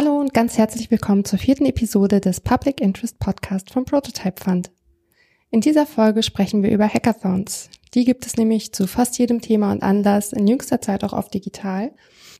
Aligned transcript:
Hallo 0.00 0.16
und 0.16 0.32
ganz 0.32 0.56
herzlich 0.56 0.92
willkommen 0.92 1.24
zur 1.24 1.40
vierten 1.40 1.66
Episode 1.66 2.20
des 2.20 2.40
Public 2.40 2.80
Interest 2.80 3.18
Podcast 3.18 3.72
vom 3.72 3.84
Prototype 3.84 4.40
Fund. 4.40 4.70
In 5.50 5.60
dieser 5.60 5.86
Folge 5.86 6.22
sprechen 6.22 6.62
wir 6.62 6.70
über 6.70 6.86
Hackathons. 6.86 7.68
Die 7.94 8.04
gibt 8.04 8.24
es 8.24 8.36
nämlich 8.36 8.72
zu 8.72 8.86
fast 8.86 9.18
jedem 9.18 9.40
Thema 9.40 9.72
und 9.72 9.82
Anlass, 9.82 10.32
in 10.32 10.46
jüngster 10.46 10.80
Zeit 10.80 11.02
auch 11.02 11.12
oft 11.12 11.34
digital. 11.34 11.96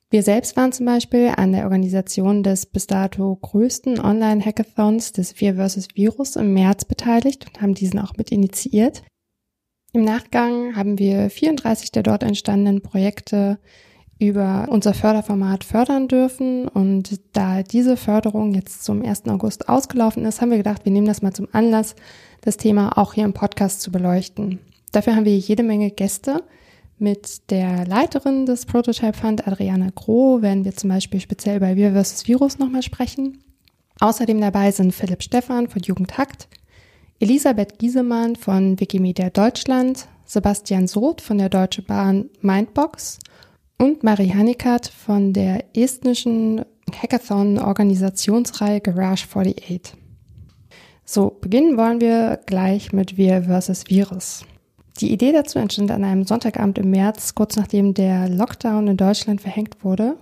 Wir 0.08 0.22
selbst 0.22 0.56
waren 0.56 0.70
zum 0.70 0.86
Beispiel 0.86 1.32
an 1.36 1.50
der 1.50 1.64
Organisation 1.64 2.44
des 2.44 2.64
bis 2.64 2.86
dato 2.86 3.34
größten 3.34 3.98
Online-Hackathons 3.98 5.10
des 5.10 5.40
Wir 5.40 5.56
vs. 5.56 5.88
Virus 5.96 6.36
im 6.36 6.54
März 6.54 6.84
beteiligt 6.84 7.44
und 7.48 7.60
haben 7.60 7.74
diesen 7.74 7.98
auch 7.98 8.16
mit 8.16 8.30
initiiert. 8.30 9.02
Im 9.92 10.04
Nachgang 10.04 10.76
haben 10.76 11.00
wir 11.00 11.28
34 11.28 11.90
der 11.90 12.04
dort 12.04 12.22
entstandenen 12.22 12.82
Projekte 12.82 13.58
über 14.18 14.66
unser 14.70 14.94
Förderformat 14.94 15.64
fördern 15.64 16.08
dürfen. 16.08 16.66
Und 16.68 17.20
da 17.32 17.62
diese 17.62 17.96
Förderung 17.96 18.54
jetzt 18.54 18.84
zum 18.84 19.02
1. 19.02 19.26
August 19.28 19.68
ausgelaufen 19.68 20.24
ist, 20.24 20.40
haben 20.40 20.50
wir 20.50 20.58
gedacht, 20.58 20.84
wir 20.84 20.92
nehmen 20.92 21.06
das 21.06 21.22
mal 21.22 21.32
zum 21.32 21.48
Anlass, 21.52 21.94
das 22.40 22.56
Thema 22.56 22.96
auch 22.98 23.14
hier 23.14 23.24
im 23.24 23.32
Podcast 23.32 23.80
zu 23.80 23.92
beleuchten. 23.92 24.58
Dafür 24.92 25.14
haben 25.14 25.24
wir 25.24 25.36
jede 25.36 25.62
Menge 25.62 25.90
Gäste. 25.90 26.42
Mit 27.00 27.50
der 27.50 27.86
Leiterin 27.86 28.44
des 28.44 28.66
Prototype 28.66 29.16
Fund, 29.16 29.46
Adriana 29.46 29.90
Groh, 29.94 30.42
werden 30.42 30.64
wir 30.64 30.74
zum 30.74 30.90
Beispiel 30.90 31.20
speziell 31.20 31.58
über 31.58 31.76
Wir 31.76 31.92
vs. 31.92 32.26
Virus 32.26 32.58
nochmal 32.58 32.82
sprechen. 32.82 33.38
Außerdem 34.00 34.40
dabei 34.40 34.72
sind 34.72 34.92
Philipp 34.92 35.22
Stephan 35.22 35.68
von 35.68 35.82
Jugendhakt, 35.82 36.48
Elisabeth 37.20 37.78
Giesemann 37.78 38.34
von 38.34 38.80
Wikimedia 38.80 39.30
Deutschland, 39.30 40.06
Sebastian 40.24 40.88
Soth 40.88 41.20
von 41.20 41.38
der 41.38 41.48
Deutsche 41.48 41.82
Bahn 41.82 42.30
Mindbox 42.40 43.18
und 43.78 44.02
Marie 44.02 44.32
Hannikat 44.34 44.88
von 44.88 45.32
der 45.32 45.64
estnischen 45.76 46.64
Hackathon-Organisationsreihe 46.92 48.80
Garage 48.80 49.24
48. 49.24 49.94
So, 51.04 51.30
beginnen 51.40 51.78
wollen 51.78 52.00
wir 52.00 52.40
gleich 52.44 52.92
mit 52.92 53.16
Wir 53.16 53.44
vs. 53.44 53.84
Virus. 53.88 54.44
Die 55.00 55.12
Idee 55.12 55.32
dazu 55.32 55.58
entstand 55.58 55.90
an 55.92 56.04
einem 56.04 56.24
Sonntagabend 56.24 56.78
im 56.78 56.90
März, 56.90 57.34
kurz 57.34 57.56
nachdem 57.56 57.94
der 57.94 58.28
Lockdown 58.28 58.88
in 58.88 58.96
Deutschland 58.96 59.40
verhängt 59.40 59.84
wurde. 59.84 60.16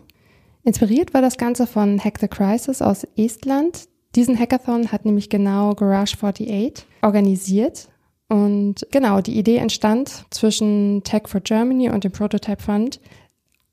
Inspiriert 0.63 1.15
war 1.15 1.23
das 1.23 1.39
Ganze 1.39 1.67
von 1.67 1.99
Hack 1.99 2.19
the 2.21 2.29
Crisis 2.29 2.83
aus 2.83 3.07
Estland. 3.17 3.89
Diesen 4.15 4.39
Hackathon 4.39 4.93
hat 4.93 5.05
nämlich 5.05 5.31
genau 5.31 5.75
Garage 5.75 6.15
48 6.15 6.85
organisiert. 7.03 7.89
Und 8.29 8.87
genau, 8.91 9.21
die 9.21 9.39
Idee 9.39 9.57
entstand 9.57 10.27
zwischen 10.31 11.03
Tech 11.05 11.23
for 11.27 11.41
Germany 11.41 11.89
und 11.91 12.05
dem 12.05 12.13
Prototype 12.13 12.63
Fund, 12.63 13.01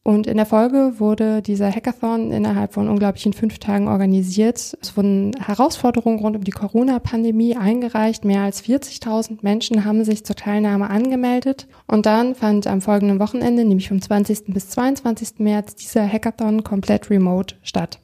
und 0.05 0.27
in 0.27 0.35
der 0.35 0.45
Folge 0.45 0.95
wurde 0.97 1.41
dieser 1.41 1.71
Hackathon 1.71 2.31
innerhalb 2.31 2.73
von 2.73 2.89
unglaublichen 2.89 3.31
fünf 3.31 3.57
Tagen 3.59 3.87
organisiert. 3.87 4.77
Es 4.81 4.97
wurden 4.97 5.31
Herausforderungen 5.39 6.19
rund 6.19 6.35
um 6.35 6.43
die 6.43 6.51
Corona-Pandemie 6.51 7.55
eingereicht. 7.55 8.25
Mehr 8.25 8.41
als 8.41 8.61
40.000 8.65 9.37
Menschen 9.43 9.85
haben 9.85 10.03
sich 10.03 10.25
zur 10.25 10.35
Teilnahme 10.35 10.89
angemeldet. 10.89 11.67
Und 11.87 12.05
dann 12.05 12.35
fand 12.35 12.67
am 12.67 12.81
folgenden 12.81 13.19
Wochenende, 13.19 13.63
nämlich 13.63 13.87
vom 13.87 14.01
20. 14.01 14.53
bis 14.53 14.67
22. 14.71 15.39
März, 15.39 15.75
dieser 15.75 16.05
Hackathon 16.05 16.65
komplett 16.65 17.09
remote 17.09 17.55
statt. 17.63 17.99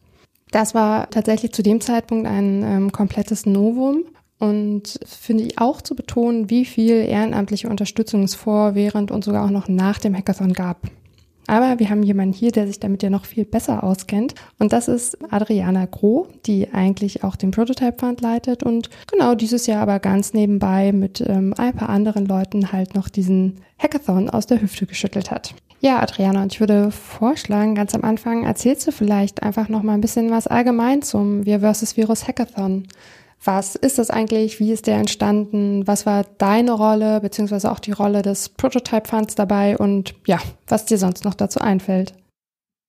Das 0.51 0.73
war 0.73 1.09
tatsächlich 1.09 1.51
zu 1.51 1.63
dem 1.63 1.81
Zeitpunkt 1.81 2.27
ein 2.27 2.63
ähm, 2.63 2.91
komplettes 2.93 3.45
Novum. 3.45 4.05
Und 4.39 5.01
finde 5.05 5.43
ich 5.43 5.59
auch 5.59 5.81
zu 5.81 5.95
betonen, 5.95 6.49
wie 6.49 6.63
viel 6.63 6.93
ehrenamtliche 6.93 7.67
Unterstützung 7.67 8.23
es 8.23 8.35
vor, 8.35 8.73
während 8.73 9.11
und 9.11 9.25
sogar 9.25 9.43
auch 9.43 9.49
noch 9.49 9.67
nach 9.67 9.99
dem 9.99 10.15
Hackathon 10.15 10.53
gab. 10.53 10.87
Aber 11.49 11.79
wir 11.79 11.89
haben 11.89 12.03
jemanden 12.03 12.33
hier, 12.33 12.51
der 12.51 12.67
sich 12.67 12.79
damit 12.79 13.01
ja 13.01 13.09
noch 13.09 13.25
viel 13.25 13.43
besser 13.43 13.83
auskennt. 13.83 14.35
Und 14.59 14.71
das 14.71 14.87
ist 14.87 15.17
Adriana 15.33 15.87
Groh, 15.87 16.27
die 16.45 16.71
eigentlich 16.71 17.23
auch 17.23 17.35
den 17.35 17.49
Prototype 17.49 17.97
Fund 17.97 18.21
leitet 18.21 18.61
und 18.61 18.91
genau 19.09 19.33
dieses 19.33 19.65
Jahr 19.65 19.81
aber 19.81 19.99
ganz 19.99 20.33
nebenbei 20.33 20.91
mit 20.91 21.21
ähm, 21.27 21.55
ein 21.57 21.73
paar 21.73 21.89
anderen 21.89 22.27
Leuten 22.27 22.71
halt 22.71 22.93
noch 22.93 23.09
diesen 23.09 23.61
Hackathon 23.79 24.29
aus 24.29 24.45
der 24.45 24.61
Hüfte 24.61 24.85
geschüttelt 24.85 25.31
hat. 25.31 25.55
Ja, 25.81 25.99
Adriana, 25.99 26.43
und 26.43 26.53
ich 26.53 26.59
würde 26.59 26.91
vorschlagen, 26.91 27.73
ganz 27.73 27.95
am 27.95 28.03
Anfang 28.03 28.43
erzählst 28.43 28.85
du 28.85 28.91
vielleicht 28.91 29.41
einfach 29.41 29.69
noch 29.69 29.81
mal 29.81 29.93
ein 29.93 30.01
bisschen 30.01 30.29
was 30.29 30.45
allgemein 30.45 31.01
zum 31.01 31.47
Wir 31.47 31.61
vs. 31.61 31.97
Virus 31.97 32.27
Hackathon. 32.27 32.83
Was 33.43 33.75
ist 33.75 33.97
das 33.97 34.09
eigentlich? 34.09 34.59
Wie 34.59 34.71
ist 34.71 34.87
der 34.87 34.97
entstanden? 34.97 35.87
Was 35.87 36.05
war 36.05 36.25
deine 36.37 36.73
Rolle, 36.73 37.21
beziehungsweise 37.21 37.71
auch 37.71 37.79
die 37.79 37.93
Rolle 37.93 38.21
des 38.21 38.49
Prototype 38.49 39.07
Funds 39.07 39.35
dabei? 39.35 39.77
Und 39.77 40.13
ja, 40.27 40.39
was 40.67 40.85
dir 40.85 40.97
sonst 40.97 41.23
noch 41.23 41.35
dazu 41.35 41.59
einfällt? 41.59 42.13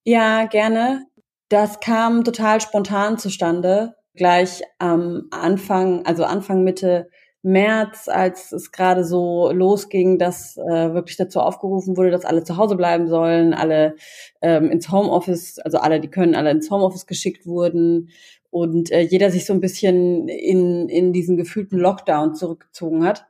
Ja, 0.04 0.46
gerne. 0.46 1.06
Das 1.48 1.80
kam 1.80 2.24
total 2.24 2.60
spontan 2.60 3.18
zustande. 3.18 3.94
Gleich 4.14 4.62
am 4.78 5.28
Anfang, 5.30 6.04
also 6.04 6.24
Anfang 6.24 6.64
Mitte 6.64 7.08
März, 7.42 8.08
als 8.08 8.52
es 8.52 8.70
gerade 8.70 9.04
so 9.04 9.50
losging, 9.50 10.18
dass 10.18 10.58
äh, 10.58 10.92
wirklich 10.92 11.16
dazu 11.16 11.40
aufgerufen 11.40 11.96
wurde, 11.96 12.10
dass 12.10 12.26
alle 12.26 12.44
zu 12.44 12.56
Hause 12.58 12.76
bleiben 12.76 13.08
sollen, 13.08 13.54
alle 13.54 13.94
ähm, 14.42 14.70
ins 14.70 14.90
Homeoffice, 14.90 15.58
also 15.60 15.78
alle, 15.78 16.00
die 16.00 16.10
können, 16.10 16.34
alle 16.34 16.50
ins 16.50 16.70
Homeoffice 16.70 17.06
geschickt 17.06 17.46
wurden 17.46 18.10
und 18.50 18.90
äh, 18.90 19.00
jeder 19.00 19.30
sich 19.30 19.46
so 19.46 19.52
ein 19.52 19.60
bisschen 19.60 20.28
in, 20.28 20.88
in 20.88 21.12
diesen 21.12 21.36
gefühlten 21.36 21.78
Lockdown 21.78 22.34
zurückgezogen 22.34 23.04
hat. 23.04 23.26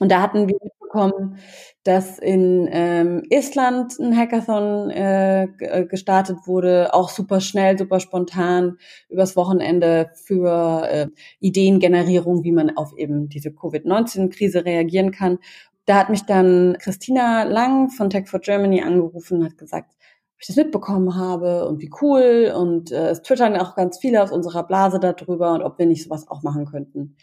Und 0.00 0.10
da 0.10 0.20
hatten 0.20 0.48
wir 0.48 0.56
mitbekommen, 0.62 1.38
dass 1.84 2.18
in 2.18 2.68
ähm, 2.70 3.22
Island 3.30 3.98
ein 4.00 4.16
Hackathon 4.16 4.90
äh, 4.90 5.44
äh, 5.44 5.86
gestartet 5.86 6.38
wurde, 6.46 6.94
auch 6.94 7.10
super 7.10 7.40
schnell, 7.40 7.78
super 7.78 8.00
spontan 8.00 8.78
übers 9.08 9.36
Wochenende 9.36 10.10
für 10.14 10.88
äh, 10.88 11.06
Ideengenerierung, 11.40 12.42
wie 12.42 12.52
man 12.52 12.76
auf 12.76 12.96
eben 12.96 13.28
diese 13.28 13.52
Covid-19-Krise 13.52 14.64
reagieren 14.64 15.12
kann. 15.12 15.38
Da 15.84 15.96
hat 15.96 16.10
mich 16.10 16.22
dann 16.22 16.76
Christina 16.80 17.44
Lang 17.44 17.90
von 17.90 18.10
Tech 18.10 18.28
for 18.28 18.40
Germany 18.40 18.82
angerufen 18.82 19.38
und 19.38 19.44
hat 19.44 19.58
gesagt, 19.58 19.94
ich 20.38 20.46
das 20.46 20.56
mitbekommen 20.56 21.16
habe 21.16 21.66
und 21.66 21.80
wie 21.80 21.90
cool 22.02 22.52
und 22.56 22.92
äh, 22.92 23.10
es 23.10 23.22
twittern 23.22 23.56
auch 23.56 23.74
ganz 23.76 23.98
viele 23.98 24.22
aus 24.22 24.32
unserer 24.32 24.64
Blase 24.64 25.00
darüber 25.00 25.52
und 25.52 25.62
ob 25.62 25.78
wir 25.78 25.86
nicht 25.86 26.04
sowas 26.04 26.28
auch 26.28 26.42
machen 26.42 26.66
könnten. 26.66 27.16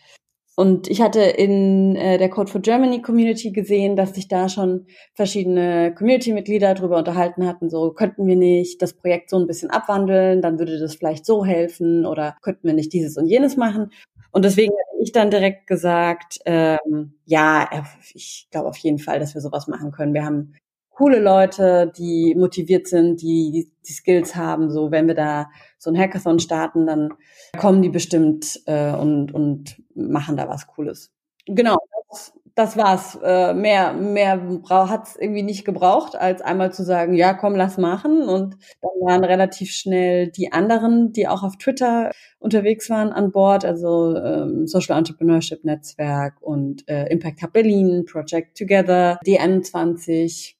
Und 0.58 0.90
ich 0.90 1.02
hatte 1.02 1.22
in 1.22 1.96
äh, 1.96 2.18
der 2.18 2.30
Code 2.30 2.52
for 2.52 2.62
Germany 2.62 3.02
Community 3.02 3.52
gesehen, 3.52 3.96
dass 3.96 4.14
sich 4.14 4.28
da 4.28 4.50
schon 4.50 4.86
verschiedene 5.16 5.94
Community-Mitglieder 5.96 6.74
darüber 6.74 6.98
unterhalten 6.98 7.48
hatten, 7.48 7.70
so 7.70 7.92
könnten 7.94 8.28
wir 8.28 8.36
nicht 8.36 8.82
das 8.82 8.94
Projekt 8.94 9.30
so 9.30 9.40
ein 9.40 9.48
bisschen 9.48 9.70
abwandeln, 9.70 10.42
dann 10.42 10.60
würde 10.60 10.78
das 10.78 10.96
vielleicht 10.96 11.26
so 11.26 11.46
helfen 11.46 12.06
oder 12.06 12.36
könnten 12.42 12.68
wir 12.68 12.74
nicht 12.74 12.92
dieses 12.92 13.18
und 13.18 13.28
jenes 13.28 13.56
machen. 13.56 13.92
Und 14.32 14.46
deswegen 14.46 14.72
habe 14.72 15.04
ich 15.04 15.12
dann 15.14 15.32
direkt 15.32 15.68
gesagt, 15.68 16.40
ähm, 16.46 17.14
ja, 17.26 17.70
ich 18.14 18.48
glaube 18.52 18.70
auf 18.70 18.78
jeden 18.78 19.00
Fall, 19.00 19.20
dass 19.20 19.34
wir 19.34 19.42
sowas 19.42 19.68
machen 19.68 19.92
können. 19.92 20.14
Wir 20.14 20.26
haben 20.26 20.54
coole 20.92 21.20
Leute, 21.20 21.92
die 21.98 22.36
motiviert 22.38 22.88
sind, 22.88 23.22
die 23.22 23.72
die 23.88 23.94
Skills 23.94 24.36
haben. 24.36 24.70
So, 24.70 24.92
wenn 24.92 25.08
wir 25.08 25.16
da 25.16 25.50
so 25.78 25.90
ein 25.90 25.98
Hackathon 25.98 26.40
starten, 26.40 26.86
dann 26.86 27.14
kommen 27.58 27.82
die 27.82 27.90
bestimmt 27.90 28.62
äh, 28.66 28.92
und 28.92 29.34
und 29.34 29.82
machen 29.96 30.38
da 30.38 30.48
was 30.48 30.68
Cooles. 30.68 31.12
Genau, 31.48 31.78
das, 32.10 32.34
das 32.56 32.78
war's. 32.78 33.18
Äh, 33.24 33.54
mehr 33.54 33.94
mehr 33.94 34.40
hat's 34.70 35.16
irgendwie 35.16 35.44
nicht 35.44 35.66
gebraucht, 35.66 36.16
als 36.16 36.42
einmal 36.42 36.72
zu 36.72 36.84
sagen, 36.84 37.14
ja, 37.14 37.34
komm, 37.34 37.56
lass 37.56 37.78
machen. 37.78 38.24
Und 38.24 38.58
dann 38.82 38.92
waren 39.02 39.24
relativ 39.24 39.72
schnell 39.72 40.28
die 40.28 40.52
anderen, 40.52 41.14
die 41.14 41.28
auch 41.28 41.44
auf 41.44 41.58
Twitter 41.58 42.12
unterwegs 42.40 42.90
waren, 42.90 43.12
an 43.12 43.32
Bord, 43.32 43.66
also 43.66 44.16
ähm, 44.16 44.68
Social 44.68 44.98
Entrepreneurship 44.98 45.64
Netzwerk 45.64 46.42
und 46.42 46.88
äh, 46.88 47.08
Impact 47.08 47.42
Hub 47.42 47.54
Berlin, 47.54 48.06
Project 48.06 48.58
Together, 48.58 49.20
D21, 49.26 50.56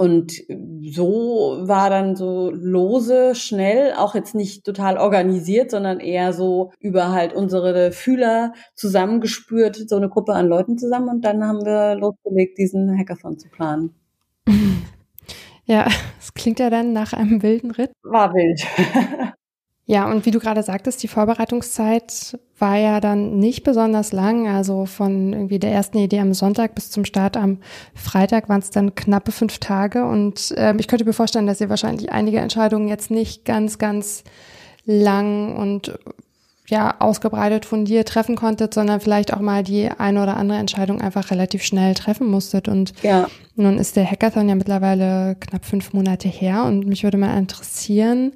und 0.00 0.32
so 0.82 1.58
war 1.60 1.90
dann 1.90 2.16
so 2.16 2.50
lose, 2.50 3.34
schnell, 3.34 3.92
auch 3.92 4.14
jetzt 4.14 4.34
nicht 4.34 4.64
total 4.64 4.96
organisiert, 4.96 5.70
sondern 5.70 6.00
eher 6.00 6.32
so 6.32 6.72
über 6.80 7.10
halt 7.10 7.34
unsere 7.34 7.92
Fühler 7.92 8.54
zusammengespürt, 8.74 9.76
so 9.90 9.96
eine 9.96 10.08
Gruppe 10.08 10.32
an 10.32 10.48
Leuten 10.48 10.78
zusammen. 10.78 11.10
Und 11.10 11.20
dann 11.26 11.44
haben 11.44 11.66
wir 11.66 11.96
losgelegt, 11.96 12.56
diesen 12.56 12.98
Hackathon 12.98 13.38
zu 13.38 13.50
planen. 13.50 13.94
Ja, 15.66 15.86
es 16.18 16.34
klingt 16.34 16.58
ja 16.58 16.68
dann 16.68 16.92
nach 16.92 17.12
einem 17.12 17.44
wilden 17.44 17.70
Ritt. 17.70 17.92
War 18.02 18.34
wild. 18.34 18.60
Ja, 19.90 20.08
und 20.08 20.24
wie 20.24 20.30
du 20.30 20.38
gerade 20.38 20.62
sagtest, 20.62 21.02
die 21.02 21.08
Vorbereitungszeit 21.08 22.38
war 22.60 22.76
ja 22.76 23.00
dann 23.00 23.40
nicht 23.40 23.64
besonders 23.64 24.12
lang. 24.12 24.46
Also 24.46 24.86
von 24.86 25.32
irgendwie 25.32 25.58
der 25.58 25.72
ersten 25.72 25.98
Idee 25.98 26.20
am 26.20 26.32
Sonntag 26.32 26.76
bis 26.76 26.92
zum 26.92 27.04
Start 27.04 27.36
am 27.36 27.58
Freitag 27.92 28.48
waren 28.48 28.60
es 28.60 28.70
dann 28.70 28.94
knappe 28.94 29.32
fünf 29.32 29.58
Tage. 29.58 30.04
Und 30.04 30.52
äh, 30.52 30.76
ich 30.78 30.86
könnte 30.86 31.04
mir 31.04 31.12
vorstellen, 31.12 31.48
dass 31.48 31.60
ihr 31.60 31.70
wahrscheinlich 31.70 32.12
einige 32.12 32.38
Entscheidungen 32.38 32.86
jetzt 32.86 33.10
nicht 33.10 33.44
ganz, 33.44 33.78
ganz 33.78 34.22
lang 34.84 35.56
und 35.56 35.98
ja, 36.68 36.94
ausgebreitet 37.00 37.64
von 37.64 37.84
dir 37.84 38.04
treffen 38.04 38.36
konntet, 38.36 38.72
sondern 38.72 39.00
vielleicht 39.00 39.34
auch 39.34 39.40
mal 39.40 39.64
die 39.64 39.90
eine 39.90 40.22
oder 40.22 40.36
andere 40.36 40.58
Entscheidung 40.58 41.00
einfach 41.00 41.32
relativ 41.32 41.64
schnell 41.64 41.94
treffen 41.94 42.28
musstet. 42.28 42.68
Und 42.68 42.92
ja. 43.02 43.26
nun 43.56 43.76
ist 43.76 43.96
der 43.96 44.08
Hackathon 44.08 44.48
ja 44.48 44.54
mittlerweile 44.54 45.34
knapp 45.40 45.64
fünf 45.64 45.92
Monate 45.92 46.28
her 46.28 46.62
und 46.62 46.86
mich 46.86 47.02
würde 47.02 47.18
mal 47.18 47.36
interessieren, 47.36 48.30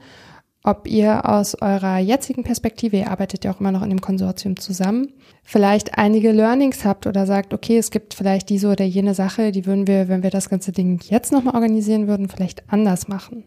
ob 0.64 0.88
ihr 0.88 1.28
aus 1.28 1.54
eurer 1.60 1.98
jetzigen 1.98 2.42
Perspektive, 2.42 2.96
ihr 2.96 3.10
arbeitet 3.10 3.44
ja 3.44 3.52
auch 3.52 3.60
immer 3.60 3.70
noch 3.70 3.82
in 3.82 3.90
dem 3.90 4.00
Konsortium 4.00 4.58
zusammen, 4.58 5.12
vielleicht 5.42 5.98
einige 5.98 6.32
Learnings 6.32 6.86
habt 6.86 7.06
oder 7.06 7.26
sagt, 7.26 7.52
okay, 7.52 7.76
es 7.76 7.90
gibt 7.90 8.14
vielleicht 8.14 8.48
diese 8.48 8.68
oder 8.68 8.84
jene 8.84 9.14
Sache, 9.14 9.52
die 9.52 9.66
würden 9.66 9.86
wir, 9.86 10.08
wenn 10.08 10.22
wir 10.22 10.30
das 10.30 10.48
ganze 10.48 10.72
Ding 10.72 11.00
jetzt 11.04 11.32
nochmal 11.32 11.54
organisieren 11.54 12.08
würden, 12.08 12.30
vielleicht 12.30 12.64
anders 12.72 13.08
machen. 13.08 13.44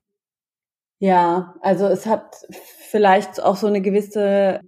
Ja, 1.00 1.56
also 1.62 1.88
es 1.88 2.06
hat 2.06 2.36
vielleicht 2.90 3.42
auch 3.42 3.56
so 3.56 3.66
eine 3.66 3.82
gewisse, 3.82 4.62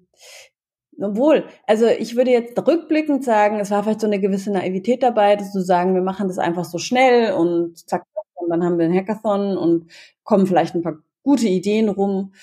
obwohl, 0.99 1.45
also 1.67 1.85
ich 1.85 2.15
würde 2.15 2.31
jetzt 2.31 2.57
rückblickend 2.67 3.23
sagen, 3.23 3.59
es 3.59 3.69
war 3.69 3.83
vielleicht 3.83 4.01
so 4.01 4.07
eine 4.07 4.19
gewisse 4.19 4.51
Naivität 4.51 5.03
dabei, 5.03 5.35
dass 5.35 5.53
du 5.53 5.61
sagen, 5.61 5.93
wir 5.93 6.01
machen 6.01 6.27
das 6.27 6.39
einfach 6.39 6.65
so 6.65 6.79
schnell 6.79 7.33
und 7.33 7.77
zack, 7.87 8.03
und 8.33 8.49
dann 8.49 8.63
haben 8.63 8.79
wir 8.79 8.85
einen 8.85 8.97
Hackathon 8.97 9.55
und 9.57 9.91
kommen 10.23 10.47
vielleicht 10.47 10.73
ein 10.73 10.81
paar 10.81 10.97
gute 11.23 11.47
Ideen 11.47 11.89
rum. 11.89 12.33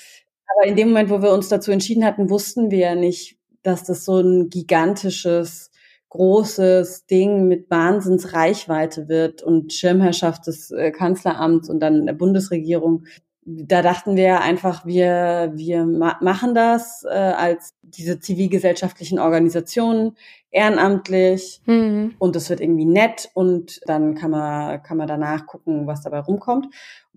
Aber 0.46 0.68
in 0.68 0.76
dem 0.76 0.88
Moment, 0.88 1.10
wo 1.10 1.22
wir 1.22 1.32
uns 1.32 1.48
dazu 1.48 1.70
entschieden 1.70 2.04
hatten, 2.04 2.30
wussten 2.30 2.70
wir 2.70 2.78
ja 2.78 2.94
nicht, 2.94 3.36
dass 3.62 3.84
das 3.84 4.04
so 4.04 4.20
ein 4.20 4.48
gigantisches, 4.48 5.70
großes 6.08 7.06
Ding 7.06 7.48
mit 7.48 7.68
Wahnsinnsreichweite 7.70 9.08
wird 9.08 9.42
und 9.42 9.72
Schirmherrschaft 9.72 10.46
des 10.46 10.70
äh, 10.70 10.92
Kanzleramts 10.92 11.68
und 11.68 11.80
dann 11.80 12.06
der 12.06 12.12
Bundesregierung. 12.12 13.04
Da 13.44 13.82
dachten 13.82 14.16
wir 14.16 14.40
einfach, 14.40 14.86
wir, 14.86 15.52
wir 15.54 15.84
ma 15.84 16.16
machen 16.20 16.54
das 16.54 17.04
äh, 17.04 17.14
als 17.14 17.74
diese 17.82 18.18
zivilgesellschaftlichen 18.18 19.18
Organisationen 19.18 20.16
ehrenamtlich 20.56 21.60
mhm. 21.66 22.14
und 22.18 22.34
es 22.34 22.50
wird 22.50 22.60
irgendwie 22.60 22.86
nett 22.86 23.30
und 23.34 23.80
dann 23.86 24.14
kann 24.14 24.30
man, 24.30 24.82
kann 24.82 24.96
man 24.96 25.06
danach 25.06 25.46
gucken, 25.46 25.86
was 25.86 26.02
dabei 26.02 26.20
rumkommt 26.20 26.68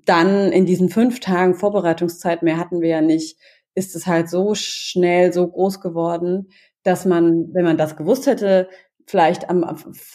dann 0.06 0.51
in 0.51 0.65
diesen 0.65 0.89
fünf 0.89 1.19
Tagen 1.19 1.53
Vorbereitungszeit 1.56 2.44
mehr 2.44 2.57
hatten 2.57 2.81
wir 2.81 2.89
ja 2.89 3.01
nicht, 3.01 3.38
ist 3.75 3.95
es 3.95 4.07
halt 4.07 4.30
so 4.30 4.56
schnell 4.56 5.31
so 5.33 5.47
groß 5.47 5.81
geworden, 5.81 6.50
dass 6.83 7.06
man, 7.06 7.53
wenn 7.53 7.65
man 7.65 7.77
das 7.77 7.95
gewusst 7.95 8.25
hätte, 8.27 8.69
vielleicht 9.06 9.50
am, 9.50 9.63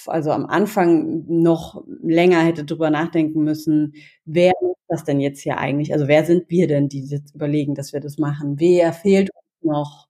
also 0.06 0.30
am 0.30 0.46
Anfang 0.46 1.24
noch 1.26 1.84
länger 2.02 2.40
hätte 2.40 2.64
drüber 2.64 2.90
nachdenken 2.90 3.42
müssen, 3.42 3.94
wer 4.24 4.50
ist 4.50 4.84
das 4.88 5.04
denn 5.04 5.20
jetzt 5.20 5.40
hier 5.40 5.58
eigentlich? 5.58 5.92
Also 5.92 6.08
wer 6.08 6.24
sind 6.24 6.48
wir 6.48 6.66
denn, 6.68 6.88
die 6.88 7.04
jetzt 7.04 7.34
überlegen, 7.34 7.74
dass 7.74 7.92
wir 7.92 8.00
das 8.00 8.18
machen? 8.18 8.58
Wer 8.58 8.92
fehlt 8.92 9.30
uns 9.30 9.43
noch? 9.64 10.08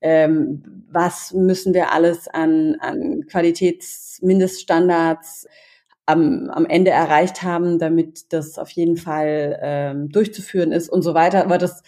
Ähm, 0.00 0.84
was 0.90 1.32
müssen 1.32 1.74
wir 1.74 1.92
alles 1.92 2.28
an, 2.28 2.76
an 2.80 3.26
Qualitätsmindeststandards 3.26 5.46
am, 6.06 6.48
am 6.50 6.66
Ende 6.66 6.90
erreicht 6.90 7.42
haben, 7.42 7.78
damit 7.78 8.32
das 8.32 8.58
auf 8.58 8.70
jeden 8.70 8.96
Fall 8.96 9.58
ähm, 9.62 10.08
durchzuführen 10.10 10.72
ist 10.72 10.88
und 10.88 11.02
so 11.02 11.14
weiter. 11.14 11.44
Aber 11.44 11.58
das, 11.58 11.82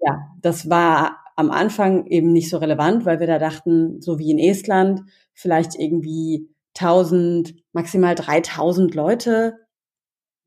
ja, 0.00 0.18
das 0.40 0.68
war 0.68 1.18
am 1.36 1.50
Anfang 1.50 2.06
eben 2.06 2.32
nicht 2.32 2.50
so 2.50 2.58
relevant, 2.58 3.04
weil 3.04 3.20
wir 3.20 3.26
da 3.26 3.38
dachten, 3.38 4.00
so 4.00 4.18
wie 4.18 4.30
in 4.30 4.38
Estland, 4.38 5.02
vielleicht 5.34 5.78
irgendwie 5.78 6.48
1000, 6.78 7.54
maximal 7.72 8.14
3000 8.14 8.94
Leute, 8.94 9.65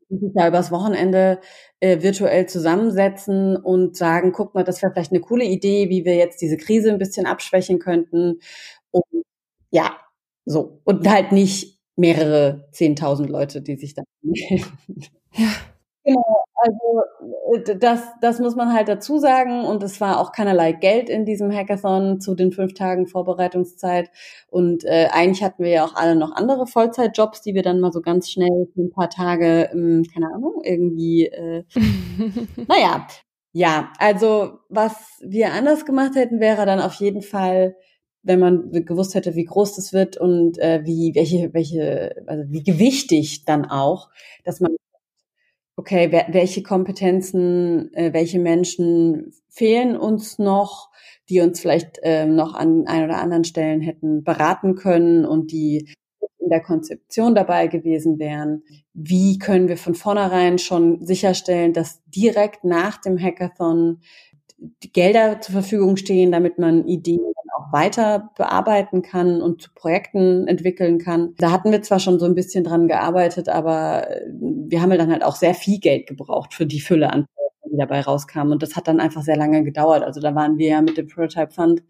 sich 0.10 0.32
da 0.36 0.48
übers 0.48 0.72
Wochenende 0.72 1.40
äh, 1.80 2.02
virtuell 2.02 2.48
zusammensetzen 2.48 3.56
und 3.58 3.96
sagen, 3.98 4.32
guck 4.34 4.56
mal, 4.56 4.64
das 4.64 4.82
wäre 4.82 4.92
vielleicht 4.94 5.12
eine 5.12 5.22
coole 5.22 5.46
Idee, 5.46 5.90
wie 5.90 6.06
wir 6.06 6.16
jetzt 6.16 6.42
diese 6.42 6.58
Krise 6.58 6.92
ein 6.92 6.98
bisschen 7.00 7.26
abschwächen 7.26 7.80
könnten. 7.80 8.40
Und 8.92 9.04
ja, 9.72 9.98
so. 10.46 10.82
Und 10.86 11.08
halt 11.10 11.32
nicht 11.32 11.80
mehrere 11.96 12.68
zehntausend 12.72 13.30
Leute, 13.30 13.62
die 13.62 13.76
sich 13.78 13.94
da 13.96 14.04
Ja. 15.34 15.50
Genau, 16.10 16.44
also 16.56 17.02
äh, 17.54 17.78
das, 17.78 18.02
das 18.22 18.40
muss 18.40 18.56
man 18.56 18.74
halt 18.74 18.88
dazu 18.88 19.20
sagen. 19.20 19.64
Und 19.66 19.84
es 19.84 20.02
war 20.02 20.20
auch 20.20 20.32
keinerlei 20.32 20.72
Geld 20.72 21.10
in 21.10 21.26
diesem 21.26 21.52
Hackathon 21.54 22.20
zu 22.20 22.34
den 22.36 22.52
fünf 22.52 22.74
Tagen 22.74 23.06
Vorbereitungszeit. 23.08 24.10
Und 24.50 24.84
äh, 24.86 25.08
eigentlich 25.12 25.44
hatten 25.44 25.64
wir 25.64 25.70
ja 25.72 25.86
auch 25.86 25.96
alle 25.96 26.16
noch 26.16 26.32
andere 26.32 26.66
Vollzeitjobs, 26.68 27.42
die 27.42 27.54
wir 27.54 27.62
dann 27.64 27.80
mal 27.80 27.92
so 27.92 28.02
ganz 28.02 28.30
schnell 28.32 28.68
für 28.74 28.82
ein 28.82 28.92
paar 28.92 29.10
Tage, 29.10 29.70
ähm, 29.72 30.04
keine 30.12 30.28
Ahnung, 30.34 30.62
irgendwie, 30.64 31.28
äh, 31.28 31.64
naja. 32.68 33.08
Ja, 33.52 33.92
also 34.00 34.60
was 34.70 35.18
wir 35.22 35.54
anders 35.54 35.86
gemacht 35.86 36.16
hätten, 36.16 36.40
wäre 36.40 36.66
dann 36.68 36.80
auf 36.80 36.94
jeden 36.96 37.22
Fall 37.24 37.76
wenn 38.22 38.40
man 38.40 38.72
gewusst 38.86 39.16
hätte, 39.16 39.36
wie 39.36 39.46
groß 39.46 39.76
das 39.78 39.94
wird 39.94 40.18
und 40.18 40.58
äh, 40.60 40.82
wie 40.84 41.14
welche 41.16 41.54
welche 41.54 42.16
also 42.28 42.44
wie 42.52 42.64
gewichtig 42.64 43.46
dann 43.46 43.66
auch, 43.66 44.10
dass 44.44 44.60
man 44.60 44.76
okay, 45.80 46.12
welche 46.28 46.62
Kompetenzen, 46.62 47.94
äh, 47.94 48.12
welche 48.12 48.38
Menschen 48.38 49.32
fehlen 49.48 49.96
uns 49.96 50.38
noch, 50.38 50.90
die 51.30 51.40
uns 51.40 51.62
vielleicht 51.62 52.00
äh, 52.04 52.26
noch 52.26 52.54
an 52.54 52.86
ein 52.86 53.06
oder 53.06 53.22
anderen 53.22 53.46
Stellen 53.46 53.80
hätten 53.80 54.26
beraten 54.26 54.76
können 54.76 55.26
und 55.26 55.54
die 55.54 55.96
in 56.38 56.50
der 56.50 56.62
Konzeption 56.62 57.34
dabei 57.34 57.68
gewesen 57.68 58.20
wären. 58.20 58.64
Wie 58.94 59.40
können 59.40 59.70
wir 59.70 59.78
von 59.78 59.96
vornherein 59.96 60.58
schon 60.58 61.06
sicherstellen, 61.06 61.72
dass 61.72 62.02
direkt 62.08 62.66
nach 62.66 63.00
dem 63.00 63.18
Hackathon 63.18 64.02
Gelder 64.92 65.40
zur 65.40 65.54
Verfügung 65.54 65.96
stehen, 65.96 66.34
damit 66.34 66.60
man 66.60 66.86
Ideen 66.90 67.22
weiter 67.72 68.32
bearbeiten 68.38 69.02
kann 69.02 69.42
und 69.42 69.62
zu 69.62 69.70
Projekten 69.74 70.48
entwickeln 70.48 71.00
kann. 71.00 71.34
Da 71.38 71.52
hatten 71.52 71.72
wir 71.72 71.82
zwar 71.82 72.00
schon 72.00 72.20
so 72.20 72.26
ein 72.26 72.36
bisschen 72.36 72.64
dran 72.64 72.88
gearbeitet, 72.88 73.50
aber 73.50 74.08
wir 74.32 74.82
haben 74.82 74.92
dann 74.92 75.12
halt 75.12 75.24
auch 75.24 75.36
sehr 75.36 75.54
viel 75.54 75.80
Geld 75.80 76.08
gebraucht 76.08 76.54
für 76.54 76.66
die 76.66 76.82
Fülle 76.82 77.12
an 77.12 77.26
Projekten, 77.26 77.70
die 77.72 77.78
dabei 77.78 78.02
rauskamen. 78.02 78.54
Und 78.54 78.64
das 78.64 78.76
hat 78.76 78.88
dann 78.88 79.00
einfach 79.00 79.24
sehr 79.24 79.38
lange 79.38 79.64
gedauert. 79.64 80.04
Also 80.04 80.22
da 80.22 80.36
waren 80.36 80.58
wir 80.58 80.70
ja 80.70 80.82
mit 80.82 80.98
dem 80.98 81.08
Prototype 81.08 81.52
Fund 81.52 81.84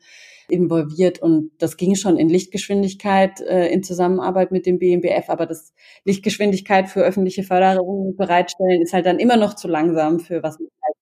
involviert 0.49 1.21
und 1.21 1.51
das 1.59 1.77
ging 1.77 1.95
schon 1.95 2.17
in 2.17 2.29
Lichtgeschwindigkeit 2.29 3.39
äh, 3.41 3.67
in 3.67 3.83
Zusammenarbeit 3.83 4.51
mit 4.51 4.65
dem 4.65 4.79
BMBF, 4.79 5.29
aber 5.29 5.45
das 5.45 5.73
Lichtgeschwindigkeit 6.05 6.89
für 6.89 7.01
öffentliche 7.01 7.43
Förderung 7.43 8.15
bereitstellen 8.15 8.81
ist 8.81 8.93
halt 8.93 9.05
dann 9.05 9.19
immer 9.19 9.37
noch 9.37 9.53
zu 9.53 9.67
langsam 9.67 10.19
für 10.19 10.41
was 10.43 10.59
man 10.59 10.69
halt 10.81 10.95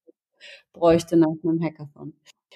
bräuchte 0.74 1.18
nach 1.18 1.28
einem 1.44 1.64
Hackathon. 1.64 2.14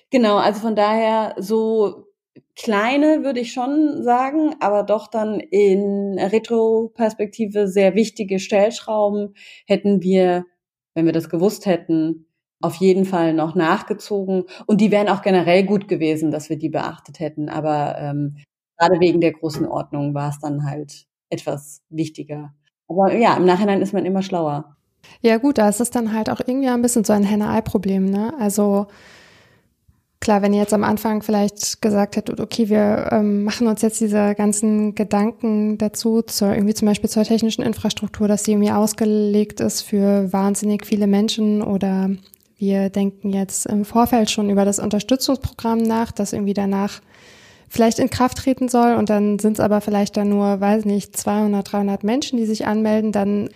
Genau, 0.09 0.37
also 0.37 0.59
von 0.59 0.75
daher 0.75 1.35
so 1.39 2.10
kleine 2.55 3.23
würde 3.23 3.39
ich 3.39 3.51
schon 3.53 4.03
sagen, 4.03 4.55
aber 4.59 4.83
doch 4.83 5.07
dann 5.07 5.39
in 5.39 6.17
Retroperspektive 6.19 7.67
sehr 7.67 7.95
wichtige 7.95 8.39
Stellschrauben 8.39 9.35
hätten 9.65 10.01
wir, 10.01 10.45
wenn 10.93 11.05
wir 11.05 11.13
das 11.13 11.29
gewusst 11.29 11.65
hätten, 11.65 12.27
auf 12.61 12.75
jeden 12.75 13.05
Fall 13.05 13.33
noch 13.33 13.55
nachgezogen. 13.55 14.43
Und 14.67 14.81
die 14.81 14.91
wären 14.91 15.09
auch 15.09 15.21
generell 15.21 15.63
gut 15.63 15.87
gewesen, 15.87 16.31
dass 16.31 16.49
wir 16.49 16.57
die 16.57 16.69
beachtet 16.69 17.19
hätten. 17.19 17.49
Aber 17.49 17.97
ähm, 17.97 18.37
gerade 18.77 18.99
wegen 18.99 19.21
der 19.21 19.33
großen 19.33 19.67
Ordnung 19.67 20.13
war 20.13 20.29
es 20.29 20.39
dann 20.39 20.65
halt 20.65 21.05
etwas 21.29 21.81
wichtiger. 21.89 22.53
Aber 22.87 23.13
ja, 23.15 23.35
im 23.35 23.45
Nachhinein 23.45 23.81
ist 23.81 23.93
man 23.93 24.05
immer 24.05 24.21
schlauer. 24.21 24.75
Ja 25.21 25.37
gut, 25.37 25.57
da 25.57 25.69
ist 25.69 25.81
es 25.81 25.89
dann 25.89 26.13
halt 26.13 26.29
auch 26.29 26.39
irgendwie 26.45 26.67
ein 26.67 26.81
bisschen 26.81 27.03
so 27.03 27.13
ein 27.13 27.23
Henne-Ei-Problem. 27.23 28.05
Ne? 28.05 28.33
Also 28.39 28.87
Klar, 30.21 30.43
wenn 30.43 30.53
ihr 30.53 30.59
jetzt 30.59 30.73
am 30.73 30.83
Anfang 30.83 31.23
vielleicht 31.23 31.81
gesagt 31.81 32.15
hättet, 32.15 32.39
okay, 32.39 32.69
wir 32.69 33.09
ähm, 33.11 33.43
machen 33.43 33.65
uns 33.65 33.81
jetzt 33.81 33.99
diese 33.99 34.35
ganzen 34.35 34.93
Gedanken 34.93 35.79
dazu, 35.79 36.21
zur, 36.21 36.53
irgendwie 36.53 36.75
zum 36.75 36.87
Beispiel 36.87 37.09
zur 37.09 37.23
technischen 37.23 37.63
Infrastruktur, 37.63 38.27
dass 38.27 38.43
die 38.43 38.51
irgendwie 38.51 38.71
ausgelegt 38.71 39.61
ist 39.61 39.81
für 39.81 40.31
wahnsinnig 40.31 40.85
viele 40.85 41.07
Menschen 41.07 41.63
oder 41.63 42.11
wir 42.59 42.91
denken 42.91 43.33
jetzt 43.33 43.65
im 43.65 43.83
Vorfeld 43.83 44.29
schon 44.29 44.51
über 44.51 44.63
das 44.63 44.77
Unterstützungsprogramm 44.77 45.79
nach, 45.79 46.11
das 46.11 46.33
irgendwie 46.33 46.53
danach 46.53 47.01
vielleicht 47.67 47.97
in 47.97 48.11
Kraft 48.11 48.37
treten 48.37 48.69
soll 48.69 48.93
und 48.93 49.09
dann 49.09 49.39
sind 49.39 49.53
es 49.53 49.59
aber 49.59 49.81
vielleicht 49.81 50.17
dann 50.17 50.29
nur, 50.29 50.61
weiß 50.61 50.85
nicht, 50.85 51.17
200, 51.17 51.71
300 51.71 52.03
Menschen, 52.03 52.37
die 52.37 52.45
sich 52.45 52.67
anmelden, 52.67 53.11
dann 53.11 53.49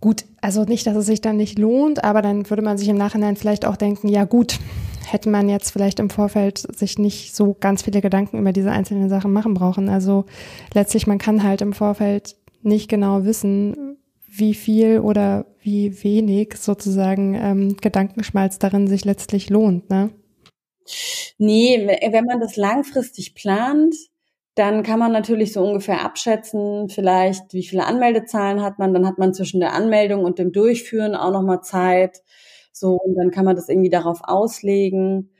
gut, 0.00 0.24
also 0.40 0.62
nicht, 0.62 0.86
dass 0.86 0.94
es 0.94 1.06
sich 1.06 1.20
dann 1.20 1.36
nicht 1.36 1.58
lohnt, 1.58 2.04
aber 2.04 2.22
dann 2.22 2.48
würde 2.48 2.62
man 2.62 2.78
sich 2.78 2.86
im 2.86 2.96
Nachhinein 2.96 3.34
vielleicht 3.34 3.64
auch 3.64 3.76
denken, 3.76 4.06
ja 4.06 4.24
gut, 4.24 4.60
hätte 5.12 5.28
man 5.28 5.48
jetzt 5.48 5.70
vielleicht 5.70 6.00
im 6.00 6.10
Vorfeld 6.10 6.58
sich 6.58 6.98
nicht 6.98 7.34
so 7.34 7.56
ganz 7.58 7.82
viele 7.82 8.00
Gedanken 8.00 8.38
über 8.38 8.52
diese 8.52 8.70
einzelnen 8.70 9.08
Sachen 9.08 9.32
machen 9.32 9.54
brauchen. 9.54 9.88
Also 9.88 10.24
letztlich, 10.74 11.06
man 11.06 11.18
kann 11.18 11.42
halt 11.42 11.60
im 11.60 11.72
Vorfeld 11.72 12.36
nicht 12.62 12.88
genau 12.88 13.24
wissen, 13.24 13.96
wie 14.26 14.54
viel 14.54 15.00
oder 15.00 15.46
wie 15.60 16.02
wenig 16.04 16.54
sozusagen 16.56 17.34
ähm, 17.34 17.76
Gedankenschmalz 17.80 18.58
darin 18.58 18.86
sich 18.86 19.04
letztlich 19.04 19.50
lohnt, 19.50 19.90
ne? 19.90 20.10
Nee, 21.36 21.86
wenn 22.10 22.24
man 22.24 22.40
das 22.40 22.56
langfristig 22.56 23.34
plant, 23.34 23.94
dann 24.54 24.82
kann 24.82 24.98
man 24.98 25.12
natürlich 25.12 25.52
so 25.52 25.62
ungefähr 25.62 26.04
abschätzen, 26.04 26.88
vielleicht 26.88 27.52
wie 27.52 27.62
viele 27.62 27.84
Anmeldezahlen 27.84 28.62
hat 28.62 28.78
man, 28.78 28.92
dann 28.92 29.06
hat 29.06 29.18
man 29.18 29.34
zwischen 29.34 29.60
der 29.60 29.72
Anmeldung 29.72 30.24
und 30.24 30.38
dem 30.38 30.50
Durchführen 30.50 31.14
auch 31.14 31.30
nochmal 31.30 31.62
Zeit. 31.62 32.22
So, 32.78 32.94
und 32.96 33.14
dann 33.16 33.30
kann 33.30 33.44
man 33.44 33.56
das 33.56 33.68
irgendwie 33.68 33.90
darauf 33.90 34.20
auslegen. 34.24 35.30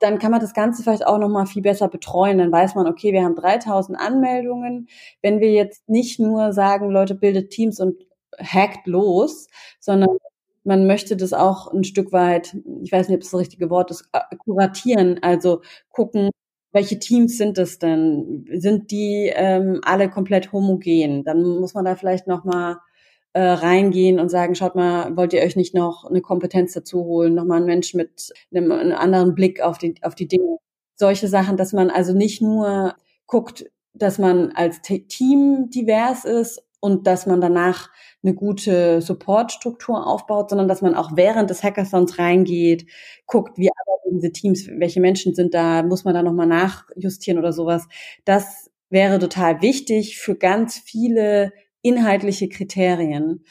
Dann 0.00 0.18
kann 0.18 0.32
man 0.32 0.40
das 0.40 0.54
Ganze 0.54 0.82
vielleicht 0.82 1.06
auch 1.06 1.18
nochmal 1.18 1.46
viel 1.46 1.62
besser 1.62 1.88
betreuen. 1.88 2.38
Dann 2.38 2.50
weiß 2.52 2.74
man, 2.74 2.86
okay, 2.88 3.12
wir 3.12 3.22
haben 3.24 3.36
3000 3.36 3.98
Anmeldungen. 3.98 4.88
Wenn 5.22 5.40
wir 5.40 5.52
jetzt 5.52 5.88
nicht 5.88 6.18
nur 6.18 6.52
sagen, 6.52 6.90
Leute, 6.90 7.14
bildet 7.14 7.50
Teams 7.50 7.78
und 7.80 7.96
hackt 8.40 8.86
los, 8.86 9.48
sondern 9.80 10.16
man 10.64 10.86
möchte 10.86 11.16
das 11.16 11.32
auch 11.32 11.72
ein 11.72 11.84
Stück 11.84 12.12
weit, 12.12 12.56
ich 12.82 12.92
weiß 12.92 13.08
nicht, 13.08 13.16
ob 13.16 13.22
es 13.22 13.30
das 13.30 13.40
richtige 13.40 13.70
Wort 13.70 13.90
ist, 13.90 14.08
äh, 14.12 14.20
kuratieren, 14.36 15.18
also 15.22 15.62
gucken, 15.90 16.30
welche 16.72 16.98
Teams 16.98 17.36
sind 17.36 17.58
es 17.58 17.78
denn? 17.78 18.46
Sind 18.54 18.90
die 18.90 19.30
ähm, 19.34 19.80
alle 19.84 20.08
komplett 20.10 20.52
homogen? 20.52 21.22
Dann 21.24 21.42
muss 21.42 21.74
man 21.74 21.84
da 21.84 21.96
vielleicht 21.96 22.26
noch 22.26 22.44
mal 22.44 22.78
äh, 23.34 23.40
reingehen 23.42 24.20
und 24.20 24.28
sagen, 24.28 24.54
schaut 24.54 24.74
mal, 24.74 25.16
wollt 25.16 25.32
ihr 25.32 25.42
euch 25.42 25.56
nicht 25.56 25.74
noch 25.74 26.04
eine 26.04 26.20
Kompetenz 26.20 26.72
dazu 26.72 27.04
holen, 27.04 27.34
noch 27.34 27.44
mal 27.44 27.56
einen 27.56 27.66
Mensch 27.66 27.94
mit 27.94 28.32
einem, 28.54 28.70
einem 28.72 28.96
anderen 28.96 29.34
Blick 29.34 29.60
auf 29.60 29.78
die 29.78 29.94
auf 30.02 30.14
die 30.14 30.28
Dinge. 30.28 30.58
Solche 30.96 31.28
Sachen, 31.28 31.56
dass 31.56 31.72
man 31.72 31.90
also 31.90 32.12
nicht 32.12 32.42
nur 32.42 32.94
guckt, 33.26 33.64
dass 33.94 34.18
man 34.18 34.52
als 34.52 34.82
Team 34.82 35.70
divers 35.70 36.24
ist 36.24 36.62
und 36.80 37.06
dass 37.06 37.26
man 37.26 37.40
danach 37.40 37.90
eine 38.22 38.34
gute 38.34 39.00
Supportstruktur 39.00 40.06
aufbaut, 40.06 40.50
sondern 40.50 40.68
dass 40.68 40.82
man 40.82 40.94
auch 40.94 41.12
während 41.16 41.50
des 41.50 41.62
Hackathons 41.62 42.18
reingeht, 42.18 42.86
guckt, 43.26 43.58
wie 43.58 43.70
arbeiten 43.70 44.16
diese 44.16 44.32
Teams, 44.32 44.68
welche 44.68 45.00
Menschen 45.00 45.34
sind 45.34 45.54
da, 45.54 45.82
muss 45.82 46.04
man 46.04 46.14
da 46.14 46.22
nochmal 46.22 46.46
nachjustieren 46.46 47.38
oder 47.38 47.52
sowas. 47.52 47.86
Das 48.24 48.70
wäre 48.90 49.18
total 49.18 49.62
wichtig 49.62 50.18
für 50.18 50.36
ganz 50.36 50.78
viele 50.78 51.52
inhaltliche 51.82 52.48
Kriterien. 52.48 53.44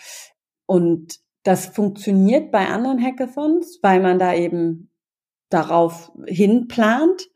Und 0.66 1.20
das 1.44 1.68
funktioniert 1.68 2.52
bei 2.52 2.68
anderen 2.68 3.02
Hackathons, 3.04 3.80
weil 3.82 4.00
man 4.02 4.20
da 4.20 4.34
eben 4.34 4.90
darauf 5.50 6.12
hinplant. 6.28 7.30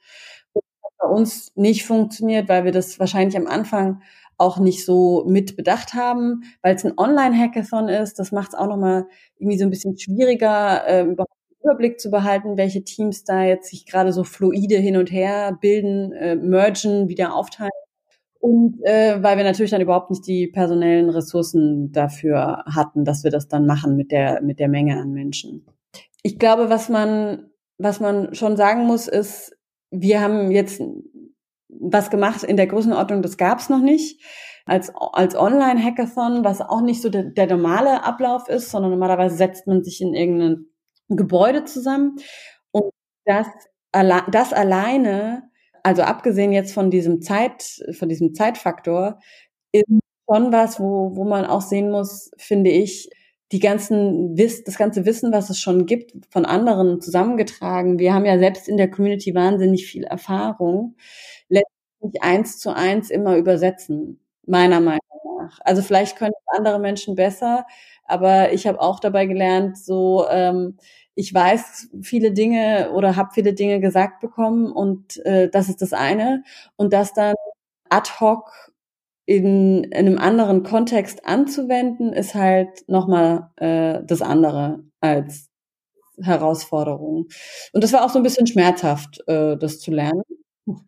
bei 0.99 1.07
uns 1.07 1.51
nicht 1.55 1.85
funktioniert, 1.85 2.49
weil 2.49 2.65
wir 2.65 2.71
das 2.71 2.99
wahrscheinlich 2.99 3.37
am 3.37 3.47
Anfang 3.47 4.01
auch 4.37 4.59
nicht 4.59 4.85
so 4.85 5.23
mit 5.27 5.55
bedacht 5.55 5.93
haben, 5.93 6.43
weil 6.61 6.75
es 6.75 6.85
ein 6.85 6.97
Online-Hackathon 6.97 7.89
ist. 7.89 8.19
Das 8.19 8.31
macht 8.31 8.49
es 8.49 8.55
auch 8.55 8.67
nochmal 8.67 9.07
irgendwie 9.37 9.57
so 9.57 9.65
ein 9.65 9.69
bisschen 9.69 9.97
schwieriger, 9.97 10.85
äh, 10.87 11.03
überhaupt 11.03 11.31
einen 11.31 11.71
Überblick 11.71 11.99
zu 11.99 12.09
behalten, 12.11 12.57
welche 12.57 12.83
Teams 12.83 13.23
da 13.23 13.43
jetzt 13.43 13.69
sich 13.69 13.85
gerade 13.85 14.11
so 14.13 14.23
fluide 14.23 14.77
hin 14.77 14.97
und 14.97 15.11
her 15.11 15.57
bilden, 15.61 16.11
äh, 16.13 16.35
mergen, 16.35 17.07
wieder 17.09 17.33
aufteilen. 17.35 17.71
Und 18.45 18.79
äh, 18.83 19.23
weil 19.23 19.37
wir 19.37 19.43
natürlich 19.43 19.71
dann 19.71 19.81
überhaupt 19.81 20.11
nicht 20.11 20.27
die 20.27 20.45
personellen 20.45 21.09
Ressourcen 21.09 21.91
dafür 21.91 22.63
hatten, 22.67 23.03
dass 23.03 23.23
wir 23.23 23.31
das 23.31 23.47
dann 23.47 23.65
machen 23.65 23.95
mit 23.95 24.11
der, 24.11 24.43
mit 24.43 24.59
der 24.59 24.67
Menge 24.67 25.01
an 25.01 25.13
Menschen. 25.13 25.65
Ich 26.21 26.37
glaube, 26.37 26.69
was 26.69 26.87
man, 26.87 27.49
was 27.79 27.99
man 27.99 28.35
schon 28.35 28.55
sagen 28.55 28.85
muss, 28.85 29.07
ist, 29.07 29.57
wir 29.89 30.21
haben 30.21 30.51
jetzt 30.51 30.79
was 31.69 32.11
gemacht 32.11 32.43
in 32.43 32.55
der 32.55 32.67
Größenordnung, 32.67 33.23
das 33.23 33.37
gab 33.37 33.57
es 33.57 33.69
noch 33.69 33.81
nicht. 33.81 34.21
Als, 34.67 34.93
als 34.95 35.35
Online-Hackathon, 35.35 36.43
was 36.43 36.61
auch 36.61 36.81
nicht 36.81 37.01
so 37.01 37.09
der, 37.09 37.23
der 37.23 37.47
normale 37.47 38.03
Ablauf 38.03 38.47
ist, 38.47 38.69
sondern 38.69 38.91
normalerweise 38.91 39.37
setzt 39.37 39.65
man 39.65 39.83
sich 39.83 40.01
in 40.01 40.13
irgendein 40.13 40.67
Gebäude 41.09 41.65
zusammen. 41.65 42.17
Und 42.69 42.91
das, 43.25 43.47
das 43.91 44.53
alleine, 44.53 45.49
also 45.85 46.01
abgesehen 46.03 46.51
jetzt 46.51 46.73
von 46.73 46.91
diesem 46.91 47.21
Zeit, 47.21 47.81
von 47.97 48.09
diesem 48.09 48.33
Zeitfaktor, 48.33 49.19
ist 49.71 49.85
schon 50.29 50.51
was, 50.51 50.79
wo, 50.79 51.15
wo 51.15 51.25
man 51.25 51.45
auch 51.45 51.61
sehen 51.61 51.91
muss, 51.91 52.31
finde 52.37 52.71
ich, 52.71 53.09
die 53.51 53.59
ganzen 53.59 54.37
Wiss, 54.37 54.63
das 54.63 54.77
ganze 54.77 55.05
Wissen, 55.05 55.31
was 55.31 55.49
es 55.49 55.59
schon 55.59 55.85
gibt, 55.85 56.13
von 56.31 56.45
anderen 56.45 57.01
zusammengetragen. 57.01 57.99
Wir 57.99 58.13
haben 58.13 58.25
ja 58.25 58.39
selbst 58.39 58.67
in 58.67 58.77
der 58.77 58.89
Community 58.89 59.35
wahnsinnig 59.35 59.85
viel 59.85 60.03
Erfahrung 60.03 60.95
nicht 62.05 62.23
eins 62.23 62.59
zu 62.59 62.73
eins 62.75 63.09
immer 63.09 63.37
übersetzen, 63.37 64.19
meiner 64.45 64.79
Meinung 64.79 64.99
nach. 65.39 65.59
Also 65.63 65.81
vielleicht 65.81 66.17
können 66.17 66.33
andere 66.55 66.79
Menschen 66.79 67.15
besser, 67.15 67.65
aber 68.05 68.53
ich 68.53 68.67
habe 68.67 68.79
auch 68.81 68.99
dabei 68.99 69.25
gelernt, 69.25 69.77
so 69.77 70.25
ähm, 70.29 70.77
ich 71.15 71.33
weiß 71.33 71.89
viele 72.01 72.31
Dinge 72.33 72.91
oder 72.93 73.15
habe 73.15 73.29
viele 73.33 73.53
Dinge 73.53 73.79
gesagt 73.79 74.19
bekommen 74.21 74.71
und 74.71 75.17
äh, 75.25 75.49
das 75.49 75.69
ist 75.69 75.81
das 75.81 75.93
eine 75.93 76.43
und 76.75 76.93
das 76.93 77.13
dann 77.13 77.35
ad 77.89 78.09
hoc 78.19 78.51
in, 79.25 79.83
in 79.85 79.93
einem 79.93 80.17
anderen 80.19 80.63
Kontext 80.63 81.25
anzuwenden, 81.25 82.13
ist 82.13 82.35
halt 82.35 82.87
nochmal 82.87 83.49
äh, 83.57 84.01
das 84.05 84.21
andere 84.21 84.83
als 85.01 85.49
Herausforderung. 86.21 87.27
Und 87.73 87.83
das 87.83 87.93
war 87.93 88.05
auch 88.05 88.09
so 88.09 88.19
ein 88.19 88.23
bisschen 88.23 88.47
schmerzhaft, 88.47 89.21
äh, 89.27 89.57
das 89.57 89.79
zu 89.79 89.91
lernen 89.91 90.23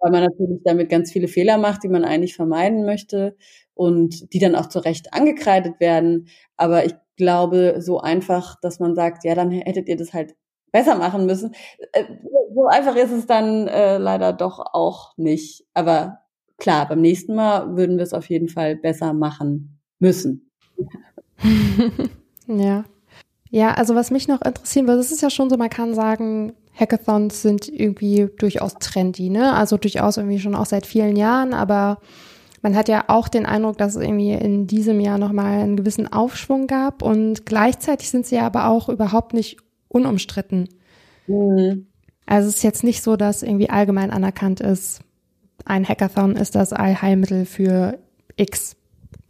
weil 0.00 0.12
man 0.12 0.24
natürlich 0.24 0.60
damit 0.64 0.90
ganz 0.90 1.12
viele 1.12 1.28
Fehler 1.28 1.58
macht, 1.58 1.82
die 1.84 1.88
man 1.88 2.04
eigentlich 2.04 2.36
vermeiden 2.36 2.84
möchte 2.84 3.36
und 3.74 4.32
die 4.32 4.38
dann 4.38 4.54
auch 4.54 4.66
zu 4.66 4.78
Recht 4.78 5.12
angekreidet 5.12 5.80
werden. 5.80 6.28
Aber 6.56 6.84
ich 6.84 6.94
glaube, 7.16 7.76
so 7.78 8.00
einfach, 8.00 8.60
dass 8.60 8.80
man 8.80 8.94
sagt, 8.94 9.24
ja, 9.24 9.34
dann 9.34 9.50
hättet 9.50 9.88
ihr 9.88 9.96
das 9.96 10.12
halt 10.12 10.34
besser 10.72 10.96
machen 10.96 11.26
müssen. 11.26 11.54
Äh, 11.92 12.04
so 12.54 12.66
einfach 12.66 12.96
ist 12.96 13.12
es 13.12 13.26
dann 13.26 13.68
äh, 13.68 13.98
leider 13.98 14.32
doch 14.32 14.58
auch 14.58 15.16
nicht. 15.16 15.64
Aber 15.74 16.20
klar, 16.58 16.88
beim 16.88 17.00
nächsten 17.00 17.34
Mal 17.34 17.76
würden 17.76 17.96
wir 17.96 18.04
es 18.04 18.12
auf 18.12 18.28
jeden 18.28 18.48
Fall 18.48 18.76
besser 18.76 19.12
machen 19.12 19.80
müssen. 19.98 20.50
ja. 22.46 22.84
Ja, 23.50 23.74
also 23.74 23.94
was 23.94 24.10
mich 24.10 24.26
noch 24.26 24.42
interessieren 24.42 24.88
würde, 24.88 25.00
es 25.00 25.12
ist 25.12 25.22
ja 25.22 25.30
schon 25.30 25.48
so, 25.48 25.56
man 25.56 25.70
kann 25.70 25.94
sagen, 25.94 26.54
Hackathons 26.74 27.40
sind 27.42 27.68
irgendwie 27.68 28.28
durchaus 28.36 28.74
trendy, 28.74 29.30
ne? 29.30 29.52
Also 29.52 29.76
durchaus 29.76 30.16
irgendwie 30.16 30.40
schon 30.40 30.56
auch 30.56 30.66
seit 30.66 30.86
vielen 30.86 31.14
Jahren, 31.14 31.54
aber 31.54 32.00
man 32.64 32.74
hat 32.74 32.88
ja 32.88 33.04
auch 33.08 33.28
den 33.28 33.44
Eindruck, 33.44 33.76
dass 33.76 33.94
es 33.94 34.02
irgendwie 34.02 34.32
in 34.32 34.66
diesem 34.66 34.98
Jahr 34.98 35.18
nochmal 35.18 35.60
einen 35.60 35.76
gewissen 35.76 36.10
Aufschwung 36.10 36.66
gab 36.66 37.02
und 37.02 37.44
gleichzeitig 37.44 38.08
sind 38.08 38.26
sie 38.26 38.38
aber 38.38 38.68
auch 38.68 38.88
überhaupt 38.88 39.34
nicht 39.34 39.58
unumstritten. 39.88 40.70
Mhm. 41.26 41.86
Also 42.24 42.48
es 42.48 42.56
ist 42.56 42.62
jetzt 42.62 42.82
nicht 42.82 43.02
so, 43.02 43.16
dass 43.16 43.42
irgendwie 43.42 43.68
allgemein 43.68 44.10
anerkannt 44.10 44.60
ist, 44.60 45.02
ein 45.66 45.86
Hackathon 45.86 46.36
ist 46.36 46.54
das 46.54 46.72
Allheilmittel 46.72 47.44
für 47.44 47.98
X 48.36 48.76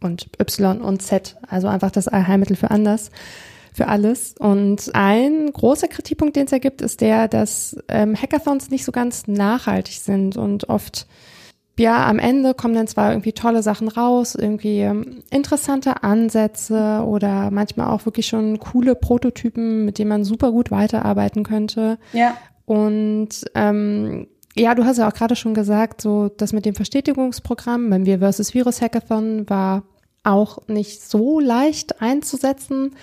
und 0.01 0.29
Y 0.39 0.81
und 0.81 1.01
Z, 1.01 1.35
also 1.45 1.67
einfach 1.67 1.91
das 1.91 2.07
Allheilmittel 2.07 2.55
für 2.55 2.71
anders 2.71 3.11
für 3.73 3.89
alles. 3.89 4.33
Und 4.39 4.91
ein 4.95 5.51
großer 5.51 5.89
Kritikpunkt, 5.89 6.37
den 6.37 6.45
es 6.45 6.53
ergibt, 6.53 6.81
ist 6.81 7.01
der, 7.01 7.27
dass 7.27 7.75
ähm, 7.89 8.15
Hackathons 8.15 8.69
nicht 8.69 8.85
so 8.85 8.93
ganz 8.93 9.27
nachhaltig 9.27 9.95
sind 9.95 10.37
und 10.37 10.69
oft 10.69 11.05
ja, 11.77 12.07
am 12.07 12.19
Ende 12.19 12.53
kommen 12.53 12.73
dann 12.73 12.87
zwar 12.87 13.11
irgendwie 13.11 13.33
tolle 13.33 13.61
Sachen 13.61 13.87
raus, 13.87 14.35
irgendwie 14.35 14.79
ähm, 14.79 15.23
interessante 15.29 16.03
Ansätze 16.03 17.03
oder 17.05 17.51
manchmal 17.51 17.87
auch 17.87 18.05
wirklich 18.05 18.27
schon 18.27 18.59
coole 18.59 18.95
Prototypen, 18.95 19.83
mit 19.83 19.99
denen 19.99 20.09
man 20.09 20.23
super 20.23 20.51
gut 20.51 20.71
weiterarbeiten 20.71 21.43
könnte. 21.43 21.97
Ja. 22.13 22.37
Und 22.65 23.29
ähm, 23.55 24.27
ja, 24.55 24.73
du 24.73 24.85
hast 24.85 24.97
ja 24.97 25.09
auch 25.09 25.13
gerade 25.13 25.35
schon 25.35 25.53
gesagt, 25.53 26.01
so 26.01 26.29
das 26.29 26.53
mit 26.53 26.65
dem 26.65 26.75
Verstetigungsprogramm 26.75 27.89
beim 27.89 28.05
Wir 28.05 28.19
versus 28.19 28.53
Virus 28.53 28.81
Hackathon 28.81 29.49
war 29.49 29.83
auch 30.23 30.67
nicht 30.67 31.03
so 31.03 31.39
leicht 31.39 32.01
einzusetzen, 32.01 32.95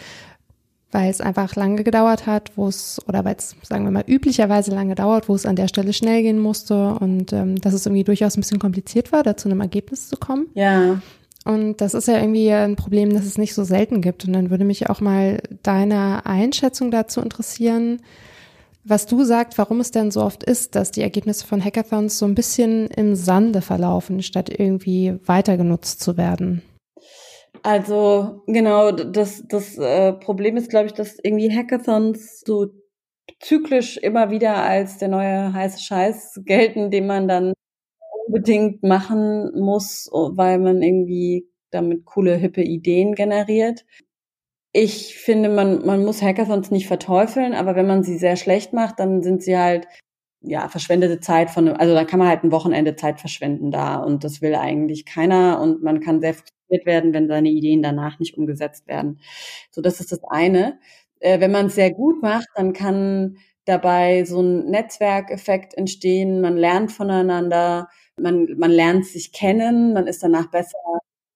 weil 0.93 1.11
es 1.11 1.23
einfach 1.23 1.57
lange 1.57 1.83
gedauert 1.83 2.27
hat, 2.27 2.53
wo 2.55 2.69
es, 2.69 3.01
oder 3.09 3.25
weil 3.25 3.37
es, 3.37 3.57
sagen 3.63 3.85
wir 3.85 3.91
mal, 3.91 4.05
üblicherweise 4.07 4.71
lange 4.71 4.95
dauert, 4.95 5.29
wo 5.29 5.35
es 5.35 5.47
an 5.47 5.57
der 5.57 5.69
Stelle 5.69 5.95
schnell 5.95 6.23
gehen 6.23 6.39
musste 6.39 6.95
und 6.95 7.33
ähm, 7.33 7.57
dass 7.61 7.73
es 7.73 7.87
irgendwie 7.87 8.05
durchaus 8.05 8.37
ein 8.37 8.43
bisschen 8.43 8.59
kompliziert 8.59 9.11
war, 9.11 9.23
da 9.23 9.37
zu 9.37 9.49
einem 9.49 9.63
Ergebnis 9.63 10.09
zu 10.09 10.17
kommen. 10.17 10.49
Ja. 10.55 11.01
Und 11.45 11.81
das 11.81 11.95
ist 11.95 12.07
ja 12.07 12.19
irgendwie 12.19 12.53
ein 12.53 12.77
Problem, 12.77 13.13
das 13.13 13.25
es 13.25 13.39
nicht 13.39 13.55
so 13.55 13.65
selten 13.65 14.01
gibt. 14.01 14.25
Und 14.25 14.35
dann 14.35 14.51
würde 14.51 14.65
mich 14.65 14.89
auch 14.91 15.01
mal 15.01 15.43
deine 15.63 16.25
Einschätzung 16.25 16.91
dazu 16.91 17.21
interessieren, 17.21 18.01
was 18.85 19.07
du 19.07 19.25
sagst, 19.25 19.59
warum 19.59 19.81
es 19.81 19.93
denn 19.93 20.11
so 20.11 20.23
oft 20.23 20.43
ist, 20.43 20.75
dass 20.75 20.91
die 20.91 21.03
Ergebnisse 21.03 21.47
von 21.47 21.65
Hackathons 21.65 22.19
so 22.19 22.27
ein 22.27 22.35
bisschen 22.35 22.89
im 22.89 23.15
Sande 23.15 23.61
verlaufen, 23.61 24.23
statt 24.23 24.51
irgendwie 24.57 25.15
weiter 25.25 25.57
genutzt 25.57 26.01
zu 26.01 26.17
werden. 26.17 26.63
Also 27.63 28.43
genau, 28.47 28.91
das, 28.91 29.45
das 29.47 29.79
äh, 29.79 30.13
Problem 30.15 30.57
ist, 30.57 30.69
glaube 30.71 30.87
ich, 30.87 30.93
dass 30.93 31.19
irgendwie 31.23 31.55
Hackathons 31.55 32.41
so 32.45 32.73
zyklisch 33.41 33.97
immer 33.99 34.31
wieder 34.31 34.57
als 34.57 34.99
der 34.99 35.09
neue 35.09 35.53
heiße 35.53 35.81
Scheiß 35.81 36.41
gelten, 36.45 36.91
den 36.91 37.07
man 37.07 37.29
dann 37.29 37.53
unbedingt 38.27 38.83
machen 38.83 39.53
muss, 39.61 40.09
weil 40.13 40.59
man 40.59 40.83
irgendwie 40.83 41.49
damit 41.71 42.05
coole, 42.05 42.37
hippe 42.37 42.63
Ideen 42.63 43.15
generiert. 43.15 43.85
Ich 44.73 45.17
finde, 45.19 45.49
man, 45.49 45.85
man 45.85 46.05
muss 46.05 46.23
Hackathons 46.23 46.71
nicht 46.71 46.87
verteufeln, 46.89 47.55
aber 47.55 47.77
wenn 47.77 47.87
man 47.87 48.03
sie 48.03 48.19
sehr 48.19 48.37
schlecht 48.37 48.73
macht, 48.73 48.99
dann 48.99 49.23
sind 49.23 49.43
sie 49.43 49.57
halt 49.57 49.87
ja, 50.43 50.69
verschwendete 50.69 51.21
Zeit 51.21 51.51
von, 51.51 51.69
also 51.69 51.95
da 51.95 52.05
kann 52.05 52.19
man 52.19 52.29
halt 52.29 52.45
ein 52.45 52.53
Wochenende 52.53 52.97
Zeit 52.97 53.21
verschwenden 53.21 53.71
da 53.71 53.97
und 53.97 54.25
das 54.25 54.43
will 54.43 54.55
eigentlich 54.55 55.07
keiner 55.07 55.61
und 55.61 55.83
man 55.83 56.01
kann 56.01 56.21
sehr 56.21 56.35
frustriert 56.35 56.87
werden, 56.87 57.13
wenn 57.15 57.29
seine 57.29 57.51
Ideen 57.51 57.83
danach 57.83 58.19
nicht 58.19 58.37
umgesetzt 58.37 58.87
werden. 58.89 59.21
So, 59.71 59.83
das 59.83 60.01
ist 60.01 60.13
das 60.13 60.21
eine. 60.29 60.79
Äh, 61.21 61.41
wenn 61.41 61.53
man 61.53 61.67
es 61.67 61.75
sehr 61.77 61.93
gut 61.93 62.23
macht, 62.23 62.49
dann 62.57 62.73
kann 62.73 63.37
dabei 63.65 64.25
so 64.25 64.41
ein 64.43 64.67
Netzwerkeffekt 64.67 65.75
entstehen, 65.75 66.41
man 66.41 66.57
lernt 66.57 66.91
voneinander, 66.93 67.89
man, 68.17 68.49
man 68.59 68.71
lernt 68.71 69.07
sich 69.07 69.33
kennen, 69.33 69.93
man 69.93 70.07
ist 70.07 70.23
danach 70.23 70.51
besser 70.51 70.79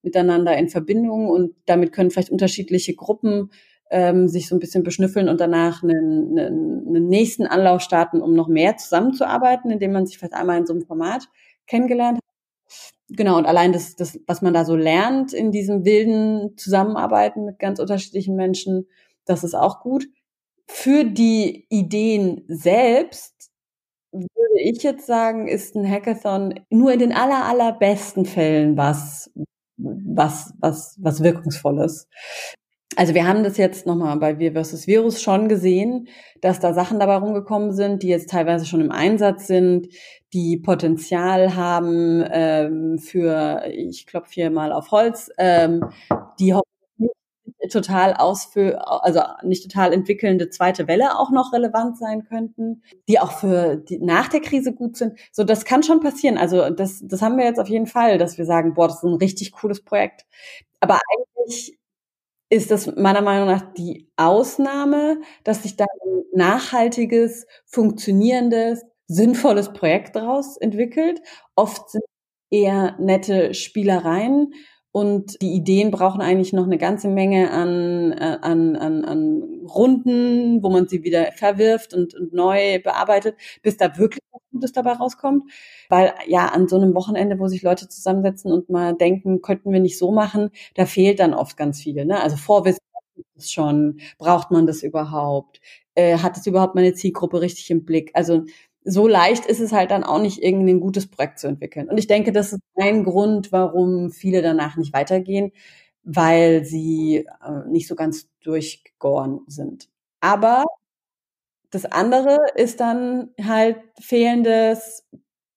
miteinander 0.03 0.57
in 0.57 0.69
Verbindung 0.69 1.29
und 1.29 1.55
damit 1.67 1.93
können 1.93 2.11
vielleicht 2.11 2.31
unterschiedliche 2.31 2.95
Gruppen 2.95 3.51
ähm, 3.91 4.29
sich 4.29 4.49
so 4.49 4.57
ein 4.57 4.59
bisschen 4.59 4.83
beschnüffeln 4.83 5.29
und 5.29 5.41
danach 5.41 5.83
einen, 5.83 6.39
einen, 6.39 6.87
einen 6.89 7.09
nächsten 7.09 7.47
Anlauf 7.47 7.81
starten, 7.83 8.21
um 8.21 8.35
noch 8.35 8.49
mehr 8.49 8.77
zusammenzuarbeiten, 8.77 9.71
indem 9.71 9.93
man 9.93 10.07
sich 10.07 10.19
vielleicht 10.19 10.35
einmal 10.35 10.59
in 10.59 10.67
so 10.67 10.73
einem 10.73 10.83
Format 10.83 11.29
kennengelernt 11.67 12.19
hat. 12.19 12.23
Genau, 13.09 13.39
und 13.39 13.47
allein 13.47 13.73
das, 13.73 13.95
das, 13.95 14.19
was 14.27 14.43
man 14.43 14.53
da 14.53 14.65
so 14.65 14.75
lernt 14.75 15.33
in 15.33 15.53
diesem 15.53 15.85
wilden 15.85 16.57
Zusammenarbeiten 16.57 17.45
mit 17.45 17.61
ganz 17.61 17.79
unterschiedlichen 17.79 18.35
Menschen, 18.35 18.89
das 19.25 19.45
ist 19.45 19.55
auch 19.55 19.81
gut. 19.81 20.09
Für 20.67 21.05
die 21.05 21.67
Ideen 21.69 22.45
selbst 22.49 23.53
würde 24.11 24.61
ich 24.61 24.83
jetzt 24.83 25.07
sagen, 25.07 25.47
ist 25.47 25.77
ein 25.77 25.89
Hackathon 25.89 26.61
nur 26.71 26.93
in 26.93 26.99
den 26.99 27.13
aller, 27.13 27.45
allerbesten 27.45 28.25
Fällen 28.25 28.77
was, 28.77 29.31
was, 29.77 30.53
was, 30.59 30.97
was 31.01 31.23
Wirkungsvolles. 31.23 32.09
Also 32.97 33.15
wir 33.15 33.29
haben 33.29 33.45
das 33.45 33.59
jetzt 33.59 33.87
nochmal 33.87 34.17
bei 34.17 34.39
Wir 34.39 34.53
versus 34.53 34.87
Virus 34.87 35.21
schon 35.21 35.49
gesehen, 35.49 36.09
dass 36.41 36.61
da 36.61 36.73
Sachen 36.73 36.99
dabei 36.99 37.17
rumgekommen 37.17 37.73
sind, 37.73 38.03
die 38.03 38.09
jetzt 38.09 38.31
teilweise 38.31 38.65
schon 38.65 38.81
im 38.81 38.91
Einsatz 38.91 39.47
sind, 39.47 39.89
die 40.33 40.57
Potenzial 40.57 41.55
haben 41.55 42.25
ähm, 42.31 42.99
für, 42.99 43.65
ich 43.71 44.07
klopfe 44.07 44.31
hier 44.33 44.51
mal 44.51 44.73
auf 44.73 44.91
Holz, 44.91 45.31
ähm, 45.39 45.85
die 46.41 46.55
total 47.71 48.15
ausfür, 48.15 49.05
also 49.05 49.21
nicht 49.43 49.65
total 49.65 49.93
entwickelnde 49.93 50.49
zweite 50.51 50.89
Welle 50.89 51.19
auch 51.19 51.31
noch 51.31 51.53
relevant 51.53 51.99
sein 51.99 52.25
könnten, 52.25 52.83
die 53.09 53.19
auch 53.19 53.33
für 53.33 53.77
die 53.77 53.99
nach 53.99 54.29
der 54.29 54.41
Krise 54.41 54.73
gut 54.73 54.97
sind. 54.97 55.19
So, 55.33 55.45
das 55.45 55.65
kann 55.65 55.83
schon 55.83 56.01
passieren. 56.01 56.39
Also 56.39 56.71
das, 56.71 57.03
das 57.05 57.23
haben 57.23 57.37
wir 57.37 57.45
jetzt 57.45 57.61
auf 57.61 57.69
jeden 57.69 57.87
Fall, 57.87 58.19
dass 58.19 58.39
wir 58.39 58.45
sagen, 58.47 58.75
boah, 58.75 58.89
das 58.89 58.99
ist 58.99 59.05
ein 59.05 59.15
richtig 59.15 59.53
cooles 59.53 59.83
Projekt. 59.83 60.27
Aber 60.81 60.99
eigentlich 61.13 61.77
ist 62.51 62.71
das 62.71 62.87
meiner 62.97 63.23
Meinung 63.23 63.49
nach 63.49 63.73
die 63.75 64.09
Ausnahme, 64.17 65.21
dass 65.45 65.63
sich 65.63 65.77
da 65.77 65.85
ein 65.85 66.23
nachhaltiges, 66.35 67.47
funktionierendes, 67.67 68.83
sinnvolles 69.09 69.73
Projekt 69.73 70.17
daraus 70.17 70.57
entwickelt. 70.57 71.21
Oft 71.57 71.91
sind 71.91 72.05
eher 72.51 72.97
nette 72.99 73.55
Spielereien 73.55 74.53
und 74.97 75.43
die 75.43 75.53
Ideen 75.53 75.91
brauchen 75.91 76.23
eigentlich 76.23 76.55
noch 76.55 76.65
eine 76.65 76.79
ganze 76.79 77.09
Menge 77.09 77.51
an, 77.51 78.13
äh, 78.13 78.39
an, 78.41 78.77
an, 78.77 79.05
an 79.05 79.43
Runden, 79.69 80.63
wo 80.63 80.71
man 80.71 80.89
sie 80.89 81.05
wieder 81.05 81.33
verwirft 81.33 81.93
und, 81.93 82.15
und 82.15 82.33
neu 82.33 82.81
bearbeitet, 82.81 83.37
bis 83.61 83.77
da 83.77 83.99
wirklich 83.99 84.23
was 84.33 84.41
Gutes 84.51 84.73
dabei 84.73 84.93
rauskommt. 84.93 85.51
Weil 85.91 86.15
ja, 86.27 86.47
an 86.47 86.67
so 86.67 86.77
einem 86.77 86.95
Wochenende, 86.95 87.39
wo 87.39 87.47
sich 87.47 87.61
Leute 87.61 87.91
zusammensetzen 87.91 88.51
und 88.51 88.71
mal 88.71 88.95
denken, 88.95 89.43
könnten 89.43 89.71
wir 89.71 89.81
nicht 89.81 89.99
so 89.99 90.13
machen, 90.13 90.49
da 90.77 90.87
fehlt 90.87 91.21
dann 91.21 91.35
oft 91.35 91.59
ganz 91.59 91.83
viel. 91.83 92.07
Ne? 92.07 92.19
Also 92.19 92.37
Vorwissen 92.39 92.81
ist 93.35 93.53
schon, 93.53 94.01
braucht 94.17 94.51
man 94.51 94.67
das 94.67 94.83
überhaupt? 94.83 95.61
Äh, 95.95 96.17
hat 96.21 96.39
es 96.39 96.47
überhaupt 96.47 96.75
meine 96.75 96.95
Zielgruppe 96.95 97.43
richtig 97.43 97.71
im 97.71 97.85
Blick? 97.85 98.13
Also 98.15 98.45
so 98.87 99.09
leicht 99.09 99.47
ist 99.47 99.61
es 99.61 99.73
halt 99.73 99.91
dann 99.91 100.05
auch 100.05 100.21
nicht, 100.21 100.43
irgendein 100.43 100.81
gutes 100.81 101.09
Projekt 101.09 101.41
zu 101.41 101.49
entwickeln. 101.49 101.89
Und 101.91 101.99
ich 101.99 102.07
denke, 102.09 102.33
das 102.33 102.53
ist 102.55 102.61
ein 102.77 103.05
Grund, 103.05 103.53
warum 103.53 104.11
viele 104.13 104.43
danach 104.43 104.77
nicht 104.77 104.93
weitergehen, 104.95 105.53
weil 106.05 106.65
sie 106.65 107.27
äh, 107.45 107.69
nicht 107.69 107.89
so 107.89 107.97
ganz 107.97 108.29
durchgegoren 108.43 109.41
sind. 109.49 109.89
Aber 110.21 110.65
das 111.71 111.85
andere 111.87 112.39
ist 112.55 112.81
dann 112.81 113.31
halt 113.43 113.79
fehlendes, 114.01 115.05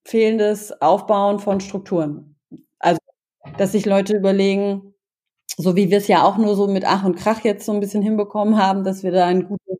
fehlendes 0.05 0.71
Aufbauen 0.81 1.39
von 1.39 1.61
Strukturen. 1.61 2.35
Also, 2.79 2.99
dass 3.57 3.73
sich 3.73 3.85
Leute 3.85 4.17
überlegen, 4.17 4.93
so 5.57 5.75
wie 5.77 5.91
wir 5.91 5.99
es 5.99 6.09
ja 6.09 6.23
auch 6.25 6.37
nur 6.39 6.55
so 6.57 6.67
mit 6.69 6.85
Ach 6.85 7.05
und 7.05 7.17
Krach 7.17 7.41
jetzt 7.45 7.65
so 7.67 7.73
ein 7.73 7.81
bisschen 7.81 8.03
hinbekommen 8.03 8.57
haben, 8.57 8.85
dass 8.85 9.03
wir 9.03 9.11
da 9.13 9.27
ein 9.27 9.47
gutes 9.47 9.78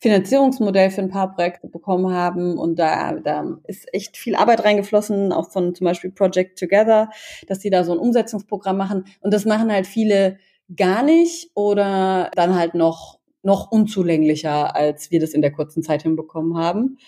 Finanzierungsmodell 0.00 0.90
für 0.90 1.02
ein 1.02 1.10
paar 1.10 1.34
Projekte 1.34 1.68
bekommen 1.68 2.12
haben. 2.12 2.58
Und 2.58 2.78
da, 2.78 3.12
da 3.14 3.58
ist 3.64 3.92
echt 3.92 4.16
viel 4.16 4.34
Arbeit 4.36 4.64
reingeflossen, 4.64 5.32
auch 5.32 5.50
von 5.50 5.74
zum 5.74 5.84
Beispiel 5.84 6.10
Project 6.10 6.58
Together, 6.58 7.10
dass 7.46 7.58
die 7.60 7.70
da 7.70 7.84
so 7.84 7.92
ein 7.92 7.98
Umsetzungsprogramm 7.98 8.76
machen. 8.76 9.04
Und 9.20 9.32
das 9.32 9.44
machen 9.44 9.72
halt 9.72 9.86
viele 9.86 10.38
gar 10.76 11.02
nicht 11.02 11.50
oder 11.54 12.30
dann 12.34 12.54
halt 12.54 12.74
noch, 12.74 13.18
noch 13.42 13.70
unzulänglicher, 13.70 14.74
als 14.76 15.10
wir 15.10 15.20
das 15.20 15.30
in 15.30 15.42
der 15.42 15.52
kurzen 15.52 15.82
Zeit 15.82 16.02
hinbekommen 16.02 16.56
haben. 16.56 16.98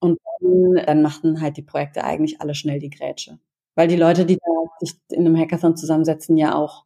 Und 0.00 0.18
dann, 0.40 0.86
dann 0.86 1.02
machten 1.02 1.40
halt 1.40 1.56
die 1.56 1.62
Projekte 1.62 2.04
eigentlich 2.04 2.40
alle 2.40 2.54
schnell 2.54 2.78
die 2.78 2.90
Grätsche. 2.90 3.38
Weil 3.74 3.88
die 3.88 3.96
Leute, 3.96 4.26
die 4.26 4.36
da 4.36 4.52
sich 4.80 4.94
in 5.10 5.26
einem 5.26 5.36
Hackathon 5.36 5.76
zusammensetzen, 5.76 6.36
ja 6.36 6.54
auch 6.54 6.84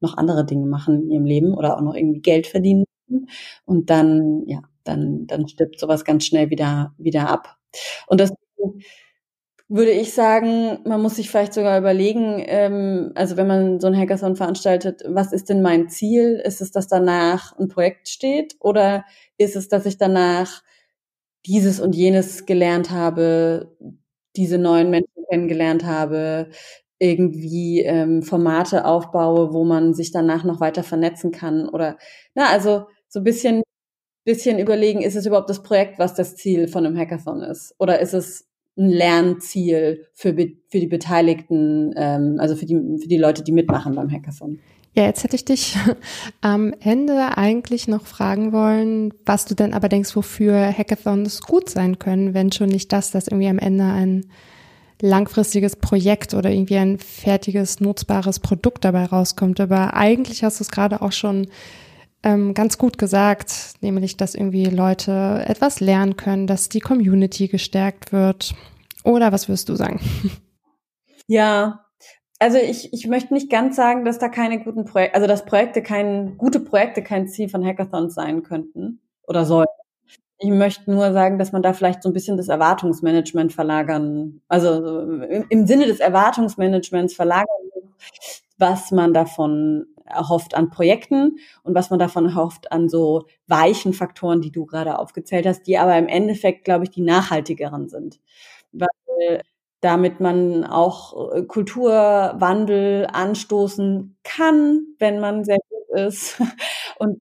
noch 0.00 0.16
andere 0.16 0.44
Dinge 0.44 0.66
machen 0.66 1.04
in 1.04 1.10
ihrem 1.10 1.24
Leben 1.24 1.54
oder 1.54 1.76
auch 1.76 1.80
noch 1.80 1.94
irgendwie 1.94 2.20
Geld 2.20 2.46
verdienen 2.46 2.84
und 3.66 3.90
dann, 3.90 4.44
ja, 4.46 4.62
dann, 4.84 5.26
dann 5.26 5.48
stirbt 5.48 5.78
sowas 5.80 6.04
ganz 6.04 6.26
schnell 6.26 6.50
wieder, 6.50 6.94
wieder 6.98 7.28
ab. 7.28 7.56
Und 8.06 8.20
das 8.20 8.32
würde 9.68 9.90
ich 9.92 10.12
sagen, 10.12 10.78
man 10.84 11.00
muss 11.00 11.16
sich 11.16 11.30
vielleicht 11.30 11.54
sogar 11.54 11.78
überlegen, 11.78 12.42
ähm, 12.46 13.12
also 13.14 13.36
wenn 13.36 13.46
man 13.46 13.80
so 13.80 13.86
ein 13.86 13.96
Hackathon 13.96 14.36
veranstaltet, 14.36 15.02
was 15.08 15.32
ist 15.32 15.48
denn 15.48 15.62
mein 15.62 15.88
Ziel? 15.88 16.40
Ist 16.44 16.60
es, 16.60 16.70
dass 16.70 16.86
danach 16.86 17.56
ein 17.58 17.68
Projekt 17.68 18.08
steht 18.08 18.56
oder 18.60 19.04
ist 19.38 19.56
es, 19.56 19.68
dass 19.68 19.86
ich 19.86 19.96
danach 19.98 20.62
dieses 21.46 21.80
und 21.80 21.94
jenes 21.96 22.46
gelernt 22.46 22.90
habe, 22.90 23.76
diese 24.36 24.58
neuen 24.58 24.90
Menschen 24.90 25.24
kennengelernt 25.30 25.84
habe, 25.84 26.50
irgendwie 26.98 27.82
ähm, 27.82 28.22
Formate 28.22 28.84
aufbaue, 28.86 29.52
wo 29.52 29.64
man 29.64 29.94
sich 29.94 30.12
danach 30.12 30.44
noch 30.44 30.60
weiter 30.60 30.82
vernetzen 30.84 31.32
kann 31.32 31.68
oder 31.68 31.98
na 32.34 32.46
also 32.50 32.86
so 33.14 33.20
ein 33.20 33.24
bisschen, 33.24 33.62
bisschen 34.24 34.58
überlegen, 34.58 35.00
ist 35.00 35.14
es 35.14 35.24
überhaupt 35.24 35.48
das 35.48 35.62
Projekt, 35.62 36.00
was 36.00 36.14
das 36.14 36.34
Ziel 36.34 36.66
von 36.66 36.84
einem 36.84 36.98
Hackathon 36.98 37.42
ist? 37.42 37.74
Oder 37.78 38.00
ist 38.00 38.12
es 38.12 38.48
ein 38.76 38.88
Lernziel 38.88 40.08
für, 40.14 40.34
für 40.68 40.80
die 40.80 40.88
Beteiligten, 40.88 41.94
ähm, 41.96 42.38
also 42.40 42.56
für 42.56 42.66
die, 42.66 42.74
für 43.00 43.06
die 43.06 43.16
Leute, 43.16 43.44
die 43.44 43.52
mitmachen 43.52 43.94
beim 43.94 44.10
Hackathon? 44.10 44.58
Ja, 44.94 45.04
jetzt 45.04 45.22
hätte 45.22 45.36
ich 45.36 45.44
dich 45.44 45.76
am 46.40 46.74
Ende 46.80 47.38
eigentlich 47.38 47.86
noch 47.86 48.04
fragen 48.04 48.52
wollen, 48.52 49.14
was 49.24 49.44
du 49.44 49.54
denn 49.54 49.74
aber 49.74 49.88
denkst, 49.88 50.16
wofür 50.16 50.76
Hackathons 50.76 51.40
gut 51.40 51.70
sein 51.70 52.00
können, 52.00 52.34
wenn 52.34 52.50
schon 52.50 52.68
nicht 52.68 52.92
das, 52.92 53.12
dass 53.12 53.28
irgendwie 53.28 53.48
am 53.48 53.60
Ende 53.60 53.84
ein 53.84 54.26
langfristiges 55.00 55.76
Projekt 55.76 56.34
oder 56.34 56.50
irgendwie 56.50 56.78
ein 56.78 56.98
fertiges, 56.98 57.78
nutzbares 57.78 58.40
Produkt 58.40 58.84
dabei 58.84 59.04
rauskommt. 59.04 59.60
Aber 59.60 59.94
eigentlich 59.94 60.42
hast 60.42 60.58
du 60.58 60.64
es 60.64 60.70
gerade 60.70 61.00
auch 61.00 61.12
schon 61.12 61.46
ähm, 62.24 62.54
ganz 62.54 62.78
gut 62.78 62.98
gesagt, 62.98 63.74
nämlich, 63.80 64.16
dass 64.16 64.34
irgendwie 64.34 64.64
Leute 64.64 65.44
etwas 65.46 65.80
lernen 65.80 66.16
können, 66.16 66.46
dass 66.46 66.68
die 66.68 66.80
Community 66.80 67.48
gestärkt 67.48 68.12
wird. 68.12 68.54
Oder 69.04 69.30
was 69.30 69.48
würdest 69.48 69.68
du 69.68 69.76
sagen? 69.76 70.00
Ja, 71.26 71.84
also 72.38 72.58
ich, 72.58 72.92
ich 72.92 73.06
möchte 73.06 73.32
nicht 73.32 73.50
ganz 73.50 73.76
sagen, 73.76 74.04
dass 74.04 74.18
da 74.18 74.28
keine 74.28 74.62
guten 74.62 74.84
Projekte, 74.84 75.14
also 75.14 75.26
dass 75.26 75.46
Projekte 75.46 75.82
kein, 75.82 76.36
gute 76.36 76.60
Projekte 76.60 77.02
kein 77.02 77.28
Ziel 77.28 77.48
von 77.48 77.64
Hackathons 77.64 78.14
sein 78.14 78.42
könnten 78.42 79.00
oder 79.26 79.46
sollten. 79.46 79.72
Ich 80.38 80.50
möchte 80.50 80.90
nur 80.90 81.12
sagen, 81.12 81.38
dass 81.38 81.52
man 81.52 81.62
da 81.62 81.72
vielleicht 81.72 82.02
so 82.02 82.10
ein 82.10 82.12
bisschen 82.12 82.36
das 82.36 82.48
Erwartungsmanagement 82.48 83.52
verlagern, 83.52 84.42
also 84.48 85.00
im, 85.00 85.46
im 85.48 85.66
Sinne 85.66 85.86
des 85.86 86.00
Erwartungsmanagements 86.00 87.14
verlagern, 87.14 87.46
was 88.58 88.90
man 88.90 89.14
davon 89.14 89.86
erhofft 90.04 90.54
an 90.54 90.70
Projekten 90.70 91.38
und 91.62 91.74
was 91.74 91.90
man 91.90 91.98
davon 91.98 92.26
erhofft 92.26 92.72
an 92.72 92.88
so 92.88 93.24
weichen 93.46 93.92
Faktoren, 93.92 94.40
die 94.40 94.52
du 94.52 94.66
gerade 94.66 94.98
aufgezählt 94.98 95.46
hast, 95.46 95.62
die 95.66 95.78
aber 95.78 95.96
im 95.96 96.08
Endeffekt, 96.08 96.64
glaube 96.64 96.84
ich, 96.84 96.90
die 96.90 97.02
nachhaltigeren 97.02 97.88
sind. 97.88 98.20
Weil 98.72 98.88
damit 99.84 100.18
man 100.18 100.64
auch 100.64 101.34
äh, 101.34 101.42
Kulturwandel 101.42 103.06
anstoßen 103.12 104.16
kann, 104.24 104.86
wenn 104.98 105.20
man 105.20 105.44
sehr 105.44 105.58
gut 105.68 105.98
ist. 105.98 106.40
Und 106.98 107.20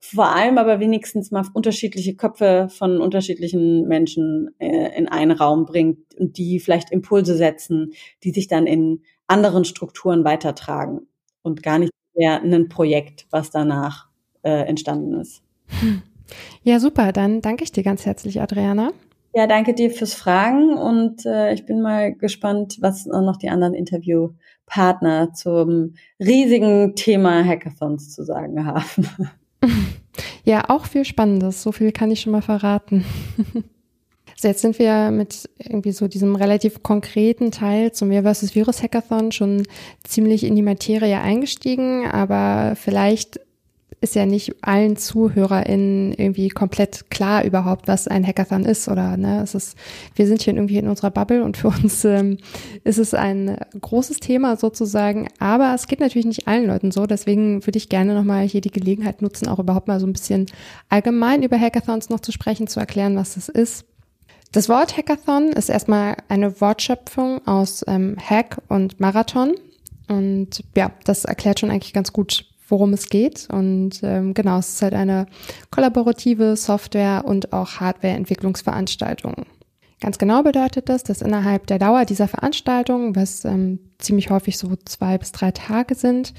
vor 0.00 0.34
allem 0.34 0.58
aber 0.58 0.80
wenigstens 0.80 1.30
mal 1.30 1.44
unterschiedliche 1.52 2.16
Köpfe 2.16 2.68
von 2.70 3.00
unterschiedlichen 3.00 3.86
Menschen 3.86 4.54
äh, 4.58 4.96
in 4.96 5.06
einen 5.06 5.30
Raum 5.30 5.66
bringt 5.66 6.14
und 6.18 6.38
die 6.38 6.58
vielleicht 6.58 6.90
Impulse 6.90 7.36
setzen, 7.36 7.92
die 8.24 8.32
sich 8.32 8.48
dann 8.48 8.66
in 8.66 9.02
anderen 9.26 9.64
Strukturen 9.64 10.24
weitertragen 10.24 11.06
und 11.42 11.62
gar 11.62 11.78
nicht 11.78 11.92
mehr 12.14 12.42
ein 12.42 12.68
Projekt, 12.68 13.26
was 13.30 13.50
danach 13.50 14.08
äh, 14.42 14.66
entstanden 14.66 15.20
ist. 15.20 15.42
Ja, 16.62 16.80
super. 16.80 17.12
Dann 17.12 17.40
danke 17.40 17.64
ich 17.64 17.72
dir 17.72 17.82
ganz 17.82 18.06
herzlich, 18.06 18.40
Adriana. 18.40 18.92
Ja, 19.34 19.46
danke 19.46 19.74
dir 19.74 19.90
fürs 19.90 20.14
Fragen 20.14 20.74
und 20.76 21.24
äh, 21.24 21.54
ich 21.54 21.64
bin 21.64 21.80
mal 21.80 22.14
gespannt, 22.14 22.76
was 22.80 23.06
noch 23.06 23.38
die 23.38 23.48
anderen 23.48 23.72
Interviewpartner 23.72 25.32
zum 25.32 25.94
riesigen 26.20 26.94
Thema 26.96 27.42
Hackathons 27.42 28.14
zu 28.14 28.24
sagen 28.24 28.66
haben. 28.66 29.08
Ja, 30.44 30.64
auch 30.70 30.86
viel 30.86 31.04
Spannendes. 31.04 31.62
So 31.62 31.70
viel 31.70 31.92
kann 31.92 32.10
ich 32.10 32.20
schon 32.20 32.32
mal 32.32 32.42
verraten. 32.42 33.04
So, 34.42 34.48
jetzt 34.48 34.62
sind 34.62 34.80
wir 34.80 35.12
mit 35.12 35.48
irgendwie 35.56 35.92
so 35.92 36.08
diesem 36.08 36.34
relativ 36.34 36.82
konkreten 36.82 37.52
Teil 37.52 37.92
zum 37.92 38.08
Mir 38.08 38.24
vs. 38.24 38.56
Virus 38.56 38.82
Hackathon 38.82 39.30
schon 39.30 39.62
ziemlich 40.02 40.42
in 40.42 40.56
die 40.56 40.62
Materie 40.62 41.20
eingestiegen, 41.20 42.10
aber 42.10 42.74
vielleicht 42.74 43.38
ist 44.00 44.16
ja 44.16 44.26
nicht 44.26 44.56
allen 44.62 44.96
ZuhörerInnen 44.96 46.14
irgendwie 46.14 46.48
komplett 46.48 47.08
klar 47.08 47.44
überhaupt, 47.44 47.86
was 47.86 48.08
ein 48.08 48.26
Hackathon 48.26 48.64
ist 48.64 48.88
oder 48.88 49.16
ne, 49.16 49.42
es 49.44 49.54
ist, 49.54 49.76
wir 50.16 50.26
sind 50.26 50.42
hier 50.42 50.54
irgendwie 50.54 50.78
in 50.78 50.88
unserer 50.88 51.12
Bubble 51.12 51.44
und 51.44 51.56
für 51.56 51.68
uns 51.68 52.04
ähm, 52.04 52.38
ist 52.82 52.98
es 52.98 53.14
ein 53.14 53.56
großes 53.80 54.18
Thema 54.18 54.56
sozusagen, 54.56 55.28
aber 55.38 55.72
es 55.72 55.86
geht 55.86 56.00
natürlich 56.00 56.26
nicht 56.26 56.48
allen 56.48 56.66
Leuten 56.66 56.90
so, 56.90 57.06
deswegen 57.06 57.64
würde 57.64 57.78
ich 57.78 57.88
gerne 57.88 58.12
nochmal 58.12 58.44
hier 58.48 58.60
die 58.60 58.72
Gelegenheit 58.72 59.22
nutzen, 59.22 59.46
auch 59.46 59.60
überhaupt 59.60 59.86
mal 59.86 60.00
so 60.00 60.06
ein 60.08 60.12
bisschen 60.12 60.46
allgemein 60.88 61.44
über 61.44 61.60
Hackathons 61.60 62.10
noch 62.10 62.18
zu 62.18 62.32
sprechen, 62.32 62.66
zu 62.66 62.80
erklären, 62.80 63.14
was 63.14 63.34
das 63.34 63.48
ist. 63.48 63.84
Das 64.52 64.68
Wort 64.68 64.98
Hackathon 64.98 65.48
ist 65.48 65.70
erstmal 65.70 66.16
eine 66.28 66.60
Wortschöpfung 66.60 67.46
aus 67.46 67.82
ähm, 67.88 68.18
Hack 68.20 68.60
und 68.68 69.00
Marathon. 69.00 69.54
Und 70.08 70.62
ja, 70.76 70.92
das 71.04 71.24
erklärt 71.24 71.60
schon 71.60 71.70
eigentlich 71.70 71.94
ganz 71.94 72.12
gut, 72.12 72.44
worum 72.68 72.92
es 72.92 73.08
geht. 73.08 73.48
Und 73.50 74.00
ähm, 74.02 74.34
genau, 74.34 74.58
es 74.58 74.74
ist 74.74 74.82
halt 74.82 74.92
eine 74.92 75.24
kollaborative 75.70 76.56
Software- 76.56 77.24
und 77.24 77.54
auch 77.54 77.80
Hardware-Entwicklungsveranstaltung. 77.80 79.46
Ganz 80.00 80.18
genau 80.18 80.42
bedeutet 80.42 80.90
das, 80.90 81.02
dass 81.02 81.22
innerhalb 81.22 81.66
der 81.68 81.78
Dauer 81.78 82.04
dieser 82.04 82.28
Veranstaltung, 82.28 83.16
was 83.16 83.46
ähm, 83.46 83.78
ziemlich 83.98 84.28
häufig 84.28 84.58
so 84.58 84.76
zwei 84.84 85.16
bis 85.16 85.32
drei 85.32 85.52
Tage 85.52 85.94
sind, 85.94 86.34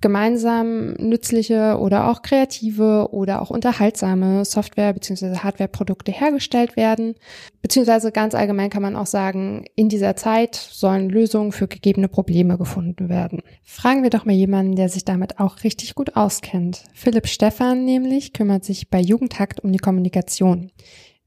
gemeinsam 0.00 0.92
nützliche 0.94 1.78
oder 1.78 2.10
auch 2.10 2.22
kreative 2.22 3.08
oder 3.12 3.40
auch 3.42 3.50
unterhaltsame 3.50 4.44
Software- 4.44 4.92
bzw. 4.92 5.38
Hardware-Produkte 5.38 6.12
hergestellt 6.12 6.76
werden. 6.76 7.14
Beziehungsweise 7.62 8.12
ganz 8.12 8.34
allgemein 8.34 8.70
kann 8.70 8.82
man 8.82 8.96
auch 8.96 9.06
sagen, 9.06 9.64
in 9.74 9.88
dieser 9.88 10.16
Zeit 10.16 10.54
sollen 10.54 11.08
Lösungen 11.08 11.52
für 11.52 11.66
gegebene 11.66 12.08
Probleme 12.08 12.58
gefunden 12.58 13.08
werden. 13.08 13.42
Fragen 13.64 14.02
wir 14.02 14.10
doch 14.10 14.24
mal 14.24 14.34
jemanden, 14.34 14.76
der 14.76 14.88
sich 14.88 15.04
damit 15.04 15.40
auch 15.40 15.64
richtig 15.64 15.94
gut 15.94 16.16
auskennt. 16.16 16.84
Philipp 16.92 17.26
Stephan 17.26 17.84
nämlich 17.84 18.32
kümmert 18.32 18.64
sich 18.64 18.90
bei 18.90 19.00
Jugendhakt 19.00 19.60
um 19.60 19.72
die 19.72 19.78
Kommunikation. 19.78 20.70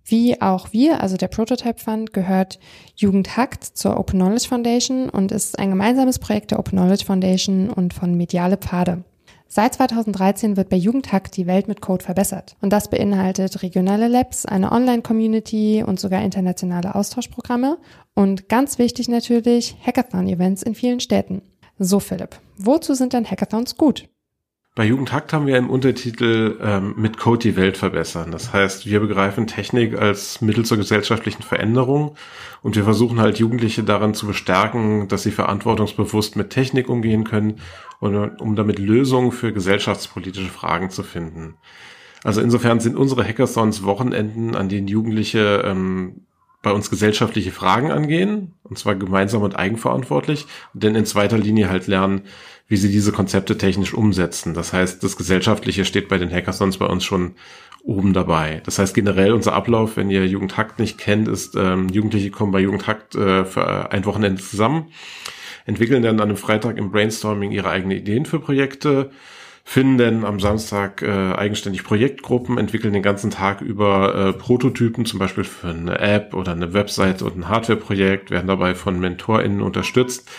Wie 0.09 0.41
auch 0.41 0.73
wir, 0.73 1.01
also 1.01 1.17
der 1.17 1.27
Prototype 1.27 1.79
Fund, 1.79 2.13
gehört 2.13 2.59
Jugendhakt 2.95 3.63
zur 3.63 3.95
Open 3.97 4.19
Knowledge 4.19 4.47
Foundation 4.47 5.07
und 5.07 5.31
ist 5.31 5.59
ein 5.59 5.69
gemeinsames 5.69 6.17
Projekt 6.17 6.49
der 6.49 6.57
Open 6.57 6.79
Knowledge 6.79 7.05
Foundation 7.05 7.69
und 7.69 7.93
von 7.93 8.15
Mediale 8.15 8.57
Pfade. 8.57 9.03
Seit 9.47 9.75
2013 9.75 10.57
wird 10.57 10.69
bei 10.69 10.77
Jugendhakt 10.77 11.37
die 11.37 11.45
Welt 11.45 11.67
mit 11.67 11.81
Code 11.81 12.03
verbessert. 12.03 12.55
Und 12.61 12.71
das 12.71 12.89
beinhaltet 12.89 13.61
regionale 13.61 14.07
Labs, 14.07 14.45
eine 14.45 14.71
Online-Community 14.71 15.83
und 15.85 15.99
sogar 15.99 16.23
internationale 16.23 16.95
Austauschprogramme. 16.95 17.77
Und 18.15 18.49
ganz 18.49 18.79
wichtig 18.79 19.09
natürlich 19.09 19.75
Hackathon-Events 19.85 20.63
in 20.63 20.75
vielen 20.75 20.99
Städten. 20.99 21.41
So 21.77 21.99
Philipp, 21.99 22.39
wozu 22.57 22.93
sind 22.95 23.13
denn 23.13 23.29
Hackathons 23.29 23.77
gut? 23.77 24.07
Bei 24.79 24.85
Jugendhakt 24.85 25.33
haben 25.33 25.45
wir 25.45 25.57
im 25.57 25.69
Untertitel 25.69 26.57
ähm, 26.61 26.93
mit 26.95 27.17
Code 27.17 27.39
die 27.39 27.57
Welt 27.57 27.75
verbessern. 27.75 28.31
Das 28.31 28.53
heißt, 28.53 28.85
wir 28.85 29.01
begreifen 29.01 29.45
Technik 29.45 29.99
als 29.99 30.39
Mittel 30.39 30.63
zur 30.63 30.77
gesellschaftlichen 30.77 31.43
Veränderung 31.43 32.15
und 32.61 32.77
wir 32.77 32.85
versuchen 32.85 33.19
halt 33.19 33.39
Jugendliche 33.39 33.83
daran 33.83 34.13
zu 34.13 34.25
bestärken, 34.25 35.09
dass 35.09 35.23
sie 35.23 35.31
verantwortungsbewusst 35.31 36.37
mit 36.37 36.51
Technik 36.51 36.87
umgehen 36.87 37.25
können 37.25 37.55
und 37.99 38.39
um 38.39 38.55
damit 38.55 38.79
Lösungen 38.79 39.33
für 39.33 39.51
gesellschaftspolitische 39.51 40.47
Fragen 40.47 40.91
zu 40.91 41.03
finden. 41.03 41.55
Also 42.23 42.39
insofern 42.39 42.79
sind 42.79 42.95
unsere 42.95 43.25
Hackathons 43.25 43.83
Wochenenden, 43.83 44.55
an 44.55 44.69
denen 44.69 44.87
Jugendliche 44.87 45.61
ähm, 45.65 46.21
bei 46.61 46.71
uns 46.71 46.89
gesellschaftliche 46.89 47.51
Fragen 47.51 47.91
angehen, 47.91 48.53
und 48.63 48.77
zwar 48.77 48.95
gemeinsam 48.95 49.41
und 49.41 49.55
eigenverantwortlich, 49.57 50.45
denn 50.73 50.95
in 50.95 51.05
zweiter 51.05 51.37
Linie 51.37 51.69
halt 51.69 51.87
lernen, 51.87 52.23
wie 52.69 52.77
sie 52.77 52.91
diese 52.91 53.11
Konzepte 53.11 53.57
technisch 53.57 53.93
umsetzen. 53.93 54.53
Das 54.53 54.71
heißt, 54.71 55.03
das 55.03 55.17
Gesellschaftliche 55.17 55.83
steht 55.83 56.07
bei 56.07 56.19
den 56.19 56.31
Hackathons 56.31 56.77
bei 56.77 56.85
uns 56.85 57.03
schon 57.03 57.33
oben 57.83 58.13
dabei. 58.13 58.61
Das 58.65 58.77
heißt, 58.77 58.93
generell 58.93 59.33
unser 59.33 59.53
Ablauf, 59.53 59.97
wenn 59.97 60.11
ihr 60.11 60.25
Jugendhakt 60.27 60.79
nicht 60.79 60.97
kennt, 60.99 61.27
ist, 61.27 61.55
ähm, 61.55 61.89
Jugendliche 61.89 62.29
kommen 62.29 62.51
bei 62.51 62.59
Jugendhakt 62.59 63.15
äh, 63.15 63.43
für 63.43 63.91
ein 63.91 64.05
Wochenende 64.05 64.41
zusammen, 64.41 64.91
entwickeln 65.65 66.03
dann 66.03 66.19
an 66.19 66.29
einem 66.29 66.37
Freitag 66.37 66.77
im 66.77 66.91
Brainstorming 66.91 67.51
ihre 67.51 67.69
eigenen 67.69 67.97
Ideen 67.97 68.25
für 68.25 68.39
Projekte, 68.39 69.09
finden 69.63 70.23
am 70.23 70.39
Samstag 70.39 71.01
äh, 71.01 71.07
eigenständig 71.07 71.83
Projektgruppen, 71.83 72.57
entwickeln 72.57 72.93
den 72.93 73.03
ganzen 73.03 73.31
Tag 73.31 73.61
über 73.61 74.13
äh, 74.15 74.33
Prototypen, 74.33 75.05
zum 75.05 75.17
Beispiel 75.17 75.43
für 75.43 75.69
eine 75.69 75.99
App 75.99 76.35
oder 76.35 76.51
eine 76.51 76.73
Website 76.73 77.23
und 77.23 77.37
ein 77.37 77.49
Hardwareprojekt, 77.49 78.29
werden 78.29 78.47
dabei 78.47 78.75
von 78.75 78.99
MentorInnen 78.99 79.61
unterstützt 79.61 80.29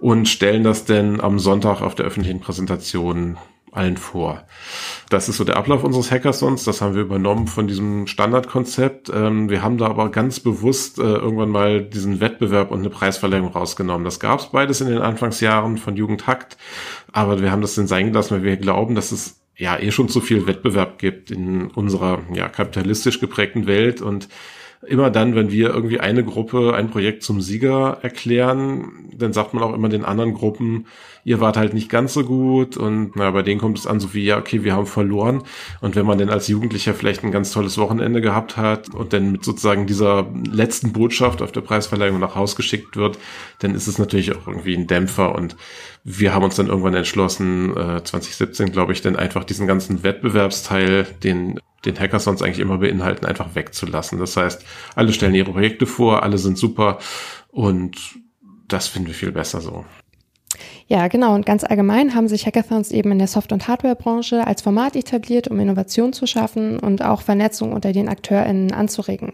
und 0.00 0.28
stellen 0.28 0.64
das 0.64 0.84
denn 0.84 1.20
am 1.20 1.38
Sonntag 1.38 1.82
auf 1.82 1.94
der 1.94 2.06
öffentlichen 2.06 2.40
Präsentation 2.40 3.36
allen 3.72 3.96
vor. 3.96 4.44
Das 5.10 5.28
ist 5.28 5.36
so 5.36 5.44
der 5.44 5.56
Ablauf 5.56 5.84
unseres 5.84 6.10
Hackathons. 6.10 6.64
Das 6.64 6.80
haben 6.80 6.94
wir 6.94 7.02
übernommen 7.02 7.46
von 7.46 7.68
diesem 7.68 8.06
Standardkonzept. 8.06 9.10
Ähm, 9.14 9.48
wir 9.48 9.62
haben 9.62 9.78
da 9.78 9.86
aber 9.86 10.10
ganz 10.10 10.40
bewusst 10.40 10.98
äh, 10.98 11.02
irgendwann 11.02 11.50
mal 11.50 11.82
diesen 11.82 12.20
Wettbewerb 12.20 12.70
und 12.70 12.80
eine 12.80 12.90
Preisverleihung 12.90 13.48
rausgenommen. 13.48 14.04
Das 14.04 14.18
gab 14.18 14.40
es 14.40 14.46
beides 14.46 14.80
in 14.80 14.88
den 14.88 14.98
Anfangsjahren 14.98 15.78
von 15.78 15.96
Jugendhakt, 15.96 16.56
aber 17.12 17.40
wir 17.40 17.52
haben 17.52 17.62
das 17.62 17.74
dann 17.74 17.86
sein 17.86 18.08
gelassen, 18.08 18.36
weil 18.36 18.42
wir 18.42 18.56
glauben, 18.56 18.94
dass 18.94 19.12
es 19.12 19.40
ja 19.56 19.78
eh 19.78 19.92
schon 19.92 20.08
zu 20.08 20.20
viel 20.20 20.46
Wettbewerb 20.46 20.98
gibt 20.98 21.30
in 21.30 21.68
unserer 21.68 22.20
ja 22.32 22.48
kapitalistisch 22.48 23.20
geprägten 23.20 23.66
Welt 23.66 24.00
und 24.00 24.28
immer 24.86 25.10
dann, 25.10 25.34
wenn 25.34 25.50
wir 25.50 25.68
irgendwie 25.68 26.00
eine 26.00 26.24
Gruppe, 26.24 26.74
ein 26.74 26.90
Projekt 26.90 27.22
zum 27.22 27.40
Sieger 27.42 27.98
erklären, 28.02 29.10
dann 29.14 29.34
sagt 29.34 29.52
man 29.52 29.62
auch 29.62 29.74
immer 29.74 29.90
den 29.90 30.04
anderen 30.04 30.32
Gruppen, 30.32 30.86
ihr 31.22 31.38
wart 31.38 31.58
halt 31.58 31.74
nicht 31.74 31.90
ganz 31.90 32.14
so 32.14 32.24
gut 32.24 32.78
und 32.78 33.14
na, 33.14 33.30
bei 33.30 33.42
denen 33.42 33.60
kommt 33.60 33.78
es 33.78 33.86
an 33.86 34.00
so 34.00 34.14
wie, 34.14 34.24
ja, 34.24 34.38
okay, 34.38 34.64
wir 34.64 34.72
haben 34.72 34.86
verloren. 34.86 35.42
Und 35.82 35.96
wenn 35.96 36.06
man 36.06 36.16
denn 36.16 36.30
als 36.30 36.48
Jugendlicher 36.48 36.94
vielleicht 36.94 37.22
ein 37.24 37.30
ganz 37.30 37.52
tolles 37.52 37.76
Wochenende 37.76 38.22
gehabt 38.22 38.56
hat 38.56 38.94
und 38.94 39.12
dann 39.12 39.32
mit 39.32 39.44
sozusagen 39.44 39.86
dieser 39.86 40.26
letzten 40.50 40.92
Botschaft 40.92 41.42
auf 41.42 41.52
der 41.52 41.60
Preisverleihung 41.60 42.18
nach 42.18 42.34
Haus 42.34 42.56
geschickt 42.56 42.96
wird, 42.96 43.18
dann 43.58 43.74
ist 43.74 43.86
es 43.86 43.98
natürlich 43.98 44.34
auch 44.34 44.46
irgendwie 44.46 44.74
ein 44.74 44.86
Dämpfer 44.86 45.34
und 45.34 45.56
wir 46.04 46.32
haben 46.32 46.44
uns 46.44 46.56
dann 46.56 46.68
irgendwann 46.68 46.94
entschlossen, 46.94 47.76
äh, 47.76 48.02
2017 48.02 48.72
glaube 48.72 48.92
ich, 48.94 49.02
dann 49.02 49.16
einfach 49.16 49.44
diesen 49.44 49.66
ganzen 49.66 50.02
Wettbewerbsteil, 50.02 51.06
den 51.22 51.60
den 51.84 51.98
Hackathons 51.98 52.42
eigentlich 52.42 52.58
immer 52.58 52.78
beinhalten, 52.78 53.26
einfach 53.26 53.54
wegzulassen. 53.54 54.18
Das 54.18 54.36
heißt, 54.36 54.64
alle 54.94 55.12
stellen 55.12 55.34
ihre 55.34 55.52
Projekte 55.52 55.86
vor, 55.86 56.22
alle 56.22 56.38
sind 56.38 56.58
super 56.58 56.98
und 57.48 57.96
das 58.68 58.88
finden 58.88 59.08
wir 59.08 59.14
viel 59.14 59.32
besser 59.32 59.60
so. 59.60 59.84
Ja, 60.86 61.06
genau. 61.08 61.34
Und 61.34 61.46
ganz 61.46 61.62
allgemein 61.62 62.14
haben 62.14 62.28
sich 62.28 62.46
Hackathons 62.46 62.90
eben 62.90 63.12
in 63.12 63.18
der 63.18 63.28
Soft- 63.28 63.52
und 63.52 63.68
Hardwarebranche 63.68 64.46
als 64.46 64.62
Format 64.62 64.96
etabliert, 64.96 65.48
um 65.48 65.60
Innovation 65.60 66.12
zu 66.12 66.26
schaffen 66.26 66.80
und 66.80 67.02
auch 67.02 67.22
Vernetzung 67.22 67.72
unter 67.72 67.92
den 67.92 68.08
AkteurInnen 68.08 68.72
anzuregen. 68.72 69.32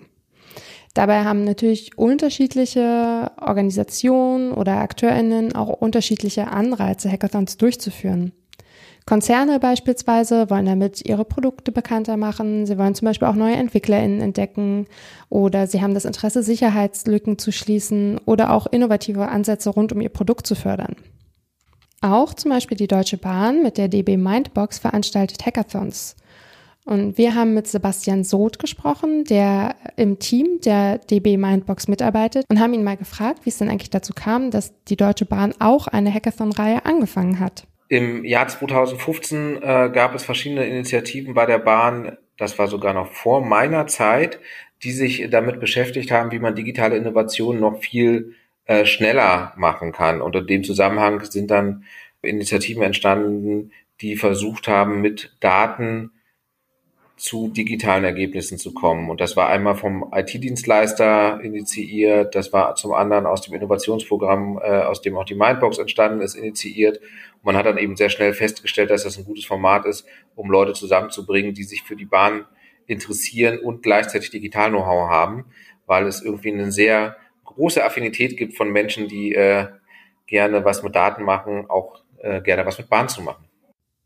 Dabei 0.92 1.24
haben 1.24 1.44
natürlich 1.44 1.96
unterschiedliche 1.98 3.30
Organisationen 3.40 4.52
oder 4.52 4.78
AkteurInnen 4.78 5.54
auch 5.54 5.68
unterschiedliche 5.68 6.48
Anreize, 6.48 7.10
Hackathons 7.10 7.58
durchzuführen. 7.58 8.32
Konzerne 9.08 9.60
beispielsweise 9.60 10.50
wollen 10.50 10.66
damit 10.66 11.06
ihre 11.06 11.24
Produkte 11.24 11.70
bekannter 11.70 12.16
machen. 12.16 12.66
Sie 12.66 12.76
wollen 12.76 12.96
zum 12.96 13.06
Beispiel 13.06 13.28
auch 13.28 13.36
neue 13.36 13.54
EntwicklerInnen 13.54 14.20
entdecken 14.20 14.86
oder 15.28 15.68
sie 15.68 15.80
haben 15.80 15.94
das 15.94 16.04
Interesse, 16.04 16.42
Sicherheitslücken 16.42 17.38
zu 17.38 17.52
schließen 17.52 18.18
oder 18.26 18.52
auch 18.52 18.66
innovative 18.66 19.28
Ansätze 19.28 19.70
rund 19.70 19.92
um 19.92 20.00
ihr 20.00 20.08
Produkt 20.08 20.48
zu 20.48 20.56
fördern. 20.56 20.96
Auch 22.00 22.34
zum 22.34 22.50
Beispiel 22.50 22.76
die 22.76 22.88
Deutsche 22.88 23.16
Bahn 23.16 23.62
mit 23.62 23.78
der 23.78 23.86
DB 23.86 24.16
Mindbox 24.16 24.80
veranstaltet 24.80 25.46
Hackathons. 25.46 26.16
Und 26.84 27.16
wir 27.16 27.36
haben 27.36 27.54
mit 27.54 27.68
Sebastian 27.68 28.24
Soth 28.24 28.58
gesprochen, 28.58 29.24
der 29.24 29.76
im 29.96 30.18
Team 30.18 30.60
der 30.64 30.98
DB 30.98 31.36
Mindbox 31.36 31.86
mitarbeitet 31.86 32.44
und 32.48 32.58
haben 32.58 32.74
ihn 32.74 32.84
mal 32.84 32.96
gefragt, 32.96 33.40
wie 33.44 33.50
es 33.50 33.58
denn 33.58 33.68
eigentlich 33.68 33.90
dazu 33.90 34.12
kam, 34.14 34.50
dass 34.50 34.72
die 34.84 34.96
Deutsche 34.96 35.26
Bahn 35.26 35.54
auch 35.60 35.86
eine 35.86 36.12
Hackathon-Reihe 36.12 36.84
angefangen 36.84 37.38
hat. 37.38 37.66
Im 37.88 38.24
Jahr 38.24 38.48
2015 38.48 39.62
äh, 39.62 39.90
gab 39.92 40.14
es 40.14 40.24
verschiedene 40.24 40.66
Initiativen 40.66 41.34
bei 41.34 41.46
der 41.46 41.58
Bahn, 41.58 42.16
das 42.36 42.58
war 42.58 42.66
sogar 42.66 42.92
noch 42.92 43.12
vor 43.12 43.44
meiner 43.44 43.86
Zeit, 43.86 44.40
die 44.82 44.92
sich 44.92 45.28
damit 45.30 45.60
beschäftigt 45.60 46.10
haben, 46.10 46.32
wie 46.32 46.38
man 46.38 46.54
digitale 46.54 46.96
Innovationen 46.96 47.60
noch 47.60 47.80
viel 47.80 48.34
äh, 48.66 48.84
schneller 48.84 49.52
machen 49.56 49.92
kann. 49.92 50.20
Unter 50.20 50.42
dem 50.42 50.64
Zusammenhang 50.64 51.24
sind 51.24 51.50
dann 51.50 51.84
Initiativen 52.22 52.82
entstanden, 52.82 53.70
die 54.00 54.16
versucht 54.16 54.68
haben, 54.68 55.00
mit 55.00 55.36
Daten 55.40 56.10
zu 57.16 57.48
digitalen 57.48 58.04
Ergebnissen 58.04 58.58
zu 58.58 58.74
kommen. 58.74 59.08
Und 59.08 59.22
das 59.22 59.36
war 59.36 59.48
einmal 59.48 59.74
vom 59.74 60.12
IT-Dienstleister 60.14 61.40
initiiert, 61.42 62.34
das 62.34 62.52
war 62.52 62.74
zum 62.74 62.92
anderen 62.92 63.24
aus 63.24 63.40
dem 63.40 63.54
Innovationsprogramm, 63.54 64.60
äh, 64.62 64.82
aus 64.82 65.00
dem 65.00 65.16
auch 65.16 65.24
die 65.24 65.34
Mindbox 65.34 65.78
entstanden 65.78 66.20
ist, 66.20 66.34
initiiert. 66.34 66.98
Und 66.98 67.44
man 67.44 67.56
hat 67.56 67.64
dann 67.64 67.78
eben 67.78 67.96
sehr 67.96 68.10
schnell 68.10 68.34
festgestellt, 68.34 68.90
dass 68.90 69.04
das 69.04 69.16
ein 69.16 69.24
gutes 69.24 69.46
Format 69.46 69.86
ist, 69.86 70.06
um 70.34 70.50
Leute 70.50 70.74
zusammenzubringen, 70.74 71.54
die 71.54 71.64
sich 71.64 71.82
für 71.82 71.96
die 71.96 72.04
Bahn 72.04 72.44
interessieren 72.86 73.58
und 73.60 73.82
gleichzeitig 73.82 74.30
Digital-Know-how 74.30 75.08
haben, 75.08 75.46
weil 75.86 76.06
es 76.06 76.20
irgendwie 76.20 76.52
eine 76.52 76.70
sehr 76.70 77.16
große 77.44 77.82
Affinität 77.82 78.36
gibt 78.36 78.56
von 78.56 78.70
Menschen, 78.70 79.08
die 79.08 79.34
äh, 79.34 79.68
gerne 80.26 80.66
was 80.66 80.82
mit 80.82 80.94
Daten 80.94 81.24
machen, 81.24 81.64
auch 81.70 82.02
äh, 82.18 82.42
gerne 82.42 82.66
was 82.66 82.76
mit 82.78 82.90
Bahn 82.90 83.08
zu 83.08 83.22
machen. 83.22 83.45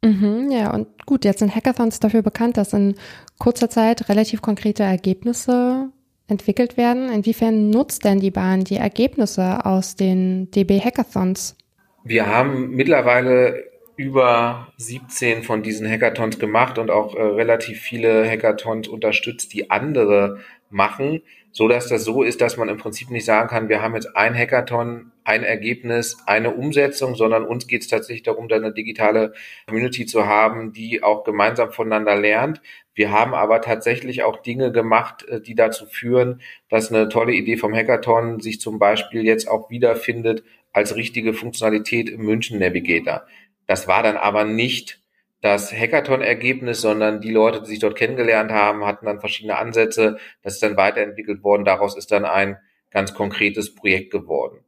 Mhm, 0.03 0.51
ja, 0.51 0.73
und 0.73 1.07
gut, 1.07 1.25
jetzt 1.25 1.41
sind 1.41 1.55
Hackathons 1.55 2.01
dafür 2.01 2.23
bekannt, 2.23 2.57
dass 2.57 2.73
in 2.73 2.95
kurzer 3.39 3.69
Zeit 3.69 4.09
relativ 4.09 4.41
konkrete 4.41 4.83
Ergebnisse 4.83 5.91
entwickelt 6.27 6.77
werden. 6.77 7.11
Inwiefern 7.13 7.71
nutzt 7.71 8.05
denn 8.05 8.21
die 8.21 8.31
Bahn 8.31 8.65
die 8.65 8.77
Ergebnisse 8.77 9.65
aus 9.67 9.97
den 9.97 10.51
DB 10.53 10.81
Hackathons? 10.81 11.57
Wir 12.05 12.27
haben 12.27 12.71
mittlerweile 12.71 13.65
über 13.97 14.73
17 14.79 15.43
von 15.43 15.63
diesen 15.63 15.87
Hackathons 15.87 16.39
gemacht 16.39 16.79
und 16.79 16.91
auch 16.91 17.15
äh, 17.15 17.21
relativ 17.21 17.81
viele 17.81 18.27
Hackathons 18.27 18.89
unterstützt, 18.89 19.53
die 19.53 19.71
andere 19.71 20.39
machen, 20.71 21.21
so 21.53 21.69
dass 21.69 21.89
das 21.89 22.05
so 22.05 22.23
ist, 22.23 22.41
dass 22.41 22.57
man 22.57 22.69
im 22.69 22.77
Prinzip 22.77 23.11
nicht 23.11 23.25
sagen 23.25 23.49
kann, 23.49 23.69
wir 23.69 23.83
haben 23.83 23.95
jetzt 23.95 24.17
ein 24.17 24.37
Hackathon, 24.37 25.13
ein 25.25 25.43
Ergebnis, 25.43 26.19
eine 26.27 26.55
Umsetzung, 26.55 27.15
sondern 27.15 27.45
uns 27.45 27.67
geht 27.67 27.83
es 27.83 27.89
tatsächlich 27.89 28.23
darum, 28.23 28.49
da 28.49 28.57
eine 28.57 28.73
digitale 28.73 29.33
Community 29.67 30.07
zu 30.07 30.27
haben, 30.27 30.73
die 30.73 31.03
auch 31.03 31.25
gemeinsam 31.25 31.73
voneinander 31.73 32.17
lernt. 32.17 32.61
Wir 32.95 33.11
haben 33.11 33.35
aber 33.35 33.61
tatsächlich 33.61 34.23
auch 34.23 34.43
Dinge 34.43 34.73
gemacht, 34.73 35.25
äh, 35.29 35.41
die 35.41 35.55
dazu 35.55 35.87
führen, 35.87 36.41
dass 36.69 36.93
eine 36.93 37.09
tolle 37.09 37.33
Idee 37.33 37.57
vom 37.57 37.75
Hackathon 37.75 38.41
sich 38.41 38.61
zum 38.61 38.79
Beispiel 38.79 39.25
jetzt 39.25 39.49
auch 39.49 39.71
wiederfindet 39.71 40.45
als 40.73 40.95
richtige 40.95 41.33
Funktionalität 41.35 42.09
im 42.09 42.23
München 42.23 42.59
Navigator. 42.59 43.27
Das 43.67 43.89
war 43.89 44.03
dann 44.03 44.17
aber 44.17 44.45
nicht 44.45 45.00
das 45.41 45.73
Hackathon-Ergebnis, 45.73 46.81
sondern 46.81 47.21
die 47.21 47.33
Leute, 47.33 47.61
die 47.61 47.67
sich 47.67 47.79
dort 47.79 47.97
kennengelernt 47.97 48.51
haben, 48.51 48.85
hatten 48.85 49.07
dann 49.07 49.21
verschiedene 49.21 49.57
Ansätze. 49.57 50.19
Das 50.43 50.55
ist 50.55 50.63
dann 50.63 50.77
weiterentwickelt 50.77 51.43
worden. 51.43 51.65
Daraus 51.65 51.97
ist 51.97 52.13
dann 52.13 52.25
ein 52.25 52.59
ganz 52.91 53.15
konkretes 53.15 53.75
Projekt 53.75 54.11
geworden. 54.11 54.65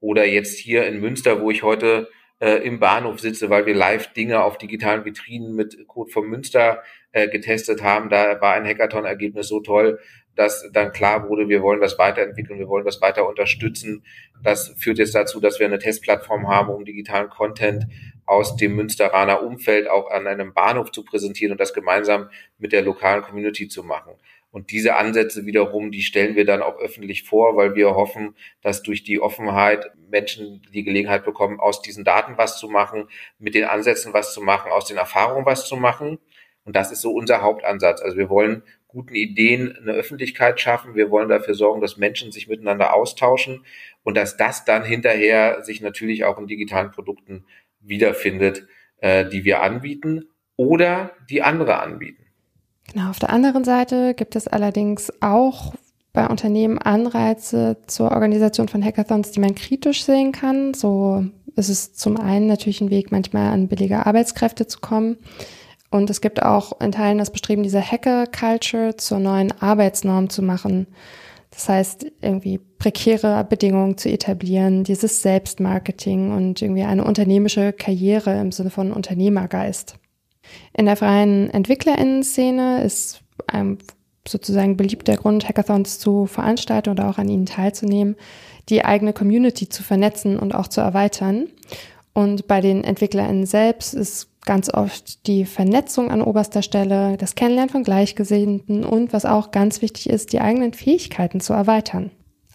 Oder 0.00 0.24
jetzt 0.24 0.58
hier 0.58 0.86
in 0.86 1.00
Münster, 1.00 1.40
wo 1.40 1.50
ich 1.50 1.64
heute 1.64 2.08
äh, 2.40 2.64
im 2.64 2.78
Bahnhof 2.78 3.18
sitze, 3.18 3.50
weil 3.50 3.66
wir 3.66 3.74
live 3.74 4.12
Dinge 4.12 4.42
auf 4.42 4.58
digitalen 4.58 5.04
Vitrinen 5.04 5.54
mit 5.54 5.76
Code 5.88 6.12
von 6.12 6.28
Münster 6.28 6.82
äh, 7.10 7.28
getestet 7.28 7.82
haben. 7.82 8.08
Da 8.08 8.40
war 8.40 8.54
ein 8.54 8.64
Hackathon-Ergebnis 8.64 9.48
so 9.48 9.60
toll, 9.60 9.98
dass 10.36 10.70
dann 10.72 10.92
klar 10.92 11.28
wurde, 11.28 11.48
wir 11.48 11.62
wollen 11.62 11.80
das 11.80 11.98
weiterentwickeln, 11.98 12.60
wir 12.60 12.68
wollen 12.68 12.84
das 12.84 13.00
weiter 13.00 13.28
unterstützen. 13.28 14.04
Das 14.40 14.72
führt 14.78 14.98
jetzt 14.98 15.16
dazu, 15.16 15.40
dass 15.40 15.58
wir 15.58 15.66
eine 15.66 15.80
Testplattform 15.80 16.46
haben, 16.46 16.70
um 16.70 16.84
digitalen 16.84 17.28
Content 17.28 17.86
aus 18.28 18.56
dem 18.56 18.76
Münsteraner 18.76 19.42
Umfeld 19.42 19.88
auch 19.88 20.10
an 20.10 20.26
einem 20.26 20.52
Bahnhof 20.52 20.92
zu 20.92 21.02
präsentieren 21.02 21.52
und 21.52 21.60
das 21.60 21.72
gemeinsam 21.72 22.28
mit 22.58 22.72
der 22.72 22.82
lokalen 22.82 23.22
Community 23.22 23.68
zu 23.68 23.82
machen. 23.82 24.12
Und 24.50 24.70
diese 24.70 24.96
Ansätze 24.96 25.46
wiederum, 25.46 25.90
die 25.90 26.02
stellen 26.02 26.36
wir 26.36 26.44
dann 26.44 26.62
auch 26.62 26.78
öffentlich 26.78 27.22
vor, 27.22 27.56
weil 27.56 27.74
wir 27.74 27.94
hoffen, 27.94 28.34
dass 28.62 28.82
durch 28.82 29.02
die 29.02 29.20
Offenheit 29.20 29.90
Menschen 30.10 30.62
die 30.72 30.84
Gelegenheit 30.84 31.24
bekommen, 31.24 31.58
aus 31.58 31.80
diesen 31.80 32.04
Daten 32.04 32.36
was 32.36 32.58
zu 32.58 32.68
machen, 32.68 33.08
mit 33.38 33.54
den 33.54 33.64
Ansätzen 33.64 34.12
was 34.12 34.34
zu 34.34 34.42
machen, 34.42 34.70
aus 34.72 34.86
den 34.86 34.96
Erfahrungen 34.98 35.46
was 35.46 35.66
zu 35.66 35.76
machen. 35.76 36.18
Und 36.64 36.76
das 36.76 36.92
ist 36.92 37.00
so 37.00 37.12
unser 37.12 37.40
Hauptansatz. 37.40 38.02
Also 38.02 38.18
wir 38.18 38.28
wollen 38.28 38.62
guten 38.88 39.14
Ideen 39.14 39.74
eine 39.76 39.92
Öffentlichkeit 39.92 40.60
schaffen. 40.60 40.94
Wir 40.94 41.10
wollen 41.10 41.28
dafür 41.28 41.54
sorgen, 41.54 41.80
dass 41.80 41.96
Menschen 41.96 42.32
sich 42.32 42.48
miteinander 42.48 42.92
austauschen 42.94 43.64
und 44.02 44.16
dass 44.16 44.36
das 44.36 44.64
dann 44.64 44.84
hinterher 44.84 45.62
sich 45.62 45.80
natürlich 45.80 46.24
auch 46.24 46.38
in 46.38 46.46
digitalen 46.46 46.90
Produkten 46.90 47.44
wiederfindet, 47.88 48.66
äh, 48.98 49.28
die 49.28 49.44
wir 49.44 49.62
anbieten 49.62 50.24
oder 50.56 51.12
die 51.30 51.42
andere 51.42 51.80
anbieten. 51.80 52.24
Genau, 52.92 53.10
auf 53.10 53.18
der 53.18 53.30
anderen 53.30 53.64
Seite 53.64 54.14
gibt 54.14 54.34
es 54.34 54.48
allerdings 54.48 55.12
auch 55.20 55.74
bei 56.12 56.26
Unternehmen 56.26 56.78
Anreize 56.78 57.76
zur 57.86 58.12
Organisation 58.12 58.68
von 58.68 58.82
Hackathons, 58.84 59.30
die 59.30 59.40
man 59.40 59.54
kritisch 59.54 60.04
sehen 60.04 60.32
kann. 60.32 60.74
So 60.74 61.24
ist 61.54 61.68
es 61.68 61.92
zum 61.92 62.16
einen 62.18 62.46
natürlich 62.46 62.80
ein 62.80 62.90
Weg, 62.90 63.12
manchmal 63.12 63.52
an 63.52 63.68
billige 63.68 64.06
Arbeitskräfte 64.06 64.66
zu 64.66 64.80
kommen. 64.80 65.18
Und 65.90 66.10
es 66.10 66.20
gibt 66.20 66.42
auch 66.42 66.80
in 66.80 66.92
Teilen 66.92 67.18
das 67.18 67.30
Bestreben, 67.30 67.62
diese 67.62 67.82
Hacker-Culture 67.82 68.96
zur 68.96 69.18
neuen 69.18 69.52
Arbeitsnorm 69.60 70.28
zu 70.28 70.42
machen. 70.42 70.86
Das 71.58 71.68
heißt, 71.68 72.06
irgendwie 72.20 72.58
prekäre 72.58 73.42
Bedingungen 73.42 73.98
zu 73.98 74.08
etablieren, 74.08 74.84
dieses 74.84 75.22
Selbstmarketing 75.22 76.30
und 76.30 76.62
irgendwie 76.62 76.84
eine 76.84 77.02
unternehmische 77.02 77.72
Karriere 77.72 78.38
im 78.38 78.52
Sinne 78.52 78.70
von 78.70 78.92
Unternehmergeist. 78.92 79.96
In 80.72 80.86
der 80.86 80.94
freien 80.94 81.50
EntwicklerInnen-Szene 81.50 82.84
ist 82.84 83.22
ein 83.48 83.78
sozusagen 84.28 84.76
beliebter 84.76 85.16
Grund, 85.16 85.48
Hackathons 85.48 85.98
zu 85.98 86.26
veranstalten 86.26 86.90
oder 86.90 87.10
auch 87.10 87.18
an 87.18 87.28
ihnen 87.28 87.46
teilzunehmen, 87.46 88.14
die 88.68 88.84
eigene 88.84 89.12
Community 89.12 89.68
zu 89.68 89.82
vernetzen 89.82 90.38
und 90.38 90.54
auch 90.54 90.68
zu 90.68 90.80
erweitern. 90.80 91.48
Und 92.12 92.46
bei 92.46 92.60
den 92.60 92.84
EntwicklerInnen 92.84 93.46
selbst 93.46 93.94
ist 93.94 94.27
ganz 94.48 94.72
oft 94.72 95.26
die 95.26 95.44
Vernetzung 95.44 96.10
an 96.10 96.22
oberster 96.22 96.62
Stelle, 96.62 97.18
das 97.18 97.34
Kennenlernen 97.34 97.68
von 97.68 97.82
Gleichgesinnten 97.82 98.82
und 98.82 99.12
was 99.12 99.26
auch 99.26 99.50
ganz 99.50 99.82
wichtig 99.82 100.08
ist, 100.08 100.32
die 100.32 100.40
eigenen 100.40 100.72
Fähigkeiten 100.72 101.40
zu 101.40 101.52
erweitern. 101.52 102.10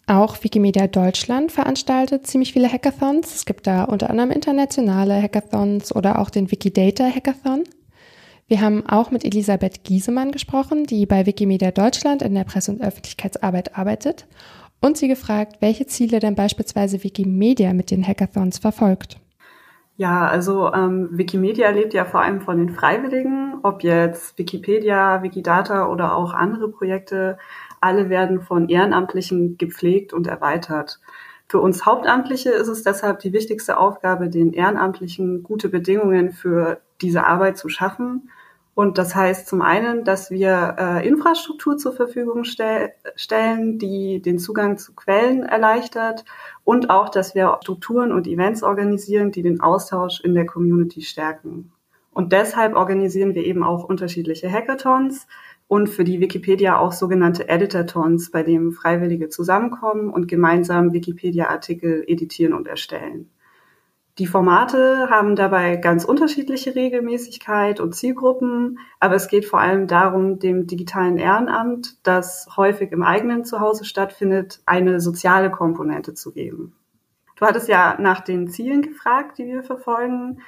Auch 0.08 0.43
Wikimedia 0.43 0.88
Deutschland 0.88 1.51
veranstaltet 1.51 2.25
ziemlich 2.25 2.51
viele 2.51 2.67
Hackathons. 2.67 3.36
Es 3.36 3.45
gibt 3.45 3.67
da 3.67 3.84
unter 3.84 4.10
anderem 4.10 4.32
internationale 4.32 5.21
Hackathons 5.21 5.95
oder 5.95 6.17
auch 6.17 6.32
den 6.32 6.49
Wikidata 6.49 7.06
Hackathon. 7.06 7.63
Wir 8.47 8.60
haben 8.60 8.84
auch 8.88 9.12
mit 9.12 9.23
Elisabeth 9.23 9.84
Giesemann 9.84 10.32
gesprochen, 10.32 10.86
die 10.86 11.06
bei 11.06 11.27
Wikimedia 11.27 11.69
Deutschland 11.69 12.23
in 12.23 12.34
der 12.34 12.43
Presse- 12.43 12.71
und 12.71 12.82
Öffentlichkeitsarbeit 12.82 13.77
arbeitet 13.77 14.25
und 14.82 14.97
sie 14.97 15.08
gefragt, 15.08 15.58
welche 15.60 15.86
Ziele 15.86 16.19
denn 16.19 16.34
beispielsweise 16.34 17.03
Wikimedia 17.03 17.71
mit 17.71 17.91
den 17.91 18.06
Hackathons 18.06 18.58
verfolgt. 18.58 19.19
Ja, 19.95 20.27
also 20.27 20.73
ähm, 20.73 21.10
Wikimedia 21.12 21.69
lebt 21.69 21.93
ja 21.93 22.03
vor 22.03 22.21
allem 22.21 22.41
von 22.41 22.58
den 22.58 22.69
Freiwilligen, 22.73 23.60
ob 23.62 23.84
jetzt 23.84 24.38
Wikipedia, 24.39 25.21
Wikidata 25.21 25.88
oder 25.88 26.15
auch 26.15 26.34
andere 26.34 26.69
Projekte, 26.69 27.38
alle 27.79 28.10
werden 28.10 28.41
von 28.41 28.69
Ehrenamtlichen 28.69 29.58
gepflegt 29.58 30.12
und 30.12 30.25
erweitert. 30.25 30.99
Für 31.47 31.60
uns 31.60 31.86
Hauptamtliche 31.86 32.49
ist 32.49 32.69
es 32.69 32.82
deshalb 32.82 33.19
die 33.19 33.34
wichtigste 33.34 33.77
Aufgabe, 33.77 34.29
den 34.29 34.53
Ehrenamtlichen 34.53 35.43
gute 35.43 35.69
Bedingungen 35.69 36.32
für 36.32 36.82
diese 37.01 37.25
Arbeit 37.27 37.58
zu 37.60 37.69
schaffen. 37.69 38.32
Und 38.76 38.98
das 38.98 39.14
heißt 39.14 39.48
zum 39.48 39.62
einen, 39.62 40.04
dass 40.04 40.32
wir 40.32 40.76
äh, 40.80 41.08
Infrastruktur 41.08 41.78
zur 41.78 41.94
Verfügung 41.94 42.44
stell 42.44 42.94
stellen, 43.16 43.78
die 43.78 44.20
den 44.20 44.40
Zugang 44.40 44.78
zu 44.78 44.94
Quellen 44.96 45.44
erleichtert 45.44 46.26
und 46.64 46.90
auch, 46.90 47.10
dass 47.10 47.36
wir 47.36 47.60
Strukturen 47.62 48.12
und 48.12 48.26
Events 48.26 48.64
organisieren, 48.64 49.32
die 49.32 49.44
den 49.44 49.62
Austausch 49.62 50.22
in 50.22 50.34
der 50.34 50.48
Community 50.48 51.04
stärken. 51.04 51.72
Und 52.12 52.32
deshalb 52.32 52.76
organisieren 52.76 53.36
wir 53.36 53.44
eben 53.44 53.64
auch 53.64 53.84
unterschiedliche 53.84 54.52
Hackathons 54.52 55.28
und 55.68 55.88
für 55.88 56.04
die 56.04 56.20
Wikipedia 56.20 56.78
auch 56.78 56.92
sogenannte 56.92 57.50
Editathons, 57.50 58.32
bei 58.32 58.44
denen 58.44 58.72
Freiwillige 58.72 59.30
zusammenkommen 59.30 60.10
und 60.10 60.28
gemeinsam 60.28 60.94
Wikipedia-Artikel 60.94 62.04
editieren 62.08 62.54
und 62.54 62.68
erstellen. 62.68 63.30
Die 64.19 64.28
Formate 64.28 65.10
haben 65.10 65.36
dabei 65.36 65.76
ganz 65.76 66.06
unterschiedliche 66.06 66.76
Regelmäßigkeit 66.76 67.80
und 67.80 67.95
Zielgruppen, 67.95 68.78
aber 68.99 69.15
es 69.15 69.28
geht 69.28 69.45
vor 69.45 69.60
allem 69.60 69.88
darum, 69.88 70.38
dem 70.38 70.67
digitalen 70.67 71.17
Ehrenamt, 71.17 71.97
das 72.04 72.47
häufig 72.56 72.91
im 72.91 73.02
eigenen 73.02 73.43
Zuhause 73.43 73.86
stattfindet, 73.86 74.62
eine 74.67 74.99
soziale 74.99 75.49
Komponente 75.49 76.13
zu 76.13 76.32
geben. 76.32 76.76
Du 77.38 77.47
hattest 77.47 77.67
ja 77.67 77.97
nach 77.99 78.21
den 78.21 78.49
Zielen 78.49 78.84
gefragt, 78.84 79.39
die 79.39 79.47
wir 79.47 79.63
verfolgen. 79.63 80.41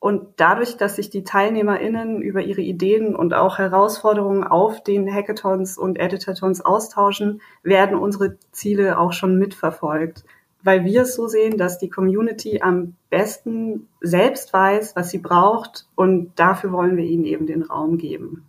Und 0.00 0.26
dadurch, 0.38 0.76
dass 0.76 0.96
sich 0.96 1.08
die 1.08 1.22
TeilnehmerInnen 1.22 2.20
über 2.22 2.42
ihre 2.42 2.60
Ideen 2.60 3.14
und 3.14 3.34
auch 3.34 3.58
Herausforderungen 3.58 4.42
auf 4.42 4.82
den 4.82 5.08
Hackathons 5.08 5.78
und 5.78 5.96
Editathons 6.00 6.60
austauschen, 6.60 7.40
werden 7.62 7.96
unsere 7.96 8.36
Ziele 8.50 8.98
auch 8.98 9.12
schon 9.12 9.38
mitverfolgt 9.38 10.24
weil 10.62 10.84
wir 10.84 11.02
es 11.02 11.14
so 11.14 11.26
sehen, 11.28 11.58
dass 11.58 11.78
die 11.78 11.90
Community 11.90 12.60
am 12.62 12.94
besten 13.10 13.88
selbst 14.00 14.52
weiß, 14.52 14.96
was 14.96 15.10
sie 15.10 15.18
braucht 15.18 15.86
und 15.94 16.32
dafür 16.36 16.72
wollen 16.72 16.96
wir 16.96 17.04
ihnen 17.04 17.24
eben 17.24 17.46
den 17.46 17.62
Raum 17.62 17.98
geben. 17.98 18.44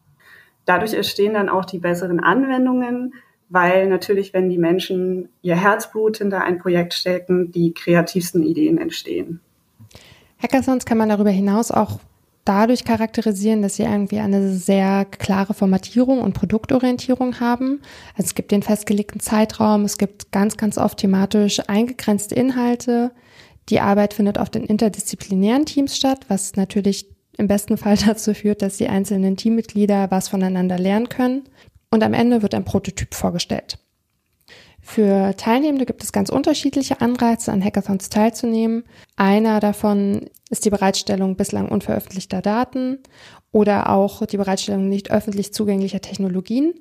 Dadurch 0.66 0.94
entstehen 0.94 1.34
dann 1.34 1.50
auch 1.50 1.66
die 1.66 1.80
besseren 1.80 2.20
Anwendungen, 2.20 3.14
weil 3.50 3.88
natürlich, 3.90 4.34
wenn 4.34 4.50
die 4.50 4.58
Menschen 4.58 5.30
ihr 5.42 5.56
Herzblut 5.56 6.18
hinter 6.18 6.44
ein 6.44 6.60
Projekt 6.60 6.94
stecken, 6.94 7.52
die 7.52 7.74
kreativsten 7.74 8.44
Ideen 8.44 8.78
entstehen. 8.78 9.42
Hackathons 10.42 10.86
kann 10.86 10.98
man 10.98 11.10
darüber 11.10 11.30
hinaus 11.30 11.72
auch 11.72 12.00
dadurch 12.46 12.84
charakterisieren, 12.84 13.62
dass 13.62 13.76
sie 13.76 13.84
irgendwie 13.84 14.20
eine 14.20 14.54
sehr 14.54 15.06
klare 15.06 15.54
Formatierung 15.54 16.22
und 16.22 16.34
Produktorientierung 16.34 17.40
haben. 17.40 17.82
Also 18.16 18.28
es 18.28 18.36
gibt 18.36 18.52
den 18.52 18.64
festgelegten 18.64 19.20
Zeitraum, 19.20 19.86
es 19.86 19.98
gibt 19.98 20.32
ganz, 20.32 20.58
ganz 20.58 20.78
oft 20.78 20.98
thematisch 20.98 21.62
eingegrenzte 21.68 22.36
Inhalte. 22.36 23.12
Die 23.70 23.80
Arbeit 23.80 24.14
findet 24.14 24.38
oft 24.38 24.56
in 24.56 24.66
interdisziplinären 24.66 25.66
Teams 25.66 25.96
statt, 25.96 26.26
was 26.28 26.56
natürlich 26.56 27.08
im 27.38 27.48
besten 27.48 27.78
Fall 27.78 27.98
dazu 28.06 28.34
führt, 28.34 28.62
dass 28.62 28.78
die 28.78 28.90
einzelnen 28.90 29.38
Teammitglieder 29.38 30.12
was 30.12 30.28
voneinander 30.28 30.78
lernen 30.78 31.10
können. 31.10 31.44
Und 31.90 32.04
am 32.04 32.14
Ende 32.14 32.42
wird 32.42 32.56
ein 32.56 32.66
Prototyp 32.66 33.14
vorgestellt. 33.14 33.78
Für 34.86 35.36
Teilnehmende 35.38 35.86
gibt 35.86 36.04
es 36.04 36.12
ganz 36.12 36.30
unterschiedliche 36.30 37.00
Anreize, 37.00 37.52
an 37.54 37.64
Hackathons 37.64 38.10
teilzunehmen. 38.10 38.84
Einer 39.16 39.62
davon 39.62 40.30
ist 40.50 40.66
die 40.66 40.70
Bereitstellung 40.70 41.38
bislang 41.38 41.70
unveröffentlichter 41.70 42.42
Daten 42.42 43.00
oder 43.54 43.90
auch 43.90 44.26
die 44.26 44.38
Bereitstellung 44.38 44.90
nicht 44.90 45.10
öffentlich 45.10 45.54
zugänglicher 45.54 46.02
Technologien 46.02 46.74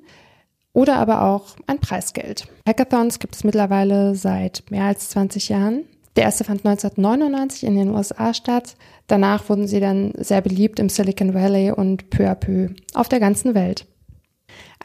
oder 0.73 0.97
aber 0.97 1.23
auch 1.23 1.55
ein 1.65 1.79
Preisgeld. 1.79 2.47
Hackathons 2.67 3.19
gibt 3.19 3.35
es 3.35 3.45
mittlerweile 3.45 4.15
seit 4.15 4.65
mehr 4.69 4.83
als 4.83 5.09
20 5.09 5.49
Jahren. 5.49 5.85
Der 6.17 6.25
erste 6.25 6.43
fand 6.43 6.65
1999 6.65 7.63
in 7.63 7.75
den 7.75 7.89
USA 7.89 8.33
statt. 8.33 8.75
Danach 9.07 9.47
wurden 9.49 9.65
sie 9.65 9.79
dann 9.79 10.13
sehr 10.17 10.41
beliebt 10.41 10.77
im 10.79 10.89
Silicon 10.89 11.33
Valley 11.33 11.71
und 11.71 12.09
peu 12.09 12.29
à 12.29 12.35
peu 12.35 12.69
auf 12.93 13.07
der 13.07 13.21
ganzen 13.21 13.55
Welt. 13.55 13.87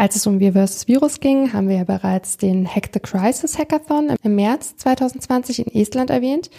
Als 0.01 0.15
es 0.15 0.29
um 0.29 0.39
Wir 0.39 0.53
vs. 0.53 0.87
Virus 0.87 1.19
ging, 1.19 1.53
haben 1.53 1.69
wir 1.69 1.79
ja 1.79 1.85
bereits 1.85 2.37
den 2.37 2.73
Hack 2.73 2.91
the 2.95 3.01
Crisis 3.01 3.59
Hackathon 3.59 4.15
im 4.23 4.37
März 4.37 4.77
2020 4.77 5.67
in 5.67 5.75
Estland 5.75 6.11
erwähnt. 6.11 6.51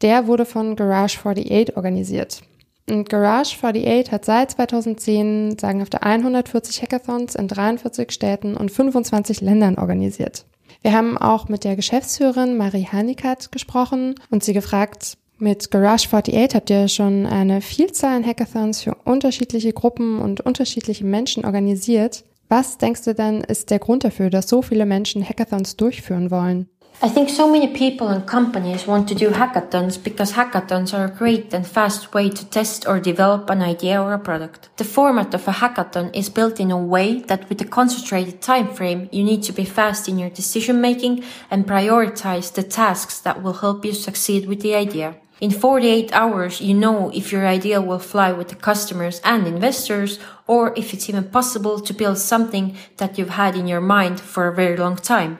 Der 0.00 0.26
wurde 0.26 0.46
von 0.46 0.76
Garage 0.76 1.18
48 1.18 1.76
organisiert. 1.76 2.40
Und 2.88 3.10
Garage 3.10 3.54
48 3.54 4.10
hat 4.10 4.24
seit 4.24 4.52
2010 4.52 5.58
sagen 5.58 5.82
auf 5.82 5.90
der 5.90 6.04
140 6.04 6.80
Hackathons 6.80 7.34
in 7.34 7.48
43 7.48 8.10
Städten 8.10 8.56
und 8.56 8.70
25 8.70 9.42
Ländern 9.42 9.76
organisiert. 9.76 10.46
Wir 10.80 10.94
haben 10.94 11.18
auch 11.18 11.50
mit 11.50 11.64
der 11.64 11.76
Geschäftsführerin 11.76 12.56
Marie 12.56 12.86
Hanikat 12.90 13.52
gesprochen 13.52 14.14
und 14.30 14.42
sie 14.42 14.54
gefragt, 14.54 15.18
mit 15.36 15.70
Garage 15.70 16.06
48 16.06 16.54
habt 16.54 16.70
ihr 16.70 16.88
schon 16.88 17.26
eine 17.26 17.60
Vielzahl 17.60 18.16
an 18.16 18.26
Hackathons 18.26 18.80
für 18.80 18.94
unterschiedliche 19.04 19.74
Gruppen 19.74 20.18
und 20.18 20.40
unterschiedliche 20.40 21.04
Menschen 21.04 21.44
organisiert. 21.44 22.24
Was 22.48 22.78
denkst 22.78 23.04
du 23.04 23.14
denn 23.14 23.40
ist 23.40 23.70
der 23.70 23.80
Grund 23.80 24.04
dafür, 24.04 24.30
dass 24.30 24.48
so 24.48 24.62
viele 24.62 24.86
Menschen 24.86 25.28
Hackathons 25.28 25.76
durchführen 25.76 26.30
wollen? 26.30 26.68
I 27.02 27.10
think 27.10 27.28
so 27.28 27.46
many 27.46 27.68
people 27.68 28.08
and 28.08 28.26
companies 28.26 28.86
want 28.86 29.06
to 29.10 29.14
do 29.14 29.30
hackathons 29.30 29.98
because 29.98 30.32
hackathons 30.32 30.94
are 30.94 31.04
a 31.04 31.10
great 31.10 31.52
and 31.52 31.66
fast 31.66 32.14
way 32.14 32.30
to 32.30 32.44
test 32.46 32.88
or 32.88 33.00
develop 33.00 33.50
an 33.50 33.60
idea 33.60 34.00
or 34.00 34.14
a 34.14 34.18
product. 34.18 34.70
The 34.78 34.84
format 34.84 35.34
of 35.34 35.46
a 35.46 35.52
hackathon 35.52 36.10
is 36.14 36.30
built 36.30 36.58
in 36.58 36.70
a 36.70 36.78
way 36.78 37.20
that 37.26 37.50
with 37.50 37.60
a 37.60 37.66
concentrated 37.66 38.40
time 38.40 38.68
frame, 38.72 39.10
you 39.12 39.24
need 39.24 39.42
to 39.42 39.52
be 39.52 39.66
fast 39.66 40.08
in 40.08 40.18
your 40.18 40.30
decision 40.30 40.80
making 40.80 41.22
and 41.50 41.66
prioritize 41.66 42.54
the 42.54 42.62
tasks 42.62 43.20
that 43.20 43.42
will 43.42 43.60
help 43.60 43.84
you 43.84 43.92
succeed 43.92 44.46
with 44.46 44.62
the 44.62 44.74
idea. 44.74 45.16
In 45.38 45.50
48 45.50 46.14
hours, 46.14 46.62
you 46.62 46.72
know 46.72 47.10
if 47.14 47.30
your 47.30 47.46
idea 47.46 47.82
will 47.82 47.98
fly 47.98 48.32
with 48.32 48.48
the 48.48 48.54
customers 48.54 49.20
and 49.22 49.46
investors, 49.46 50.18
or 50.46 50.72
if 50.78 50.94
it's 50.94 51.10
even 51.10 51.24
possible 51.24 51.78
to 51.78 51.92
build 51.92 52.16
something 52.16 52.74
that 52.96 53.18
you've 53.18 53.36
had 53.36 53.54
in 53.54 53.68
your 53.68 53.82
mind 53.82 54.18
for 54.18 54.48
a 54.48 54.54
very 54.54 54.78
long 54.78 54.96
time. 54.96 55.38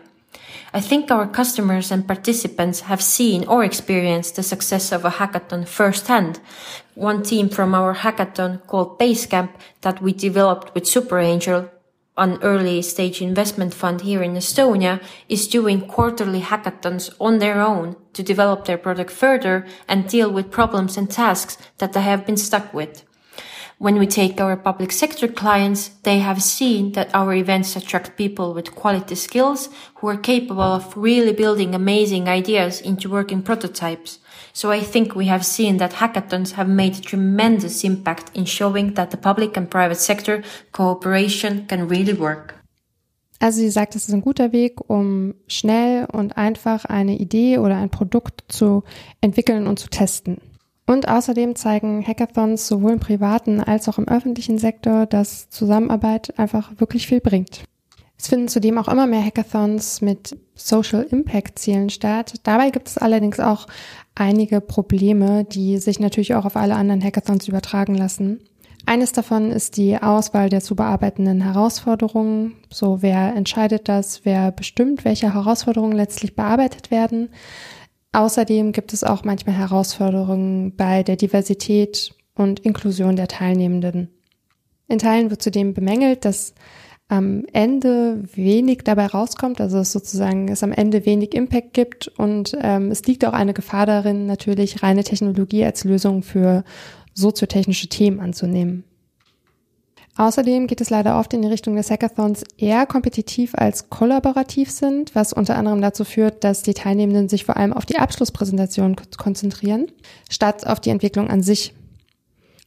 I 0.74 0.80
think 0.80 1.10
our 1.10 1.26
customers 1.26 1.90
and 1.90 2.06
participants 2.06 2.80
have 2.80 3.00
seen 3.00 3.46
or 3.46 3.64
experienced 3.64 4.36
the 4.36 4.42
success 4.42 4.92
of 4.92 5.06
a 5.06 5.12
hackathon 5.12 5.66
firsthand. 5.66 6.40
One 6.94 7.22
team 7.22 7.48
from 7.48 7.74
our 7.74 7.94
hackathon 7.94 8.66
called 8.66 8.98
Basecamp 8.98 9.48
that 9.80 10.02
we 10.02 10.12
developed 10.12 10.74
with 10.74 10.86
Super 10.86 11.18
Angel 11.18 11.70
an 12.16 12.38
early 12.42 12.80
stage 12.82 13.20
investment 13.20 13.74
fund 13.74 14.00
here 14.00 14.22
in 14.22 14.34
Estonia 14.34 15.02
is 15.28 15.48
doing 15.48 15.86
quarterly 15.86 16.40
hackathons 16.40 17.14
on 17.20 17.38
their 17.38 17.60
own 17.60 17.96
to 18.14 18.22
develop 18.22 18.64
their 18.64 18.78
product 18.78 19.10
further 19.10 19.66
and 19.86 20.08
deal 20.08 20.30
with 20.30 20.50
problems 20.50 20.96
and 20.96 21.10
tasks 21.10 21.58
that 21.78 21.92
they 21.92 22.00
have 22.00 22.24
been 22.24 22.36
stuck 22.36 22.72
with. 22.72 23.04
When 23.78 23.98
we 23.98 24.06
take 24.06 24.40
our 24.40 24.56
public 24.56 24.90
sector 24.90 25.28
clients, 25.28 25.88
they 26.04 26.20
have 26.20 26.42
seen 26.42 26.92
that 26.92 27.14
our 27.14 27.34
events 27.34 27.76
attract 27.76 28.16
people 28.16 28.54
with 28.54 28.74
quality 28.74 29.14
skills 29.14 29.68
who 29.96 30.08
are 30.08 30.16
capable 30.16 30.62
of 30.62 30.96
really 30.96 31.34
building 31.34 31.74
amazing 31.74 32.26
ideas 32.26 32.80
into 32.80 33.10
working 33.10 33.42
prototypes. 33.42 34.18
So 34.56 34.72
I 34.72 34.80
think 34.80 35.14
we 35.14 35.28
have 35.28 35.44
seen 35.44 35.76
that 35.80 36.00
hackathons 36.00 36.56
have 36.56 36.66
made 36.66 37.02
tremendous 37.02 37.84
impact 37.84 38.34
in 38.34 38.46
showing 38.46 38.94
that 38.94 39.10
the 39.10 39.18
public 39.18 39.54
and 39.58 39.68
private 39.68 40.00
sector 40.00 40.42
cooperation 40.72 41.66
can 41.66 41.90
really 41.90 42.18
work. 42.18 42.54
Also 43.38 43.58
sie 43.58 43.68
sagt, 43.68 43.94
es 43.96 44.08
ist 44.08 44.14
ein 44.14 44.22
guter 44.22 44.52
Weg, 44.52 44.80
um 44.88 45.34
schnell 45.46 46.06
und 46.10 46.38
einfach 46.38 46.86
eine 46.86 47.18
Idee 47.18 47.58
oder 47.58 47.76
ein 47.76 47.90
Produkt 47.90 48.44
zu 48.48 48.82
entwickeln 49.20 49.66
und 49.66 49.78
zu 49.78 49.90
testen. 49.90 50.38
Und 50.86 51.06
außerdem 51.06 51.54
zeigen 51.54 52.02
Hackathons 52.02 52.66
sowohl 52.66 52.92
im 52.92 52.98
privaten 52.98 53.60
als 53.60 53.90
auch 53.90 53.98
im 53.98 54.08
öffentlichen 54.08 54.56
Sektor, 54.56 55.04
dass 55.04 55.50
Zusammenarbeit 55.50 56.38
einfach 56.38 56.72
wirklich 56.78 57.06
viel 57.06 57.20
bringt. 57.20 57.64
Es 58.18 58.28
finden 58.28 58.48
zudem 58.48 58.78
auch 58.78 58.88
immer 58.88 59.06
mehr 59.06 59.24
Hackathons 59.24 60.00
mit 60.00 60.36
Social 60.54 61.02
Impact 61.02 61.58
Zielen 61.58 61.90
statt. 61.90 62.34
Dabei 62.44 62.70
gibt 62.70 62.88
es 62.88 62.98
allerdings 62.98 63.40
auch 63.40 63.66
einige 64.14 64.60
Probleme, 64.60 65.44
die 65.44 65.78
sich 65.78 66.00
natürlich 66.00 66.34
auch 66.34 66.46
auf 66.46 66.56
alle 66.56 66.76
anderen 66.76 67.02
Hackathons 67.02 67.46
übertragen 67.46 67.94
lassen. 67.94 68.40
Eines 68.86 69.12
davon 69.12 69.50
ist 69.50 69.76
die 69.76 70.00
Auswahl 70.00 70.48
der 70.48 70.60
zu 70.60 70.76
bearbeitenden 70.76 71.42
Herausforderungen. 71.42 72.54
So, 72.72 73.02
wer 73.02 73.34
entscheidet 73.34 73.88
das? 73.88 74.24
Wer 74.24 74.52
bestimmt, 74.52 75.04
welche 75.04 75.34
Herausforderungen 75.34 75.96
letztlich 75.96 76.36
bearbeitet 76.36 76.92
werden? 76.92 77.30
Außerdem 78.12 78.72
gibt 78.72 78.92
es 78.92 79.02
auch 79.02 79.24
manchmal 79.24 79.56
Herausforderungen 79.56 80.74
bei 80.76 81.02
der 81.02 81.16
Diversität 81.16 82.14
und 82.36 82.60
Inklusion 82.60 83.16
der 83.16 83.28
Teilnehmenden. 83.28 84.08
In 84.88 84.98
Teilen 84.98 85.30
wird 85.30 85.42
zudem 85.42 85.74
bemängelt, 85.74 86.24
dass 86.24 86.54
am 87.08 87.44
Ende 87.52 88.24
wenig 88.34 88.80
dabei 88.84 89.06
rauskommt, 89.06 89.60
also 89.60 89.78
es 89.78 89.92
sozusagen 89.92 90.48
es 90.48 90.62
am 90.62 90.72
Ende 90.72 91.06
wenig 91.06 91.34
Impact 91.34 91.72
gibt 91.72 92.08
und 92.08 92.56
ähm, 92.60 92.90
es 92.90 93.04
liegt 93.04 93.24
auch 93.24 93.32
eine 93.32 93.54
Gefahr 93.54 93.86
darin, 93.86 94.26
natürlich 94.26 94.82
reine 94.82 95.04
Technologie 95.04 95.64
als 95.64 95.84
Lösung 95.84 96.22
für 96.22 96.64
soziotechnische 97.14 97.88
Themen 97.88 98.20
anzunehmen. 98.20 98.84
Außerdem 100.18 100.66
geht 100.66 100.80
es 100.80 100.88
leider 100.88 101.18
oft 101.18 101.34
in 101.34 101.42
die 101.42 101.48
Richtung, 101.48 101.76
dass 101.76 101.90
Hackathons 101.90 102.42
eher 102.56 102.86
kompetitiv 102.86 103.54
als 103.54 103.90
kollaborativ 103.90 104.70
sind, 104.70 105.14
was 105.14 105.34
unter 105.34 105.56
anderem 105.56 105.82
dazu 105.82 106.04
führt, 106.04 106.42
dass 106.42 106.62
die 106.62 106.72
Teilnehmenden 106.72 107.28
sich 107.28 107.44
vor 107.44 107.58
allem 107.58 107.74
auf 107.74 107.84
die 107.84 107.98
Abschlusspräsentation 107.98 108.96
konzentrieren, 109.18 109.88
statt 110.30 110.66
auf 110.66 110.80
die 110.80 110.90
Entwicklung 110.90 111.28
an 111.28 111.42
sich. 111.42 111.74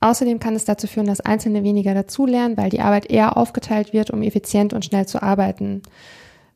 Außerdem 0.01 0.39
kann 0.39 0.55
es 0.55 0.65
dazu 0.65 0.88
führen, 0.88 1.07
dass 1.07 1.19
Einzelne 1.19 1.63
weniger 1.63 1.93
dazulernen, 1.93 2.55
weil 2.57 2.69
die 2.69 2.81
Arbeit 2.81 3.09
eher 3.09 3.35
aufgeteilt 3.38 3.91
wird, 3.91 4.12
um 4.12 4.21
effizient 4.21 4.73
und 4.73 4.85
schnell 4.85 5.05
zu 5.05 5.21
arbeiten. 5.21 5.81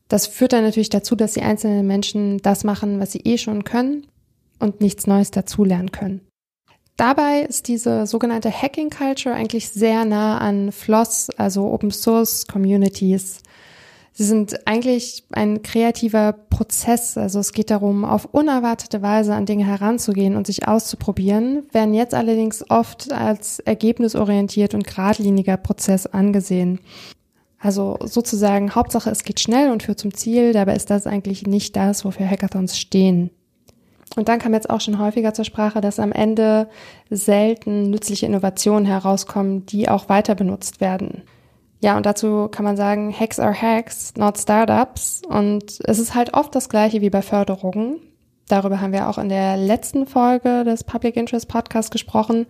Das 0.08 0.26
führt 0.26 0.52
dann 0.52 0.64
natürlich 0.64 0.90
dazu, 0.90 1.14
dass 1.14 1.32
die 1.32 1.42
einzelnen 1.42 1.86
Menschen 1.86 2.38
das 2.38 2.64
machen, 2.64 3.00
was 3.00 3.12
sie 3.12 3.20
eh 3.20 3.38
schon 3.38 3.64
können 3.64 4.06
und 4.58 4.80
nichts 4.80 5.06
Neues 5.06 5.30
dazulernen 5.30 5.92
können. 5.92 6.20
Dabei 6.96 7.40
ist 7.42 7.68
diese 7.68 8.06
sogenannte 8.06 8.50
Hacking 8.50 8.88
Culture 8.88 9.34
eigentlich 9.34 9.68
sehr 9.68 10.04
nah 10.04 10.38
an 10.38 10.70
Floss, 10.70 11.28
also 11.36 11.72
Open 11.72 11.90
Source 11.90 12.46
Communities. 12.46 13.42
Sie 14.16 14.22
sind 14.22 14.64
eigentlich 14.68 15.24
ein 15.32 15.62
kreativer 15.62 16.32
Prozess. 16.32 17.18
Also 17.18 17.40
es 17.40 17.52
geht 17.52 17.70
darum, 17.70 18.04
auf 18.04 18.26
unerwartete 18.26 19.02
Weise 19.02 19.34
an 19.34 19.44
Dinge 19.44 19.66
heranzugehen 19.66 20.36
und 20.36 20.46
sich 20.46 20.68
auszuprobieren, 20.68 21.64
werden 21.72 21.94
jetzt 21.94 22.14
allerdings 22.14 22.64
oft 22.70 23.12
als 23.12 23.58
ergebnisorientiert 23.58 24.72
und 24.72 24.86
geradliniger 24.86 25.56
Prozess 25.56 26.06
angesehen. 26.06 26.78
Also 27.58 27.98
sozusagen 28.04 28.76
Hauptsache, 28.76 29.10
es 29.10 29.24
geht 29.24 29.40
schnell 29.40 29.72
und 29.72 29.82
führt 29.82 29.98
zum 29.98 30.14
Ziel. 30.14 30.52
Dabei 30.52 30.76
ist 30.76 30.90
das 30.90 31.08
eigentlich 31.08 31.44
nicht 31.48 31.74
das, 31.74 32.04
wofür 32.04 32.30
Hackathons 32.30 32.78
stehen. 32.78 33.30
Und 34.14 34.28
dann 34.28 34.38
kam 34.38 34.54
jetzt 34.54 34.70
auch 34.70 34.80
schon 34.80 35.00
häufiger 35.00 35.34
zur 35.34 35.44
Sprache, 35.44 35.80
dass 35.80 35.98
am 35.98 36.12
Ende 36.12 36.68
selten 37.10 37.90
nützliche 37.90 38.26
Innovationen 38.26 38.86
herauskommen, 38.86 39.66
die 39.66 39.88
auch 39.88 40.08
weiter 40.08 40.36
benutzt 40.36 40.80
werden. 40.80 41.24
Ja, 41.84 41.98
und 41.98 42.06
dazu 42.06 42.48
kann 42.48 42.64
man 42.64 42.78
sagen, 42.78 43.12
Hacks 43.12 43.38
are 43.38 43.52
Hacks, 43.52 44.14
not 44.16 44.38
Startups. 44.38 45.20
Und 45.28 45.80
es 45.84 45.98
ist 45.98 46.14
halt 46.14 46.32
oft 46.32 46.54
das 46.54 46.70
gleiche 46.70 47.02
wie 47.02 47.10
bei 47.10 47.20
Förderungen. 47.20 48.00
Darüber 48.48 48.80
haben 48.80 48.94
wir 48.94 49.06
auch 49.06 49.18
in 49.18 49.28
der 49.28 49.58
letzten 49.58 50.06
Folge 50.06 50.64
des 50.64 50.82
Public 50.82 51.14
Interest 51.14 51.46
Podcasts 51.46 51.90
gesprochen. 51.90 52.46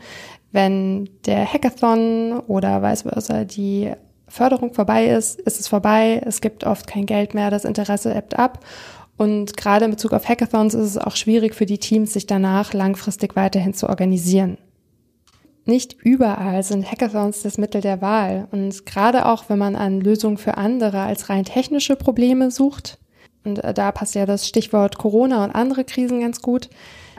Wenn 0.53 1.11
der 1.27 1.53
Hackathon 1.53 2.45
oder 2.47 2.81
vice 2.85 3.03
versa 3.03 3.43
die 3.43 3.91
Förderung 4.29 4.73
vorbei 4.73 5.09
ist, 5.09 5.41
ist 5.41 5.59
es 5.59 5.67
vorbei. 5.67 6.23
Es 6.25 6.41
gibt 6.41 6.63
oft 6.63 6.87
kein 6.87 7.05
Geld 7.05 7.35
mehr, 7.35 7.51
das 7.51 7.65
Interesse 7.65 8.15
ebbt 8.15 8.39
ab. 8.39 8.61
Und 9.17 9.57
gerade 9.57 9.87
in 9.87 9.91
Bezug 9.91 10.13
auf 10.13 10.29
Hackathons 10.29 10.75
ist 10.75 10.87
es 10.87 10.99
auch 10.99 11.17
schwierig 11.17 11.57
für 11.57 11.67
die 11.67 11.79
Teams, 11.79 12.13
sich 12.13 12.29
danach 12.29 12.73
langfristig 12.73 13.35
weiterhin 13.35 13.75
zu 13.75 13.89
organisieren. 13.89 14.59
Nicht 15.67 15.95
überall 16.03 16.63
sind 16.63 16.91
Hackathons 16.91 17.43
das 17.43 17.57
Mittel 17.57 17.81
der 17.81 18.03
Wahl. 18.03 18.49
Und 18.51 18.85
gerade 18.85 19.27
auch, 19.27 19.45
wenn 19.49 19.59
man 19.59 19.77
an 19.77 20.01
Lösungen 20.01 20.37
für 20.37 20.59
andere 20.59 21.01
als 21.01 21.31
rein 21.31 21.45
technische 21.45 21.97
Probleme 21.97 22.51
sucht, 22.51 22.99
und 23.45 23.63
äh, 23.63 23.75
da 23.75 23.93
passt 23.93 24.15
ja 24.15 24.27
das 24.27 24.49
Stichwort 24.49 24.99
Corona 24.99 25.45
und 25.45 25.53
andere 25.53 25.85
Krisen 25.85 26.21
ganz 26.21 26.43
gut, 26.43 26.69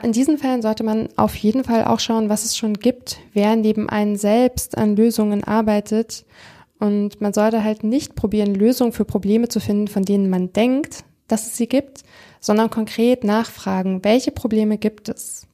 in 0.02 0.12
diesen 0.12 0.38
Fällen 0.38 0.62
sollte 0.62 0.84
man 0.84 1.08
auf 1.16 1.34
jeden 1.36 1.64
Fall 1.64 1.84
auch 1.84 2.00
schauen, 2.00 2.28
was 2.28 2.44
es 2.44 2.56
schon 2.56 2.74
gibt, 2.74 3.18
wer 3.32 3.56
neben 3.56 3.88
einen 3.88 4.16
selbst 4.16 4.76
an 4.76 4.94
Lösungen 4.94 5.42
arbeitet. 5.42 6.24
Und 6.78 7.20
man 7.20 7.32
sollte 7.32 7.64
halt 7.64 7.82
nicht 7.82 8.14
probieren, 8.14 8.54
Lösungen 8.54 8.92
für 8.92 9.06
Probleme 9.06 9.48
zu 9.48 9.60
finden, 9.60 9.88
von 9.88 10.04
denen 10.04 10.28
man 10.28 10.52
denkt, 10.52 11.04
dass 11.26 11.46
es 11.46 11.56
sie 11.56 11.66
gibt, 11.66 12.02
sondern 12.40 12.70
konkret 12.70 13.24
nachfragen, 13.24 14.04
welche 14.04 14.30
Probleme 14.30 14.76
gibt 14.76 15.08
es. 15.08 15.46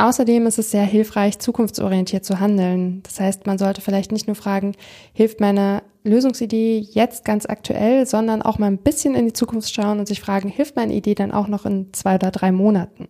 Außerdem 0.00 0.46
ist 0.46 0.58
es 0.58 0.70
sehr 0.70 0.84
hilfreich, 0.84 1.38
zukunftsorientiert 1.40 2.24
zu 2.24 2.40
handeln. 2.40 3.02
Das 3.02 3.20
heißt, 3.20 3.46
man 3.46 3.58
sollte 3.58 3.82
vielleicht 3.82 4.12
nicht 4.12 4.26
nur 4.26 4.34
fragen, 4.34 4.72
hilft 5.12 5.40
meine 5.40 5.82
Lösungsidee 6.04 6.78
jetzt 6.78 7.26
ganz 7.26 7.44
aktuell, 7.44 8.06
sondern 8.06 8.40
auch 8.40 8.58
mal 8.58 8.68
ein 8.68 8.78
bisschen 8.78 9.14
in 9.14 9.26
die 9.26 9.34
Zukunft 9.34 9.74
schauen 9.74 9.98
und 9.98 10.08
sich 10.08 10.22
fragen, 10.22 10.48
hilft 10.48 10.74
meine 10.74 10.94
Idee 10.94 11.14
dann 11.14 11.32
auch 11.32 11.48
noch 11.48 11.66
in 11.66 11.92
zwei 11.92 12.14
oder 12.14 12.30
drei 12.30 12.50
Monaten? 12.50 13.08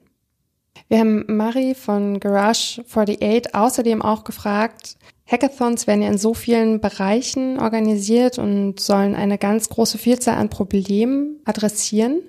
Wir 0.89 1.01
haben 1.01 1.25
Marie 1.29 1.75
von 1.75 2.21
Garage 2.21 2.83
48 2.83 3.55
außerdem 3.55 4.03
auch 4.03 4.25
gefragt, 4.25 4.97
Hackathons 5.31 5.87
werden 5.87 6.03
ja 6.03 6.09
in 6.09 6.19
so 6.19 6.35
vielen 6.35 6.81
Bereichen 6.81 7.61
organisiert 7.61 8.39
und 8.39 8.81
sollen 8.81 9.15
eine 9.15 9.39
ganz 9.39 9.69
große 9.69 9.97
Vielzahl 9.97 10.37
an 10.37 10.51
Problemen 10.51 11.41
adressieren. 11.45 12.21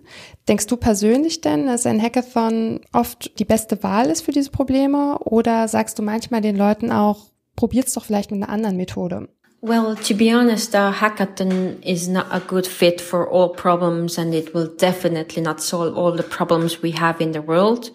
Denkst 0.48 0.68
du 0.68 0.78
persönlich 0.78 1.42
denn, 1.42 1.66
dass 1.66 1.88
ein 1.88 2.00
Hackathon 2.00 2.82
oft 2.94 3.40
die 3.40 3.46
beste 3.46 3.82
Wahl 3.82 4.12
ist 4.12 4.22
für 4.22 4.32
diese 4.32 4.52
Probleme? 4.52 5.18
Oder 5.20 5.68
sagst 5.68 5.98
du 5.98 6.04
manchmal 6.04 6.42
den 6.42 6.56
Leuten 6.56 6.92
auch, 6.92 7.26
probiert's 7.56 7.94
doch 7.94 8.06
vielleicht 8.06 8.30
mit 8.30 8.44
einer 8.44 8.52
anderen 8.52 8.78
Methode? 8.78 9.30
Well, 9.64 9.96
to 10.08 10.16
be 10.16 10.32
honest, 10.36 10.76
a 10.76 10.92
hackathon 10.92 11.82
is 11.84 12.08
not 12.08 12.26
a 12.32 12.40
good 12.40 12.68
fit 12.68 13.02
for 13.02 13.32
all 13.32 13.50
problems 13.50 14.18
and 14.20 14.34
it 14.34 14.54
will 14.54 14.68
definitely 14.68 15.42
not 15.42 15.60
solve 15.60 15.96
all 15.96 16.16
the 16.16 16.24
problems 16.24 16.82
we 16.84 17.00
have 17.00 17.24
in 17.24 17.34
the 17.34 17.48
world. 17.48 17.92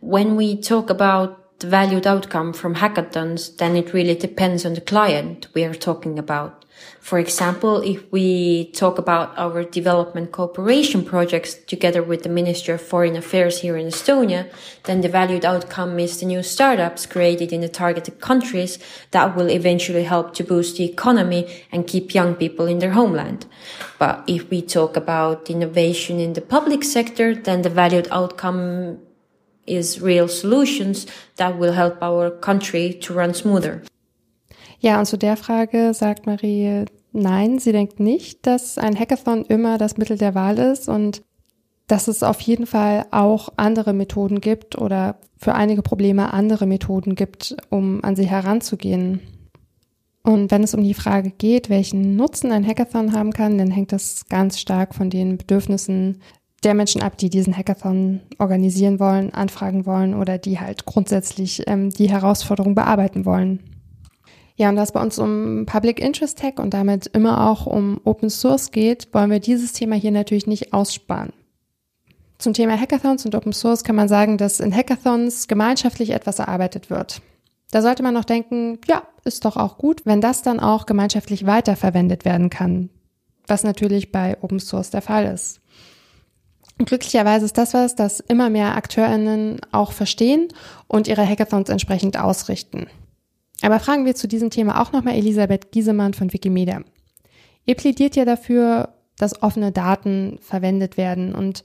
When 0.00 0.34
we 0.34 0.56
talk 0.56 0.88
about 0.88 1.60
the 1.60 1.66
valued 1.66 2.06
outcome 2.06 2.54
from 2.54 2.76
hackathons, 2.76 3.58
then 3.58 3.76
it 3.76 3.92
really 3.92 4.14
depends 4.14 4.64
on 4.64 4.72
the 4.72 4.80
client 4.80 5.48
we 5.52 5.62
are 5.64 5.74
talking 5.74 6.18
about. 6.18 6.64
For 7.00 7.18
example, 7.18 7.82
if 7.82 8.10
we 8.10 8.70
talk 8.72 8.96
about 8.96 9.36
our 9.36 9.62
development 9.62 10.32
cooperation 10.32 11.04
projects 11.04 11.52
together 11.52 12.02
with 12.02 12.22
the 12.22 12.30
Ministry 12.30 12.72
of 12.72 12.80
Foreign 12.80 13.14
Affairs 13.14 13.60
here 13.60 13.76
in 13.76 13.88
Estonia, 13.88 14.50
then 14.84 15.02
the 15.02 15.10
valued 15.10 15.44
outcome 15.44 15.98
is 15.98 16.18
the 16.18 16.24
new 16.24 16.42
startups 16.42 17.04
created 17.04 17.52
in 17.52 17.60
the 17.60 17.68
targeted 17.68 18.22
countries 18.22 18.78
that 19.10 19.36
will 19.36 19.50
eventually 19.50 20.04
help 20.04 20.32
to 20.34 20.44
boost 20.44 20.78
the 20.78 20.84
economy 20.84 21.46
and 21.70 21.86
keep 21.86 22.14
young 22.14 22.34
people 22.34 22.64
in 22.64 22.78
their 22.78 22.92
homeland. 22.92 23.44
But 23.98 24.24
if 24.26 24.48
we 24.48 24.62
talk 24.62 24.96
about 24.96 25.50
innovation 25.50 26.18
in 26.18 26.32
the 26.32 26.40
public 26.40 26.84
sector, 26.84 27.34
then 27.34 27.60
the 27.60 27.68
valued 27.68 28.08
outcome 28.10 29.00
is 29.70 30.02
real 30.02 30.28
solutions 30.28 31.06
that 31.36 31.58
will 31.58 31.74
help 31.74 32.02
our 32.02 32.30
country 32.30 32.98
to 33.00 33.14
run 33.14 33.34
smoother. 33.34 33.82
Ja, 34.80 34.98
und 34.98 35.06
zu 35.06 35.18
der 35.18 35.36
Frage 35.36 35.92
sagt 35.94 36.26
Marie, 36.26 36.86
nein, 37.12 37.58
sie 37.58 37.72
denkt 37.72 38.00
nicht, 38.00 38.46
dass 38.46 38.78
ein 38.78 38.98
Hackathon 38.98 39.44
immer 39.44 39.78
das 39.78 39.98
Mittel 39.98 40.16
der 40.16 40.34
Wahl 40.34 40.58
ist 40.58 40.88
und 40.88 41.22
dass 41.86 42.08
es 42.08 42.22
auf 42.22 42.40
jeden 42.40 42.66
Fall 42.66 43.06
auch 43.10 43.50
andere 43.56 43.92
Methoden 43.92 44.40
gibt 44.40 44.78
oder 44.78 45.18
für 45.36 45.54
einige 45.54 45.82
Probleme 45.82 46.32
andere 46.32 46.66
Methoden 46.66 47.14
gibt, 47.14 47.56
um 47.68 48.02
an 48.04 48.14
sie 48.16 48.26
heranzugehen. 48.26 49.20
Und 50.22 50.50
wenn 50.50 50.62
es 50.62 50.74
um 50.74 50.84
die 50.84 50.94
Frage 50.94 51.30
geht, 51.30 51.70
welchen 51.70 52.14
Nutzen 52.14 52.52
ein 52.52 52.66
Hackathon 52.66 53.12
haben 53.12 53.32
kann, 53.32 53.58
dann 53.58 53.70
hängt 53.70 53.92
das 53.92 54.26
ganz 54.28 54.60
stark 54.60 54.94
von 54.94 55.10
den 55.10 55.38
Bedürfnissen 55.38 56.20
der 56.62 56.74
Menschen 56.74 57.02
ab, 57.02 57.16
die 57.16 57.30
diesen 57.30 57.56
Hackathon 57.56 58.20
organisieren 58.38 59.00
wollen, 59.00 59.32
anfragen 59.32 59.86
wollen 59.86 60.14
oder 60.14 60.38
die 60.38 60.60
halt 60.60 60.84
grundsätzlich 60.84 61.62
ähm, 61.66 61.90
die 61.90 62.10
Herausforderung 62.10 62.74
bearbeiten 62.74 63.24
wollen. 63.24 63.60
Ja, 64.56 64.68
und 64.68 64.76
da 64.76 64.82
es 64.82 64.92
bei 64.92 65.00
uns 65.00 65.18
um 65.18 65.64
Public 65.64 66.00
Interest 66.00 66.38
Tech 66.38 66.58
und 66.58 66.74
damit 66.74 67.06
immer 67.06 67.48
auch 67.48 67.66
um 67.66 67.98
Open 68.04 68.28
Source 68.28 68.72
geht, 68.72 69.08
wollen 69.14 69.30
wir 69.30 69.40
dieses 69.40 69.72
Thema 69.72 69.96
hier 69.96 70.10
natürlich 70.10 70.46
nicht 70.46 70.74
aussparen. 70.74 71.32
Zum 72.36 72.52
Thema 72.52 72.78
Hackathons 72.78 73.24
und 73.24 73.34
Open 73.34 73.54
Source 73.54 73.84
kann 73.84 73.96
man 73.96 74.08
sagen, 74.08 74.36
dass 74.36 74.60
in 74.60 74.74
Hackathons 74.74 75.48
gemeinschaftlich 75.48 76.10
etwas 76.10 76.40
erarbeitet 76.40 76.90
wird. 76.90 77.22
Da 77.70 77.82
sollte 77.82 78.02
man 78.02 78.14
noch 78.14 78.24
denken, 78.24 78.78
ja, 78.86 79.02
ist 79.24 79.44
doch 79.44 79.56
auch 79.56 79.78
gut, 79.78 80.04
wenn 80.04 80.20
das 80.20 80.42
dann 80.42 80.60
auch 80.60 80.86
gemeinschaftlich 80.86 81.46
weiterverwendet 81.46 82.24
werden 82.24 82.50
kann, 82.50 82.90
was 83.46 83.62
natürlich 83.62 84.12
bei 84.12 84.36
Open 84.42 84.60
Source 84.60 84.90
der 84.90 85.02
Fall 85.02 85.26
ist. 85.26 85.59
Glücklicherweise 86.84 87.44
ist 87.44 87.58
das 87.58 87.74
was, 87.74 87.94
das 87.94 88.20
immer 88.20 88.48
mehr 88.48 88.74
AkteurInnen 88.74 89.60
auch 89.70 89.92
verstehen 89.92 90.48
und 90.86 91.08
ihre 91.08 91.26
Hackathons 91.26 91.68
entsprechend 91.68 92.18
ausrichten. 92.18 92.86
Aber 93.62 93.80
fragen 93.80 94.06
wir 94.06 94.14
zu 94.14 94.26
diesem 94.26 94.50
Thema 94.50 94.80
auch 94.80 94.92
nochmal 94.92 95.14
Elisabeth 95.14 95.72
Giesemann 95.72 96.14
von 96.14 96.32
Wikimedia. 96.32 96.80
Ihr 97.66 97.74
plädiert 97.74 98.16
ja 98.16 98.24
dafür, 98.24 98.94
dass 99.18 99.42
offene 99.42 99.72
Daten 99.72 100.38
verwendet 100.40 100.96
werden 100.96 101.34
und 101.34 101.64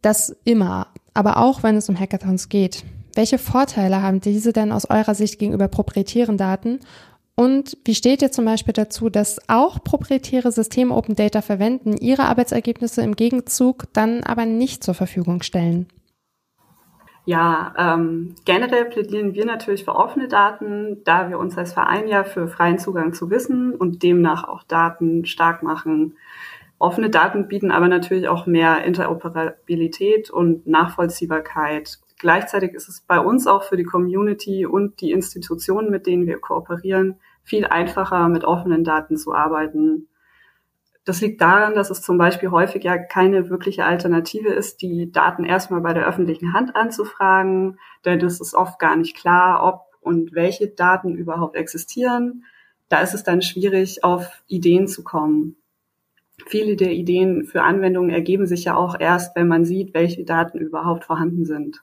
das 0.00 0.34
immer, 0.44 0.88
aber 1.12 1.36
auch 1.36 1.62
wenn 1.62 1.76
es 1.76 1.88
um 1.88 1.98
Hackathons 1.98 2.48
geht. 2.48 2.84
Welche 3.14 3.38
Vorteile 3.38 4.02
haben 4.02 4.20
diese 4.20 4.52
denn 4.52 4.72
aus 4.72 4.88
eurer 4.88 5.14
Sicht 5.14 5.38
gegenüber 5.38 5.68
proprietären 5.68 6.38
Daten 6.38 6.80
und 7.36 7.76
wie 7.84 7.94
steht 7.94 8.22
ihr 8.22 8.30
zum 8.30 8.44
Beispiel 8.44 8.72
dazu, 8.72 9.10
dass 9.10 9.40
auch 9.48 9.82
proprietäre 9.82 10.52
Systeme 10.52 10.94
Open 10.94 11.16
Data 11.16 11.42
verwenden, 11.42 11.96
ihre 11.96 12.24
Arbeitsergebnisse 12.24 13.02
im 13.02 13.16
Gegenzug 13.16 13.84
dann 13.92 14.22
aber 14.22 14.46
nicht 14.46 14.84
zur 14.84 14.94
Verfügung 14.94 15.42
stellen? 15.42 15.88
Ja, 17.26 17.74
ähm, 17.78 18.34
generell 18.44 18.84
plädieren 18.84 19.34
wir 19.34 19.46
natürlich 19.46 19.84
für 19.84 19.96
offene 19.96 20.28
Daten, 20.28 21.02
da 21.04 21.30
wir 21.30 21.38
uns 21.38 21.56
als 21.56 21.72
Verein 21.72 22.06
ja 22.06 22.22
für 22.22 22.48
freien 22.48 22.78
Zugang 22.78 23.14
zu 23.14 23.30
Wissen 23.30 23.74
und 23.74 24.02
demnach 24.02 24.46
auch 24.46 24.62
Daten 24.62 25.24
stark 25.24 25.62
machen. 25.62 26.16
Offene 26.78 27.08
Daten 27.08 27.48
bieten 27.48 27.70
aber 27.70 27.88
natürlich 27.88 28.28
auch 28.28 28.46
mehr 28.46 28.84
Interoperabilität 28.84 30.28
und 30.30 30.66
Nachvollziehbarkeit 30.66 31.98
Gleichzeitig 32.24 32.72
ist 32.72 32.88
es 32.88 33.02
bei 33.02 33.20
uns 33.20 33.46
auch 33.46 33.64
für 33.64 33.76
die 33.76 33.84
Community 33.84 34.64
und 34.64 35.02
die 35.02 35.10
Institutionen, 35.10 35.90
mit 35.90 36.06
denen 36.06 36.26
wir 36.26 36.38
kooperieren, 36.38 37.20
viel 37.42 37.66
einfacher, 37.66 38.30
mit 38.30 38.44
offenen 38.44 38.82
Daten 38.82 39.18
zu 39.18 39.34
arbeiten. 39.34 40.08
Das 41.04 41.20
liegt 41.20 41.42
daran, 41.42 41.74
dass 41.74 41.90
es 41.90 42.00
zum 42.00 42.16
Beispiel 42.16 42.50
häufig 42.50 42.82
ja 42.82 42.96
keine 42.96 43.50
wirkliche 43.50 43.84
Alternative 43.84 44.48
ist, 44.48 44.80
die 44.80 45.12
Daten 45.12 45.44
erstmal 45.44 45.82
bei 45.82 45.92
der 45.92 46.06
öffentlichen 46.06 46.54
Hand 46.54 46.74
anzufragen, 46.74 47.78
denn 48.06 48.24
es 48.24 48.40
ist 48.40 48.54
oft 48.54 48.78
gar 48.78 48.96
nicht 48.96 49.14
klar, 49.14 49.62
ob 49.62 49.82
und 50.00 50.32
welche 50.32 50.68
Daten 50.68 51.14
überhaupt 51.14 51.56
existieren. 51.56 52.44
Da 52.88 53.02
ist 53.02 53.12
es 53.12 53.22
dann 53.22 53.42
schwierig, 53.42 54.02
auf 54.02 54.42
Ideen 54.46 54.88
zu 54.88 55.04
kommen. 55.04 55.56
Viele 56.46 56.76
der 56.76 56.92
Ideen 56.92 57.44
für 57.44 57.60
Anwendungen 57.60 58.08
ergeben 58.08 58.46
sich 58.46 58.64
ja 58.64 58.76
auch 58.76 58.98
erst, 58.98 59.36
wenn 59.36 59.46
man 59.46 59.66
sieht, 59.66 59.92
welche 59.92 60.24
Daten 60.24 60.56
überhaupt 60.56 61.04
vorhanden 61.04 61.44
sind. 61.44 61.82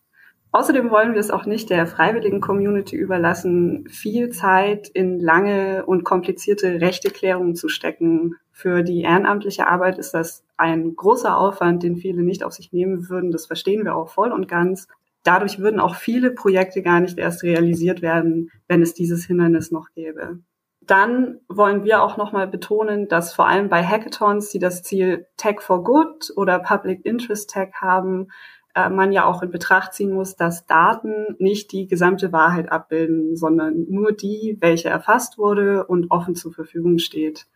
Außerdem 0.54 0.92
wollen 0.92 1.14
wir 1.14 1.22
es 1.22 1.32
auch 1.32 1.46
nicht 1.46 1.70
der 1.70 1.88
freiwilligen 1.88 2.42
Community 2.42 2.98
überlassen, 2.98 3.88
viel 3.88 4.32
Zeit 4.32 4.90
in 4.90 5.20
lange 5.20 5.86
und 5.86 6.04
komplizierte 6.04 6.82
Rechteklärungen 6.82 7.56
zu 7.56 7.70
stecken. 7.70 8.36
Für 8.52 8.84
die 8.84 9.02
ehrenamtliche 9.02 9.68
Arbeit 9.68 9.98
ist 9.98 10.14
das 10.14 10.44
ein 10.58 10.96
großer 10.96 11.38
Aufwand, 11.38 11.84
den 11.84 11.96
viele 11.96 12.22
nicht 12.22 12.44
auf 12.44 12.52
sich 12.52 12.74
nehmen 12.74 13.10
würden. 13.10 13.32
Das 13.32 13.46
verstehen 13.46 13.86
wir 13.86 13.96
auch 13.96 14.10
voll 14.10 14.34
und 14.34 14.50
ganz. 14.50 14.90
Dadurch 15.24 15.60
würden 15.60 15.80
auch 15.80 15.96
viele 15.96 16.32
Projekte 16.32 16.82
gar 16.82 17.00
nicht 17.00 17.18
erst 17.18 17.44
realisiert 17.44 18.02
werden, 18.02 18.52
wenn 18.68 18.82
es 18.82 18.94
dieses 18.94 19.26
Hindernis 19.26 19.72
noch 19.72 19.90
gäbe. 19.94 20.40
Dann 20.82 21.40
wollen 21.48 21.84
wir 21.84 22.02
auch 22.02 22.18
nochmal 22.18 22.48
betonen, 22.48 23.08
dass 23.08 23.34
vor 23.34 23.48
allem 23.48 23.70
bei 23.70 23.86
Hackathons, 23.86 24.50
die 24.50 24.60
das 24.60 24.82
Ziel 24.84 25.28
Tech 25.38 25.62
for 25.62 25.84
Good 25.84 26.34
oder 26.36 26.60
Public 26.60 27.06
Interest 27.06 27.50
Tech 27.50 27.70
haben, 27.76 28.30
man 28.76 29.12
ja 29.12 29.26
auch 29.26 29.42
in 29.44 29.52
Betracht 29.52 29.94
ziehen 29.94 30.14
muss, 30.14 30.36
dass 30.36 30.66
Daten 30.66 31.36
nicht 31.40 31.72
die 31.72 31.88
gesamte 31.88 32.32
Wahrheit 32.32 32.72
abbilden, 32.72 33.36
sondern 33.36 33.86
nur 33.90 34.12
die, 34.12 34.58
welche 34.60 34.90
erfasst 34.90 35.38
wurde 35.38 35.86
und 35.86 36.12
offen 36.12 36.36
zur 36.36 36.54
Verfügung 36.54 36.98
steht. 36.98 37.48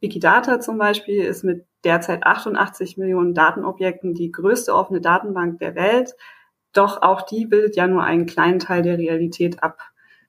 Wikidata 0.00 0.60
zum 0.60 0.78
Beispiel 0.78 1.22
ist 1.22 1.44
mit 1.44 1.64
derzeit 1.84 2.24
88 2.24 2.96
Millionen 2.98 3.34
Datenobjekten 3.34 4.14
die 4.14 4.32
größte 4.32 4.74
offene 4.74 5.00
Datenbank 5.00 5.58
der 5.58 5.74
Welt. 5.74 6.14
Doch 6.72 7.02
auch 7.02 7.22
die 7.22 7.46
bildet 7.46 7.76
ja 7.76 7.86
nur 7.86 8.02
einen 8.02 8.26
kleinen 8.26 8.58
Teil 8.58 8.82
der 8.82 8.98
Realität 8.98 9.62
ab. 9.62 9.78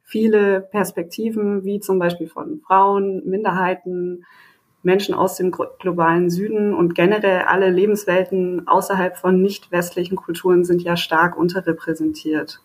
Viele 0.04 0.62
Perspektiven, 0.62 1.64
wie 1.64 1.80
zum 1.80 1.98
Beispiel 1.98 2.28
von 2.28 2.60
Frauen, 2.60 3.24
Minderheiten, 3.26 4.26
Menschen 4.84 5.16
aus 5.16 5.38
dem 5.38 5.52
globalen 5.52 6.30
Süden 6.30 6.74
und 6.74 6.94
generell 6.94 7.44
alle 7.44 7.70
Lebenswelten 7.70 8.68
außerhalb 8.68 9.18
von 9.18 9.42
nicht 9.42 9.72
westlichen 9.72 10.18
Kulturen 10.18 10.66
sind 10.66 10.82
ja 10.84 10.98
stark 10.98 11.38
unterrepräsentiert. 11.38 12.62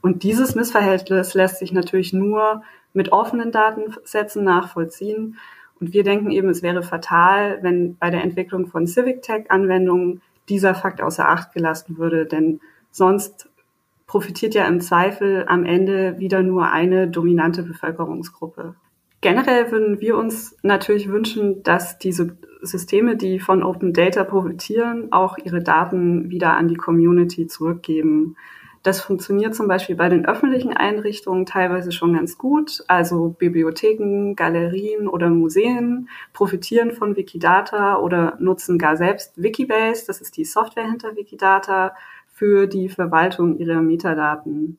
Und 0.00 0.22
dieses 0.22 0.54
Missverhältnis 0.54 1.34
lässt 1.34 1.58
sich 1.58 1.72
natürlich 1.72 2.12
nur 2.12 2.62
mit 2.94 3.12
offenen 3.12 3.52
Datensätzen 3.52 4.42
nachvollziehen. 4.44 5.36
Und 5.78 5.92
wir 5.92 6.02
denken 6.02 6.30
eben, 6.30 6.48
es 6.48 6.62
wäre 6.62 6.82
fatal, 6.82 7.58
wenn 7.62 7.96
bei 7.96 8.10
der 8.10 8.22
Entwicklung 8.22 8.66
von 8.66 8.86
Civic 8.86 9.22
Tech 9.22 9.50
Anwendungen 9.50 10.22
dieser 10.48 10.74
Fakt 10.74 11.02
außer 11.02 11.28
Acht 11.28 11.52
gelassen 11.52 11.98
würde, 11.98 12.24
denn 12.24 12.60
sonst 12.90 13.50
profitiert 14.06 14.54
ja 14.54 14.66
im 14.66 14.80
Zweifel 14.80 15.44
am 15.48 15.64
Ende 15.64 16.18
wieder 16.18 16.42
nur 16.42 16.70
eine 16.70 17.08
dominante 17.08 17.62
Bevölkerungsgruppe. 17.62 18.76
Generell 19.20 19.70
würden 19.70 20.00
wir 20.00 20.16
uns 20.16 20.56
natürlich 20.62 21.08
wünschen, 21.08 21.62
dass 21.62 21.98
diese 21.98 22.36
Systeme, 22.62 23.16
die 23.16 23.40
von 23.40 23.62
Open 23.62 23.92
Data 23.92 24.24
profitieren, 24.24 25.12
auch 25.12 25.38
ihre 25.38 25.62
Daten 25.62 26.30
wieder 26.30 26.56
an 26.56 26.68
die 26.68 26.76
Community 26.76 27.46
zurückgeben. 27.46 28.36
Das 28.82 29.00
funktioniert 29.00 29.54
zum 29.56 29.66
Beispiel 29.66 29.96
bei 29.96 30.08
den 30.08 30.26
öffentlichen 30.26 30.72
Einrichtungen 30.72 31.44
teilweise 31.44 31.90
schon 31.90 32.12
ganz 32.12 32.38
gut. 32.38 32.84
Also 32.86 33.34
Bibliotheken, 33.36 34.34
Galerien 34.36 35.08
oder 35.08 35.28
Museen 35.28 36.08
profitieren 36.32 36.92
von 36.92 37.16
Wikidata 37.16 37.98
oder 37.98 38.36
nutzen 38.38 38.78
gar 38.78 38.96
selbst 38.96 39.42
Wikibase, 39.42 40.06
das 40.06 40.20
ist 40.20 40.36
die 40.36 40.44
Software 40.44 40.86
hinter 40.86 41.16
Wikidata, 41.16 41.96
für 42.32 42.66
die 42.68 42.88
Verwaltung 42.88 43.58
ihrer 43.58 43.80
Metadaten. 43.80 44.78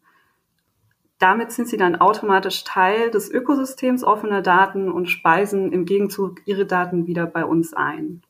Damit 1.19 1.51
sind 1.51 1.67
sie 1.67 1.77
dann 1.77 1.95
automatisch 1.95 2.63
Teil 2.63 3.09
des 3.09 3.29
Ökosystems 3.31 4.03
offener 4.03 4.41
Daten 4.41 4.91
und 4.91 5.07
speisen 5.07 5.71
im 5.71 5.85
Gegenzug 5.85 6.41
ihre 6.45 6.65
Daten 6.65 7.07
wieder 7.07 7.25
bei 7.25 7.43
uns 7.43 7.73
ein. 7.73 8.21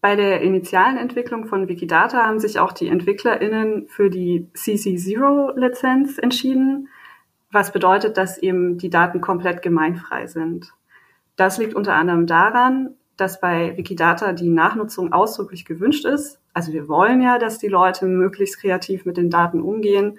Bei 0.00 0.16
der 0.16 0.40
initialen 0.40 0.96
Entwicklung 0.96 1.46
von 1.46 1.68
Wikidata 1.68 2.24
haben 2.24 2.38
sich 2.38 2.58
auch 2.58 2.72
die 2.72 2.88
EntwicklerInnen 2.88 3.88
für 3.88 4.08
die 4.08 4.46
CC0-Lizenz 4.54 6.18
entschieden, 6.18 6.88
was 7.50 7.72
bedeutet, 7.72 8.16
dass 8.16 8.38
eben 8.38 8.78
die 8.78 8.90
Daten 8.90 9.20
komplett 9.20 9.62
gemeinfrei 9.62 10.26
sind. 10.26 10.72
Das 11.36 11.58
liegt 11.58 11.74
unter 11.74 11.94
anderem 11.94 12.26
daran, 12.26 12.94
dass 13.16 13.40
bei 13.40 13.76
Wikidata 13.76 14.32
die 14.32 14.48
Nachnutzung 14.50 15.12
ausdrücklich 15.12 15.64
gewünscht 15.64 16.04
ist. 16.04 16.40
Also 16.52 16.72
wir 16.72 16.88
wollen 16.88 17.20
ja, 17.20 17.38
dass 17.38 17.58
die 17.58 17.68
Leute 17.68 18.06
möglichst 18.06 18.60
kreativ 18.60 19.04
mit 19.04 19.16
den 19.16 19.30
Daten 19.30 19.60
umgehen. 19.60 20.18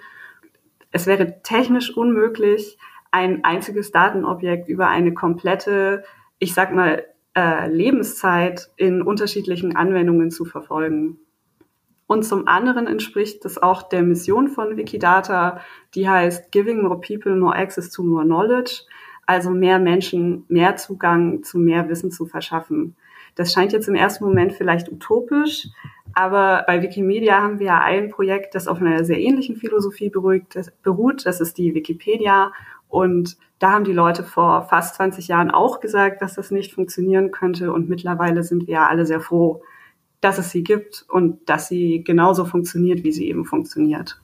Es 0.90 1.06
wäre 1.06 1.42
technisch 1.42 1.96
unmöglich, 1.96 2.78
ein 3.10 3.44
einziges 3.44 3.90
Datenobjekt 3.90 4.68
über 4.68 4.88
eine 4.88 5.14
komplette, 5.14 6.04
ich 6.38 6.54
sag 6.54 6.74
mal, 6.74 7.04
äh, 7.34 7.68
Lebenszeit 7.68 8.70
in 8.76 9.02
unterschiedlichen 9.02 9.76
Anwendungen 9.76 10.30
zu 10.30 10.44
verfolgen. 10.44 11.18
Und 12.06 12.22
zum 12.24 12.48
anderen 12.48 12.86
entspricht 12.86 13.44
das 13.44 13.62
auch 13.62 13.82
der 13.82 14.02
Mission 14.02 14.48
von 14.48 14.76
Wikidata, 14.76 15.60
die 15.94 16.08
heißt 16.08 16.50
Giving 16.50 16.82
More 16.82 17.00
People 17.00 17.36
More 17.36 17.54
Access 17.54 17.90
to 17.90 18.02
More 18.02 18.24
Knowledge, 18.24 18.82
also 19.26 19.50
mehr 19.50 19.78
Menschen 19.78 20.44
mehr 20.48 20.76
Zugang 20.76 21.42
zu 21.42 21.58
mehr 21.58 21.88
Wissen 21.90 22.10
zu 22.10 22.24
verschaffen. 22.24 22.96
Das 23.34 23.52
scheint 23.52 23.72
jetzt 23.72 23.88
im 23.88 23.94
ersten 23.94 24.24
Moment 24.24 24.54
vielleicht 24.54 24.90
utopisch, 24.90 25.68
aber 26.14 26.64
bei 26.66 26.82
Wikimedia 26.82 27.40
haben 27.42 27.58
wir 27.58 27.66
ja 27.66 27.80
ein 27.80 28.10
Projekt, 28.10 28.54
das 28.54 28.68
auf 28.68 28.80
einer 28.80 29.04
sehr 29.04 29.18
ähnlichen 29.18 29.56
Philosophie 29.56 30.10
beruht. 30.10 31.26
Das 31.26 31.40
ist 31.40 31.58
die 31.58 31.74
Wikipedia. 31.74 32.52
Und 32.88 33.36
da 33.58 33.72
haben 33.72 33.84
die 33.84 33.92
Leute 33.92 34.24
vor 34.24 34.62
fast 34.62 34.94
20 34.96 35.28
Jahren 35.28 35.50
auch 35.50 35.80
gesagt, 35.80 36.22
dass 36.22 36.34
das 36.34 36.50
nicht 36.50 36.72
funktionieren 36.72 37.30
könnte. 37.30 37.72
Und 37.72 37.88
mittlerweile 37.88 38.42
sind 38.42 38.66
wir 38.66 38.74
ja 38.74 38.86
alle 38.88 39.06
sehr 39.06 39.20
froh, 39.20 39.62
dass 40.20 40.38
es 40.38 40.50
sie 40.50 40.64
gibt 40.64 41.04
und 41.08 41.48
dass 41.48 41.68
sie 41.68 42.02
genauso 42.02 42.44
funktioniert, 42.44 43.04
wie 43.04 43.12
sie 43.12 43.28
eben 43.28 43.44
funktioniert. 43.44 44.20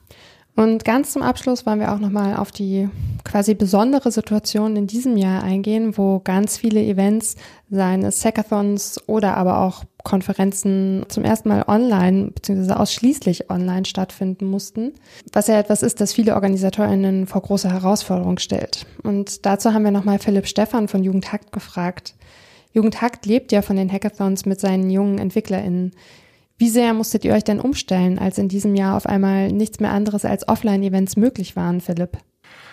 Und 0.55 0.85
ganz 0.85 1.11
zum 1.11 1.21
Abschluss 1.21 1.65
wollen 1.65 1.81
wir 1.81 1.93
auch 1.93 1.99
nochmal 1.99 2.37
auf 2.37 2.51
die 2.51 2.89
quasi 3.25 3.55
besondere 3.55 4.11
Situation 4.11 4.77
in 4.77 4.87
diesem 4.87 5.17
Jahr 5.17 5.43
eingehen, 5.43 5.97
wo 5.97 6.19
ganz 6.19 6.57
viele 6.57 6.81
Events, 6.81 7.35
seien 7.69 8.03
es 8.03 8.23
Hackathons 8.23 9.01
oder 9.07 9.35
aber 9.35 9.59
auch 9.59 9.83
Konferenzen 10.03 11.05
zum 11.09 11.25
ersten 11.25 11.49
Mal 11.49 11.65
online 11.67 12.31
bzw. 12.31 12.73
ausschließlich 12.73 13.49
online 13.49 13.85
stattfinden 13.85 14.45
mussten, 14.45 14.93
was 15.33 15.47
ja 15.47 15.59
etwas 15.59 15.83
ist, 15.83 15.99
das 15.99 16.13
viele 16.13 16.35
Organisatorinnen 16.35 17.27
vor 17.27 17.41
große 17.41 17.69
Herausforderungen 17.69 18.37
stellt. 18.37 18.85
Und 19.03 19.45
dazu 19.45 19.73
haben 19.73 19.83
wir 19.83 19.91
nochmal 19.91 20.19
Philipp 20.19 20.47
Stephan 20.47 20.87
von 20.87 21.03
Jugendhakt 21.03 21.51
gefragt. 21.51 22.13
Jugendhakt 22.71 23.25
lebt 23.25 23.51
ja 23.51 23.61
von 23.61 23.75
den 23.75 23.91
Hackathons 23.91 24.45
mit 24.45 24.59
seinen 24.59 24.89
jungen 24.89 25.17
EntwicklerInnen. 25.17 25.91
Wie 26.57 26.69
sehr 26.69 26.93
musstet 26.93 27.25
ihr 27.25 27.33
euch 27.33 27.43
denn 27.43 27.59
umstellen, 27.59 28.17
als 28.17 28.37
in 28.37 28.47
diesem 28.47 28.75
Jahr 28.75 28.95
auf 28.95 29.05
einmal 29.05 29.51
nichts 29.51 29.81
mehr 29.81 29.91
anderes 29.91 30.23
als 30.23 30.47
Offline-Events 30.47 31.17
möglich 31.17 31.55
waren, 31.55 31.81
Philipp? 31.81 32.17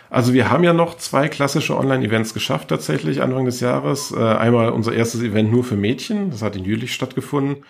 Also 0.08 0.34
wir 0.34 0.50
haben 0.50 0.62
ja 0.62 0.72
noch 0.72 0.98
zwei 0.98 1.28
klassische 1.28 1.76
Online-Events 1.76 2.34
geschafft 2.34 2.68
tatsächlich 2.68 3.22
Anfang 3.22 3.46
des 3.46 3.60
Jahres. 3.60 4.12
Äh, 4.12 4.22
einmal 4.22 4.70
unser 4.70 4.92
erstes 4.92 5.22
Event 5.22 5.50
nur 5.50 5.64
für 5.64 5.74
Mädchen, 5.74 6.30
das 6.30 6.42
hat 6.42 6.54
in 6.54 6.64
Jülich 6.64 6.92
stattgefunden. 6.92 7.64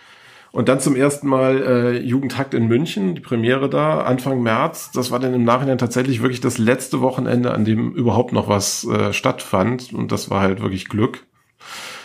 Und 0.50 0.68
dann 0.68 0.80
zum 0.80 0.96
ersten 0.96 1.28
Mal 1.28 1.62
äh, 1.62 1.98
Jugendhakt 2.00 2.52
in 2.52 2.66
München, 2.66 3.14
die 3.14 3.22
Premiere 3.22 3.70
da, 3.70 4.02
Anfang 4.02 4.42
März. 4.42 4.90
Das 4.92 5.10
war 5.10 5.18
dann 5.18 5.32
im 5.32 5.44
Nachhinein 5.44 5.78
tatsächlich 5.78 6.20
wirklich 6.20 6.42
das 6.42 6.58
letzte 6.58 7.00
Wochenende, 7.00 7.52
an 7.52 7.64
dem 7.64 7.94
überhaupt 7.94 8.34
noch 8.34 8.48
was 8.48 8.84
äh, 8.86 9.14
stattfand. 9.14 9.94
Und 9.94 10.12
das 10.12 10.28
war 10.28 10.42
halt 10.42 10.60
wirklich 10.60 10.90
Glück. 10.90 11.24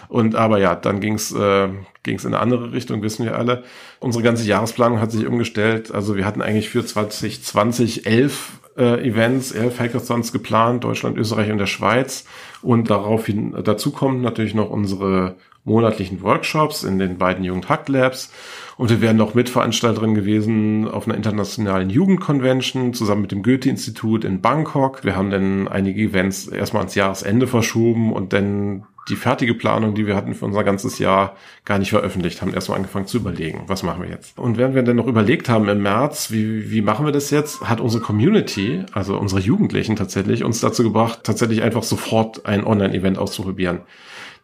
Und 0.09 0.35
aber 0.35 0.59
ja, 0.59 0.75
dann 0.75 0.99
ging's 0.99 1.33
äh, 1.33 1.69
ging's 2.03 2.25
in 2.25 2.33
eine 2.33 2.41
andere 2.41 2.71
Richtung, 2.71 3.01
wissen 3.01 3.25
wir 3.25 3.37
alle. 3.37 3.63
Unsere 3.99 4.23
ganze 4.23 4.45
Jahresplanung 4.45 4.99
hat 5.01 5.11
sich 5.11 5.25
umgestellt. 5.25 5.93
Also 5.93 6.15
wir 6.15 6.25
hatten 6.25 6.41
eigentlich 6.41 6.69
für 6.69 6.85
2020 6.85 8.05
elf 8.05 8.59
äh, 8.77 9.05
Events, 9.07 9.51
elf 9.51 9.79
Hackathons 9.79 10.31
geplant, 10.31 10.83
Deutschland, 10.83 11.17
Österreich 11.17 11.51
und 11.51 11.57
der 11.57 11.67
Schweiz. 11.67 12.25
Und 12.61 12.89
daraufhin 12.89 13.55
dazu 13.63 13.91
kommen 13.91 14.21
natürlich 14.21 14.55
noch 14.55 14.69
unsere 14.69 15.35
monatlichen 15.67 16.21
Workshops 16.21 16.83
in 16.83 16.97
den 16.97 17.17
beiden 17.17 17.43
Jugendhack 17.43 17.89
Labs. 17.89 18.31
Und 18.77 18.89
wir 18.89 19.01
wären 19.01 19.17
noch 19.17 19.33
Mitveranstalterin 19.33 20.15
gewesen 20.15 20.87
auf 20.87 21.07
einer 21.07 21.15
internationalen 21.15 21.89
Jugendconvention 21.89 22.93
zusammen 22.93 23.23
mit 23.23 23.31
dem 23.31 23.43
Goethe-Institut 23.43 24.23
in 24.23 24.39
Bangkok. 24.39 25.03
Wir 25.03 25.15
haben 25.15 25.29
dann 25.29 25.67
einige 25.67 26.01
Events 26.01 26.47
erstmal 26.47 26.83
ans 26.83 26.95
Jahresende 26.95 27.47
verschoben 27.47 28.13
und 28.13 28.31
dann 28.33 28.85
die 29.09 29.15
fertige 29.15 29.53
Planung, 29.53 29.95
die 29.95 30.05
wir 30.05 30.15
hatten 30.15 30.33
für 30.33 30.45
unser 30.45 30.63
ganzes 30.63 30.99
Jahr, 30.99 31.35
gar 31.65 31.79
nicht 31.79 31.89
veröffentlicht, 31.91 32.41
haben 32.41 32.53
erstmal 32.53 32.77
angefangen 32.77 33.07
zu 33.07 33.17
überlegen, 33.17 33.63
was 33.67 33.83
machen 33.83 34.03
wir 34.03 34.09
jetzt. 34.09 34.37
Und 34.37 34.57
während 34.57 34.75
wir 34.75 34.83
dann 34.83 34.97
noch 34.97 35.07
überlegt 35.07 35.49
haben 35.49 35.69
im 35.69 35.81
März, 35.81 36.31
wie, 36.31 36.71
wie 36.71 36.81
machen 36.81 37.05
wir 37.05 37.13
das 37.13 37.29
jetzt, 37.29 37.61
hat 37.61 37.79
unsere 37.79 38.03
Community, 38.03 38.83
also 38.91 39.17
unsere 39.17 39.41
Jugendlichen 39.41 39.95
tatsächlich, 39.95 40.43
uns 40.43 40.59
dazu 40.59 40.83
gebracht, 40.83 41.21
tatsächlich 41.23 41.61
einfach 41.61 41.83
sofort 41.83 42.45
ein 42.45 42.65
Online-Event 42.65 43.17
auszuprobieren. 43.17 43.81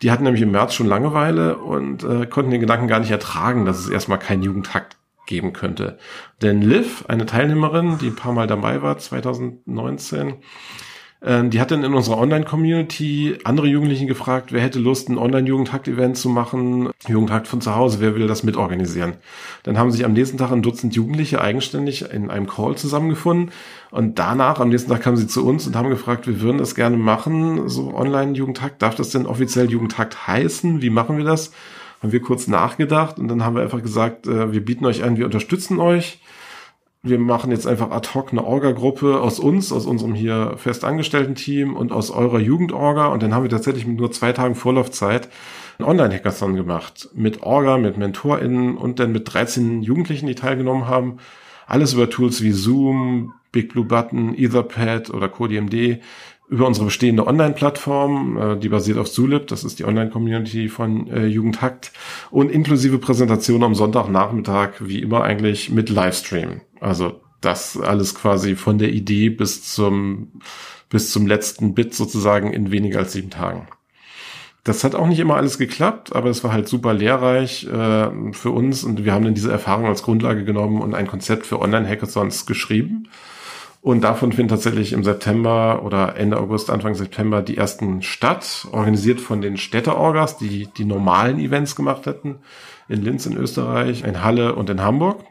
Die 0.01 0.11
hatten 0.11 0.24
nämlich 0.24 0.41
im 0.41 0.51
März 0.51 0.74
schon 0.74 0.88
Langeweile 0.88 1.57
und 1.57 2.03
äh, 2.03 2.26
konnten 2.26 2.51
den 2.51 2.61
Gedanken 2.61 2.88
gar 2.88 2.99
nicht 2.99 3.11
ertragen, 3.11 3.66
dass 3.66 3.80
es 3.80 3.89
erstmal 3.89 4.20
keinen 4.20 4.43
Jugendhakt 4.43 4.97
geben 5.26 5.53
könnte. 5.53 5.97
Denn 6.41 6.61
Liv, 6.61 7.05
eine 7.07 7.26
Teilnehmerin, 7.26 7.97
die 7.99 8.07
ein 8.07 8.16
paar 8.16 8.34
Mal 8.34 8.47
dabei 8.47 8.82
war, 8.82 8.97
2019, 8.97 10.36
ähm, 11.26 11.49
die 11.49 11.61
hat 11.61 11.71
dann 11.71 11.84
in 11.84 11.93
unserer 11.93 12.17
Online-Community 12.17 13.38
andere 13.45 13.67
Jugendlichen 13.67 14.07
gefragt, 14.07 14.51
wer 14.51 14.61
hätte 14.61 14.80
Lust, 14.80 15.07
ein 15.09 15.17
Online-Jugendhakt-Event 15.17 16.17
zu 16.17 16.28
machen, 16.28 16.89
Jugendhakt 17.07 17.47
von 17.47 17.61
zu 17.61 17.76
Hause, 17.76 18.01
wer 18.01 18.15
will 18.15 18.28
das 18.28 18.43
mitorganisieren. 18.43 19.13
Dann 19.63 19.78
haben 19.78 19.91
sich 19.91 20.03
am 20.03 20.13
nächsten 20.13 20.38
Tag 20.38 20.51
ein 20.51 20.61
Dutzend 20.61 20.95
Jugendliche 20.95 21.39
eigenständig 21.39 22.11
in 22.11 22.30
einem 22.30 22.47
Call 22.47 22.76
zusammengefunden 22.76 23.51
und 23.91 24.19
danach, 24.19 24.59
am 24.59 24.69
nächsten 24.69 24.91
Tag 24.91 25.01
kamen 25.01 25.17
sie 25.17 25.28
zu 25.28 25.45
uns 25.45 25.65
und 25.65 25.78
haben 25.78 25.89
gefragt, 25.89 26.28
wir 26.28 26.41
würden 26.41 26.57
das 26.57 26.76
gerne 26.76 26.97
machen, 26.97 27.69
so 27.69 27.93
Online-Jugendhakt. 27.95 28.82
Darf 28.82 28.95
das 28.95 29.11
denn 29.11 29.26
offiziell 29.26 29.71
Jugendhakt 29.71 30.28
heißen? 30.28 30.82
Wie 30.82 30.89
machen 30.89 31.17
wir 31.17 31.24
das? 31.24 31.53
Haben 32.01 32.11
wir 32.11 32.21
kurz 32.21 32.47
nachgedacht 32.47 33.17
und 33.17 33.30
dann 33.30 33.45
haben 33.45 33.55
wir 33.55 33.63
einfach 33.63 33.82
gesagt, 33.82 34.28
äh, 34.28 34.51
wir 34.51 34.65
bieten 34.65 34.86
euch 34.86 35.03
an, 35.05 35.15
wir 35.15 35.24
unterstützen 35.24 35.80
euch 35.80 36.19
wir 37.06 37.20
machen 37.20 37.51
jetzt 37.51 37.68
einfach 37.68 37.91
ad 37.91 38.10
hoc 38.14 38.32
eine 38.32 38.45
Orga-Gruppe 38.45 39.20
aus 39.20 39.38
uns, 39.38 39.74
aus 39.74 39.86
unserem 39.86 40.14
hier 40.14 40.54
festangestellten 40.56 41.36
Team 41.36 41.76
und 41.76 41.91
aus 41.91 42.12
eurer 42.12 42.39
Jugendorga. 42.39 43.08
Und 43.08 43.22
dann 43.22 43.36
haben 43.36 43.43
wir 43.43 43.49
tatsächlich 43.49 43.86
mit 43.86 43.97
nur 43.97 44.14
zwei 44.14 44.32
Tagen 44.32 44.56
Vorlaufzeit 44.56 45.28
einen 45.78 45.89
Online-Hackathon 45.89 46.56
gemacht. 46.56 47.10
Mit 47.14 47.43
Orga, 47.43 47.78
mit 47.78 47.97
MentorInnen 47.97 48.78
und 48.78 48.99
dann 48.99 49.12
mit 49.12 49.34
13 49.34 49.82
Jugendlichen, 49.82 50.28
die 50.28 50.36
teilgenommen 50.36 50.88
haben. 50.88 51.18
Alles 51.68 51.93
über 51.93 52.10
Tools 52.10 52.41
wie 52.41 52.54
Zoom, 52.54 53.34
Big 53.51 53.74
Blue 53.74 53.86
Button, 53.86 54.34
Etherpad 54.34 55.10
oder 55.10 55.28
CodeMD 55.28 55.99
über 56.47 56.68
unsere 56.68 56.86
bestehende 56.86 57.26
Online-Plattform, 57.26 58.38
äh, 58.38 58.58
die 58.58 58.70
basiert 58.70 58.97
auf 58.97 59.12
Zulip, 59.12 59.47
das 59.47 59.64
ist 59.64 59.80
die 59.80 59.86
Online-Community 59.86 60.70
von 60.70 61.08
äh, 61.10 61.26
Jugendhackt 61.26 61.91
und 62.32 62.51
inklusive 62.51 62.99
Präsentation 62.99 63.64
am 63.64 63.76
Sonntagnachmittag, 63.76 64.74
wie 64.80 65.01
immer 65.01 65.24
eigentlich 65.24 65.72
mit 65.72 65.89
Livestream. 65.89 66.62
Also 66.84 67.22
das 67.42 67.80
alles 67.80 68.16
quasi 68.16 68.56
von 68.56 68.78
der 68.78 68.90
Idee 68.90 69.30
bis 69.30 69.64
zum, 69.74 70.34
bis 70.90 71.12
zum 71.12 71.28
letzten 71.28 71.74
Bit 71.74 71.94
sozusagen 71.94 72.54
in 72.54 72.72
weniger 72.72 73.00
als 73.00 73.14
sieben 73.14 73.30
Tagen. 73.30 73.68
Das 74.64 74.86
hat 74.86 74.96
auch 74.96 75.08
nicht 75.08 75.20
immer 75.20 75.36
alles 75.36 75.58
geklappt, 75.58 76.16
aber 76.16 76.30
es 76.30 76.44
war 76.44 76.54
halt 76.54 76.70
super 76.70 76.94
lehrreich 76.94 77.66
äh, 77.66 78.32
für 78.32 78.52
uns 78.52 78.86
und 78.86 79.04
wir 79.04 79.14
haben 79.14 79.26
dann 79.26 79.34
diese 79.34 79.52
Erfahrung 79.52 79.88
als 79.88 80.04
Grundlage 80.04 80.46
genommen 80.46 80.82
und 80.82 80.96
ein 80.96 81.08
Konzept 81.08 81.46
für 81.46 81.60
Online-Hackathons 81.60 82.46
geschrieben. 82.46 83.10
Und 83.82 84.06
davon 84.06 84.32
finden 84.32 84.48
tatsächlich 84.48 84.94
im 84.94 85.04
September 85.04 85.84
oder 85.84 86.16
Ende 86.16 86.40
August, 86.40 86.70
Anfang 86.70 86.96
September 86.96 87.42
die 87.42 87.58
ersten 87.58 88.02
statt, 88.02 88.66
organisiert 88.72 89.20
von 89.20 89.42
den 89.42 89.58
Städteorgas, 89.58 90.38
die 90.38 90.70
die 90.78 90.86
normalen 90.86 91.40
Events 91.40 91.76
gemacht 91.76 92.06
hätten, 92.06 92.38
in 92.88 93.02
Linz 93.02 93.26
in 93.26 93.36
Österreich, 93.36 94.06
in 94.06 94.24
Halle 94.24 94.56
und 94.56 94.70
in 94.70 94.82
Hamburg. 94.82 95.26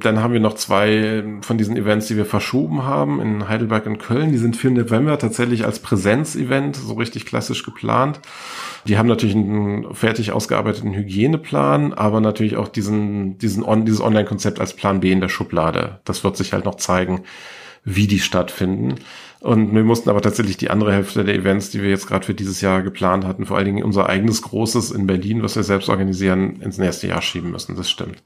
Dann 0.00 0.22
haben 0.22 0.32
wir 0.32 0.40
noch 0.40 0.54
zwei 0.54 1.24
von 1.42 1.58
diesen 1.58 1.76
Events, 1.76 2.06
die 2.06 2.16
wir 2.16 2.26
verschoben 2.26 2.84
haben 2.84 3.20
in 3.20 3.48
Heidelberg 3.48 3.86
und 3.86 3.98
Köln. 3.98 4.32
Die 4.32 4.38
sind 4.38 4.56
für 4.56 4.70
November 4.70 5.18
tatsächlich 5.18 5.64
als 5.64 5.78
Präsenzevent 5.80 6.76
so 6.76 6.94
richtig 6.94 7.26
klassisch 7.26 7.64
geplant. 7.64 8.20
Die 8.86 8.98
haben 8.98 9.08
natürlich 9.08 9.36
einen 9.36 9.94
fertig 9.94 10.32
ausgearbeiteten 10.32 10.94
Hygieneplan, 10.94 11.92
aber 11.92 12.20
natürlich 12.20 12.56
auch 12.56 12.68
diesen, 12.68 13.38
diesen 13.38 13.62
on, 13.62 13.84
dieses 13.84 14.00
Online-Konzept 14.00 14.60
als 14.60 14.74
Plan 14.74 15.00
B 15.00 15.12
in 15.12 15.20
der 15.20 15.28
Schublade. 15.28 16.00
Das 16.04 16.24
wird 16.24 16.36
sich 16.36 16.52
halt 16.52 16.64
noch 16.64 16.76
zeigen, 16.76 17.22
wie 17.84 18.06
die 18.06 18.18
stattfinden. 18.18 18.96
Und 19.40 19.74
wir 19.74 19.84
mussten 19.84 20.10
aber 20.10 20.20
tatsächlich 20.20 20.58
die 20.58 20.70
andere 20.70 20.92
Hälfte 20.92 21.24
der 21.24 21.34
Events, 21.34 21.70
die 21.70 21.82
wir 21.82 21.88
jetzt 21.88 22.06
gerade 22.06 22.26
für 22.26 22.34
dieses 22.34 22.60
Jahr 22.60 22.82
geplant 22.82 23.24
hatten, 23.24 23.46
vor 23.46 23.56
allen 23.56 23.66
Dingen 23.66 23.84
unser 23.84 24.08
eigenes 24.08 24.42
Großes 24.42 24.90
in 24.90 25.06
Berlin, 25.06 25.42
was 25.42 25.56
wir 25.56 25.62
selbst 25.62 25.88
organisieren, 25.88 26.60
ins 26.60 26.78
nächste 26.78 27.08
Jahr 27.08 27.22
schieben 27.22 27.50
müssen. 27.50 27.74
Das 27.76 27.88
stimmt. 27.88 28.22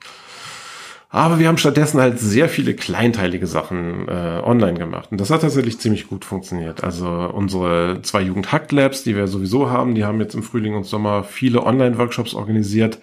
Aber 1.14 1.38
wir 1.38 1.46
haben 1.46 1.58
stattdessen 1.58 2.00
halt 2.00 2.18
sehr 2.18 2.48
viele 2.48 2.74
kleinteilige 2.74 3.46
Sachen 3.46 4.08
äh, 4.08 4.40
online 4.42 4.76
gemacht. 4.76 5.12
Und 5.12 5.20
das 5.20 5.30
hat 5.30 5.42
tatsächlich 5.42 5.78
ziemlich 5.78 6.08
gut 6.08 6.24
funktioniert. 6.24 6.82
Also 6.82 7.06
unsere 7.06 8.00
zwei 8.02 8.20
Jugend-Hackt-Labs, 8.20 9.04
die 9.04 9.14
wir 9.14 9.28
sowieso 9.28 9.70
haben, 9.70 9.94
die 9.94 10.04
haben 10.04 10.18
jetzt 10.18 10.34
im 10.34 10.42
Frühling 10.42 10.74
und 10.74 10.82
Sommer 10.82 11.22
viele 11.22 11.62
Online-Workshops 11.62 12.34
organisiert, 12.34 12.98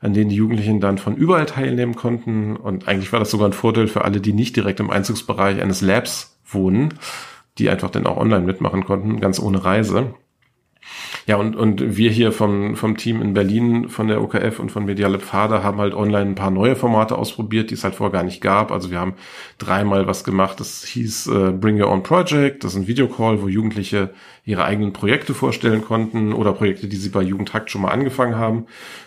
an 0.00 0.14
denen 0.14 0.30
die 0.30 0.36
Jugendlichen 0.36 0.78
dann 0.80 0.96
von 0.96 1.16
überall 1.16 1.46
teilnehmen 1.46 1.96
konnten. 1.96 2.54
Und 2.54 2.86
eigentlich 2.86 3.12
war 3.12 3.18
das 3.18 3.32
sogar 3.32 3.48
ein 3.48 3.52
Vorteil 3.52 3.88
für 3.88 4.04
alle, 4.04 4.20
die 4.20 4.32
nicht 4.32 4.54
direkt 4.54 4.78
im 4.78 4.90
Einzugsbereich 4.90 5.60
eines 5.60 5.80
Labs 5.80 6.38
wohnen, 6.44 6.94
die 7.58 7.68
einfach 7.68 7.90
dann 7.90 8.06
auch 8.06 8.16
online 8.16 8.46
mitmachen 8.46 8.84
konnten, 8.84 9.18
ganz 9.18 9.40
ohne 9.40 9.64
Reise. 9.64 10.14
Ja, 11.26 11.36
und, 11.36 11.56
und 11.56 11.96
wir 11.96 12.10
hier 12.10 12.30
vom, 12.30 12.76
vom 12.76 12.96
Team 12.96 13.20
in 13.20 13.34
Berlin, 13.34 13.88
von 13.88 14.06
der 14.06 14.22
OKF 14.22 14.60
und 14.60 14.70
von 14.70 14.84
Mediale 14.84 15.18
Pfade 15.18 15.62
haben 15.62 15.78
halt 15.78 15.94
online 15.94 16.30
ein 16.30 16.34
paar 16.34 16.50
neue 16.50 16.76
Formate 16.76 17.18
ausprobiert, 17.18 17.70
die 17.70 17.74
es 17.74 17.84
halt 17.84 17.96
vorher 17.96 18.12
gar 18.12 18.22
nicht 18.22 18.40
gab. 18.40 18.70
Also 18.70 18.90
wir 18.90 19.00
haben 19.00 19.14
dreimal 19.58 20.06
was 20.06 20.22
gemacht, 20.22 20.60
das 20.60 20.84
hieß 20.84 21.26
äh, 21.28 21.52
Bring 21.52 21.80
Your 21.80 21.90
Own 21.90 22.02
Project. 22.02 22.62
Das 22.62 22.74
ist 22.74 22.78
ein 22.78 22.86
Videocall, 22.86 23.42
wo 23.42 23.48
Jugendliche 23.48 24.10
ihre 24.44 24.64
eigenen 24.64 24.92
Projekte 24.92 25.34
vorstellen 25.34 25.82
konnten 25.82 26.32
oder 26.32 26.52
Projekte, 26.52 26.86
die 26.86 26.96
sie 26.96 27.08
bei 27.08 27.22
Jugendhakt 27.22 27.70
schon 27.70 27.82
mal 27.82 27.90
angefangen 27.90 28.36
haben. 28.36 28.66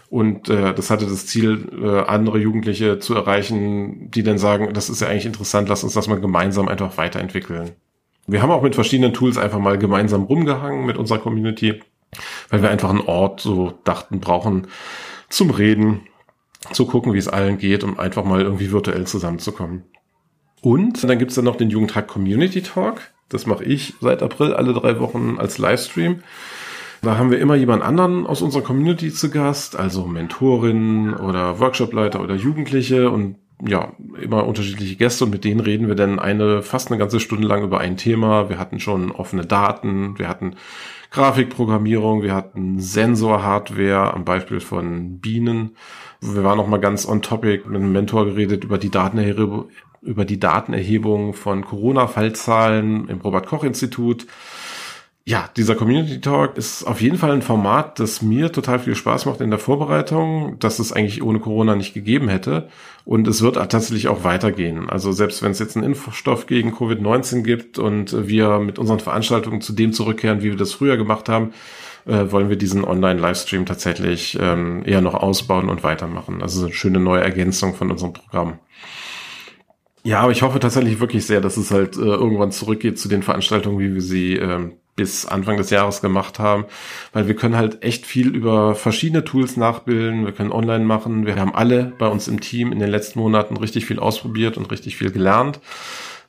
Und 0.10 0.50
äh, 0.50 0.74
das 0.74 0.90
hatte 0.90 1.06
das 1.06 1.28
Ziel, 1.28 1.70
äh, 1.82 2.02
andere 2.02 2.40
Jugendliche 2.40 3.00
zu 3.00 3.16
erreichen, 3.16 4.12
die 4.12 4.24
dann 4.24 4.38
sagen, 4.38 4.74
das 4.74 4.90
ist 4.90 5.02
ja 5.02 5.08
eigentlich 5.08 5.26
interessant, 5.26 5.70
lass 5.70 5.84
uns 5.84 5.94
das 5.94 6.08
mal 6.08 6.20
gemeinsam 6.20 6.68
einfach 6.68 6.98
weiterentwickeln. 6.98 7.72
Wir 8.32 8.42
haben 8.42 8.52
auch 8.52 8.62
mit 8.62 8.76
verschiedenen 8.76 9.14
Tools 9.14 9.38
einfach 9.38 9.60
mal 9.60 9.78
gemeinsam 9.78 10.24
rumgehangen 10.24 10.86
mit 10.86 10.98
unserer 10.98 11.20
Community, 11.20 11.82
weil 12.50 12.62
wir 12.62 12.70
einfach 12.70 12.90
einen 12.90 13.02
Ort 13.02 13.42
so 13.42 13.74
dachten, 13.84 14.20
brauchen 14.20 14.68
zum 15.30 15.50
Reden, 15.50 16.02
zu 16.72 16.86
gucken, 16.86 17.14
wie 17.14 17.18
es 17.18 17.28
allen 17.28 17.58
geht, 17.58 17.84
um 17.84 17.98
einfach 17.98 18.24
mal 18.24 18.42
irgendwie 18.42 18.72
virtuell 18.72 19.08
zusammenzukommen. 19.08 19.84
Und 20.62 21.04
dann 21.08 21.18
gibt's 21.18 21.36
dann 21.36 21.46
noch 21.46 21.56
den 21.56 21.70
Jugendhack 21.70 22.08
Community 22.08 22.62
Talk. 22.62 23.02
Das 23.30 23.46
mache 23.46 23.64
ich 23.64 23.94
seit 24.02 24.22
April 24.22 24.54
alle 24.54 24.74
drei 24.74 25.00
Wochen 25.00 25.38
als 25.40 25.58
Livestream. 25.58 26.22
Da 27.02 27.18
haben 27.18 27.32
wir 27.32 27.40
immer 27.40 27.56
jemand 27.56 27.82
anderen 27.82 28.28
aus 28.28 28.42
unserer 28.42 28.62
Community 28.62 29.12
zu 29.12 29.30
Gast, 29.30 29.80
also 29.80 30.06
Mentorinnen 30.06 31.14
oder 31.14 31.60
Workshopleiter 31.60 32.22
oder 32.22 32.36
Jugendliche 32.36 33.10
und 33.10 33.38
ja, 33.66 33.92
immer 34.22 34.48
unterschiedliche 34.48 34.96
Gäste 34.96 35.26
und 35.26 35.32
mit 35.32 35.44
denen 35.44 35.60
reden 35.60 35.88
wir 35.88 35.96
dann 35.96 36.20
eine, 36.20 36.62
fast 36.62 36.90
eine 36.90 36.98
ganze 36.98 37.20
Stunde 37.20 37.48
lang 37.48 37.64
über 37.64 37.80
ein 37.80 37.98
Thema. 37.98 38.50
Wir 38.50 38.58
hatten 38.58 38.80
schon 38.80 39.12
offene 39.12 39.46
Daten, 39.46 40.18
wir 40.18 40.28
hatten 40.28 40.56
Grafikprogrammierung, 41.12 42.22
wir 42.22 42.36
hatten 42.36 42.80
Sensorhardware 42.80 44.14
am 44.14 44.26
Beispiel 44.26 44.60
von 44.60 45.20
Bienen. 45.20 45.76
Wir 46.22 46.44
waren 46.44 46.58
noch 46.58 46.68
mal 46.68 46.80
ganz 46.80 47.08
on 47.08 47.22
topic 47.22 47.68
mit 47.68 47.78
einem 47.78 47.92
Mentor 47.92 48.26
geredet 48.26 48.64
über 48.64 48.78
die 48.78 48.92
Datenerhebung, 48.92 49.70
über 50.02 50.26
die 50.26 50.40
Datenerhebung 50.40 51.34
von 51.34 51.66
Corona-Fallzahlen 51.66 53.10
im 53.10 53.20
Robert-Koch-Institut 53.20 54.28
ja, 55.30 55.48
dieser 55.56 55.76
Community 55.76 56.22
Talk 56.22 56.58
ist 56.58 56.84
auf 56.86 57.02
jeden 57.02 57.20
Fall 57.20 57.30
ein 57.30 57.44
Format, 57.44 58.00
das 58.00 58.24
mir 58.24 58.52
total 58.52 58.80
viel 58.80 58.96
Spaß 58.96 59.28
macht 59.28 59.42
in 59.42 59.52
der 59.52 59.60
Vorbereitung, 59.60 60.58
dass 60.58 60.80
es 60.80 60.92
eigentlich 60.92 61.22
ohne 61.22 61.40
Corona 61.40 61.76
nicht 61.76 61.94
gegeben 61.94 62.30
hätte. 62.30 62.68
Und 63.06 63.28
es 63.28 63.44
wird 63.44 63.54
tatsächlich 63.54 64.08
auch 64.08 64.24
weitergehen. 64.24 64.90
Also 64.90 65.12
selbst 65.12 65.44
wenn 65.44 65.52
es 65.52 65.60
jetzt 65.60 65.78
einen 65.78 65.86
Impfstoff 65.86 66.48
gegen 66.48 66.74
Covid-19 66.74 67.44
gibt 67.44 67.78
und 67.78 68.28
wir 68.28 68.58
mit 68.58 68.80
unseren 68.80 69.00
Veranstaltungen 69.00 69.62
zu 69.62 69.74
dem 69.74 69.94
zurückkehren, 69.94 70.42
wie 70.42 70.50
wir 70.50 70.58
das 70.58 70.74
früher 70.74 70.98
gemacht 70.98 71.30
haben, 71.30 71.54
äh, 72.08 72.32
wollen 72.32 72.50
wir 72.50 72.56
diesen 72.56 72.84
Online-Livestream 72.84 73.68
tatsächlich 73.68 74.36
ähm, 74.42 74.82
eher 74.84 75.02
noch 75.02 75.14
ausbauen 75.14 75.70
und 75.70 75.84
weitermachen. 75.84 76.42
Also 76.42 76.66
eine 76.66 76.74
schöne 76.74 77.00
neue 77.00 77.22
Ergänzung 77.22 77.76
von 77.76 77.92
unserem 77.92 78.14
Programm. 78.14 78.58
Ja, 80.02 80.22
aber 80.22 80.32
ich 80.32 80.42
hoffe 80.42 80.60
tatsächlich 80.60 81.00
wirklich 81.00 81.28
sehr, 81.28 81.40
dass 81.40 81.56
es 81.56 81.70
halt 81.70 81.98
äh, 81.98 82.00
irgendwann 82.00 82.52
zurückgeht 82.52 82.98
zu 82.98 83.10
den 83.10 83.22
Veranstaltungen, 83.22 83.78
wie 83.78 83.94
wir 83.94 84.02
sie 84.02 84.38
ähm, 84.38 84.79
bis 85.00 85.26
Anfang 85.26 85.56
des 85.56 85.70
Jahres 85.70 86.02
gemacht 86.02 86.40
haben, 86.40 86.66
weil 87.14 87.30
wir 87.30 87.36
können 87.36 87.56
halt 87.56 87.84
echt 87.84 88.06
viel 88.06 88.36
über 88.36 88.76
verschiedene 88.76 89.24
Tools 89.24 89.56
nachbilden, 89.56 90.26
wir 90.26 90.34
können 90.34 90.52
online 90.52 90.84
machen, 90.84 91.26
wir 91.26 91.38
haben 91.38 91.56
alle 91.56 91.94
bei 91.98 92.08
uns 92.08 92.28
im 92.28 92.42
Team 92.42 92.74
in 92.74 92.80
den 92.80 92.90
letzten 92.90 93.20
Monaten 93.20 93.56
richtig 93.56 93.86
viel 93.86 93.98
ausprobiert 93.98 94.58
und 94.58 94.70
richtig 94.70 94.98
viel 94.98 95.10
gelernt. 95.12 95.62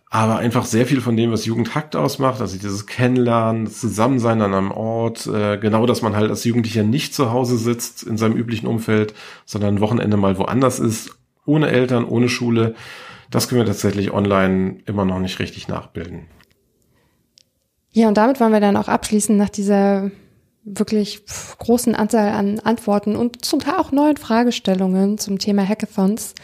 Aber 0.09 0.39
einfach 0.39 0.65
sehr 0.67 0.87
viel 0.87 1.01
von 1.01 1.17
dem, 1.17 1.33
was 1.33 1.47
Jugendhakt 1.47 1.97
ausmacht, 1.97 2.41
also 2.41 2.57
dieses 2.57 2.87
Kennenlernen, 2.87 3.65
das 3.65 3.81
Zusammensein 3.81 4.41
an 4.41 4.55
einem 4.55 4.71
Ort, 4.71 5.27
äh, 5.27 5.59
genau, 5.59 5.85
dass 5.85 6.03
man 6.03 6.15
halt 6.15 6.31
als 6.31 6.45
Jugendlicher 6.45 6.85
nicht 6.85 7.13
zu 7.13 7.33
Hause 7.33 7.59
sitzt 7.59 8.05
in 8.05 8.17
seinem 8.19 8.37
üblichen 8.37 8.69
Umfeld, 8.69 9.15
sondern 9.45 9.77
ein 9.77 9.81
Wochenende 9.81 10.17
mal 10.17 10.39
woanders 10.39 10.79
ist, 10.79 11.17
ohne 11.45 11.71
Eltern, 11.71 12.05
ohne 12.05 12.29
Schule, 12.29 12.77
das 13.33 13.49
können 13.49 13.63
wir 13.63 13.67
tatsächlich 13.67 14.13
online 14.13 14.79
immer 14.87 15.05
noch 15.05 15.19
nicht 15.19 15.41
richtig 15.41 15.67
nachbilden. 15.67 16.27
Ja, 17.93 18.09
und 18.09 18.17
damit 18.17 18.41
wollen 18.41 18.53
wir 18.53 18.61
dann 18.61 18.77
auch 18.77 18.89
abschließen 18.89 19.37
nach 19.37 19.49
dieser 19.49 20.11
wirklich 20.63 21.23
großen 21.59 21.95
Anzahl 21.95 22.33
an 22.33 22.61
Antworten 22.61 23.17
und 23.17 23.45
zum 23.45 23.61
Teil 23.61 23.75
auch 23.75 23.93
neuen 23.93 24.17
Fragestellungen 24.17 25.19
zum 25.19 25.39
Thema 25.39 25.67
Hackathons. 25.67 26.35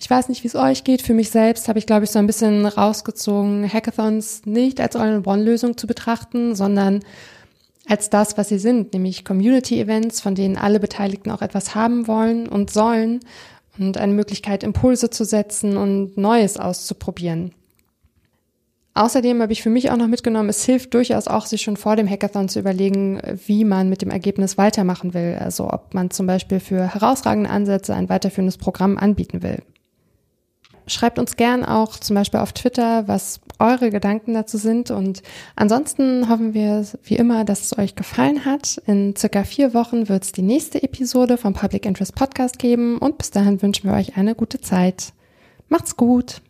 Ich 0.00 0.08
weiß 0.08 0.28
nicht, 0.28 0.44
wie 0.44 0.48
es 0.48 0.54
euch 0.54 0.84
geht. 0.84 1.02
Für 1.02 1.14
mich 1.14 1.30
selbst 1.30 1.68
habe 1.68 1.78
ich, 1.78 1.86
glaube 1.86 2.04
ich, 2.04 2.10
so 2.10 2.20
ein 2.20 2.26
bisschen 2.26 2.64
rausgezogen, 2.64 3.70
Hackathons 3.70 4.46
nicht 4.46 4.80
als 4.80 4.94
All-in-One-Lösung 4.94 5.76
zu 5.76 5.86
betrachten, 5.86 6.54
sondern 6.54 7.00
als 7.86 8.08
das, 8.08 8.38
was 8.38 8.48
sie 8.48 8.58
sind, 8.58 8.92
nämlich 8.92 9.24
Community-Events, 9.24 10.20
von 10.20 10.34
denen 10.34 10.56
alle 10.56 10.78
Beteiligten 10.78 11.30
auch 11.30 11.42
etwas 11.42 11.74
haben 11.74 12.06
wollen 12.06 12.48
und 12.48 12.70
sollen 12.70 13.20
und 13.78 13.96
eine 13.98 14.12
Möglichkeit, 14.12 14.62
Impulse 14.62 15.10
zu 15.10 15.24
setzen 15.24 15.76
und 15.76 16.16
Neues 16.16 16.58
auszuprobieren. 16.58 17.52
Außerdem 18.98 19.40
habe 19.40 19.52
ich 19.52 19.62
für 19.62 19.70
mich 19.70 19.92
auch 19.92 19.96
noch 19.96 20.08
mitgenommen, 20.08 20.48
es 20.48 20.64
hilft 20.64 20.92
durchaus 20.92 21.28
auch, 21.28 21.46
sich 21.46 21.62
schon 21.62 21.76
vor 21.76 21.94
dem 21.94 22.10
Hackathon 22.10 22.48
zu 22.48 22.58
überlegen, 22.58 23.20
wie 23.46 23.64
man 23.64 23.88
mit 23.88 24.02
dem 24.02 24.10
Ergebnis 24.10 24.58
weitermachen 24.58 25.14
will. 25.14 25.38
Also 25.40 25.70
ob 25.70 25.94
man 25.94 26.10
zum 26.10 26.26
Beispiel 26.26 26.58
für 26.58 26.94
herausragende 26.94 27.48
Ansätze 27.48 27.94
ein 27.94 28.08
weiterführendes 28.08 28.56
Programm 28.56 28.98
anbieten 28.98 29.44
will. 29.44 29.62
Schreibt 30.88 31.20
uns 31.20 31.36
gern 31.36 31.64
auch 31.64 31.96
zum 31.98 32.16
Beispiel 32.16 32.40
auf 32.40 32.52
Twitter, 32.52 33.06
was 33.06 33.38
eure 33.60 33.90
Gedanken 33.90 34.34
dazu 34.34 34.58
sind. 34.58 34.90
Und 34.90 35.22
ansonsten 35.54 36.28
hoffen 36.28 36.52
wir 36.52 36.84
wie 37.04 37.16
immer, 37.16 37.44
dass 37.44 37.66
es 37.66 37.78
euch 37.78 37.94
gefallen 37.94 38.44
hat. 38.44 38.82
In 38.86 39.14
circa 39.14 39.44
vier 39.44 39.74
Wochen 39.74 40.08
wird 40.08 40.24
es 40.24 40.32
die 40.32 40.42
nächste 40.42 40.82
Episode 40.82 41.36
vom 41.36 41.52
Public 41.52 41.86
Interest 41.86 42.16
Podcast 42.16 42.58
geben. 42.58 42.98
Und 42.98 43.16
bis 43.16 43.30
dahin 43.30 43.62
wünschen 43.62 43.88
wir 43.88 43.96
euch 43.96 44.16
eine 44.16 44.34
gute 44.34 44.60
Zeit. 44.60 45.12
Macht's 45.68 45.96
gut! 45.96 46.42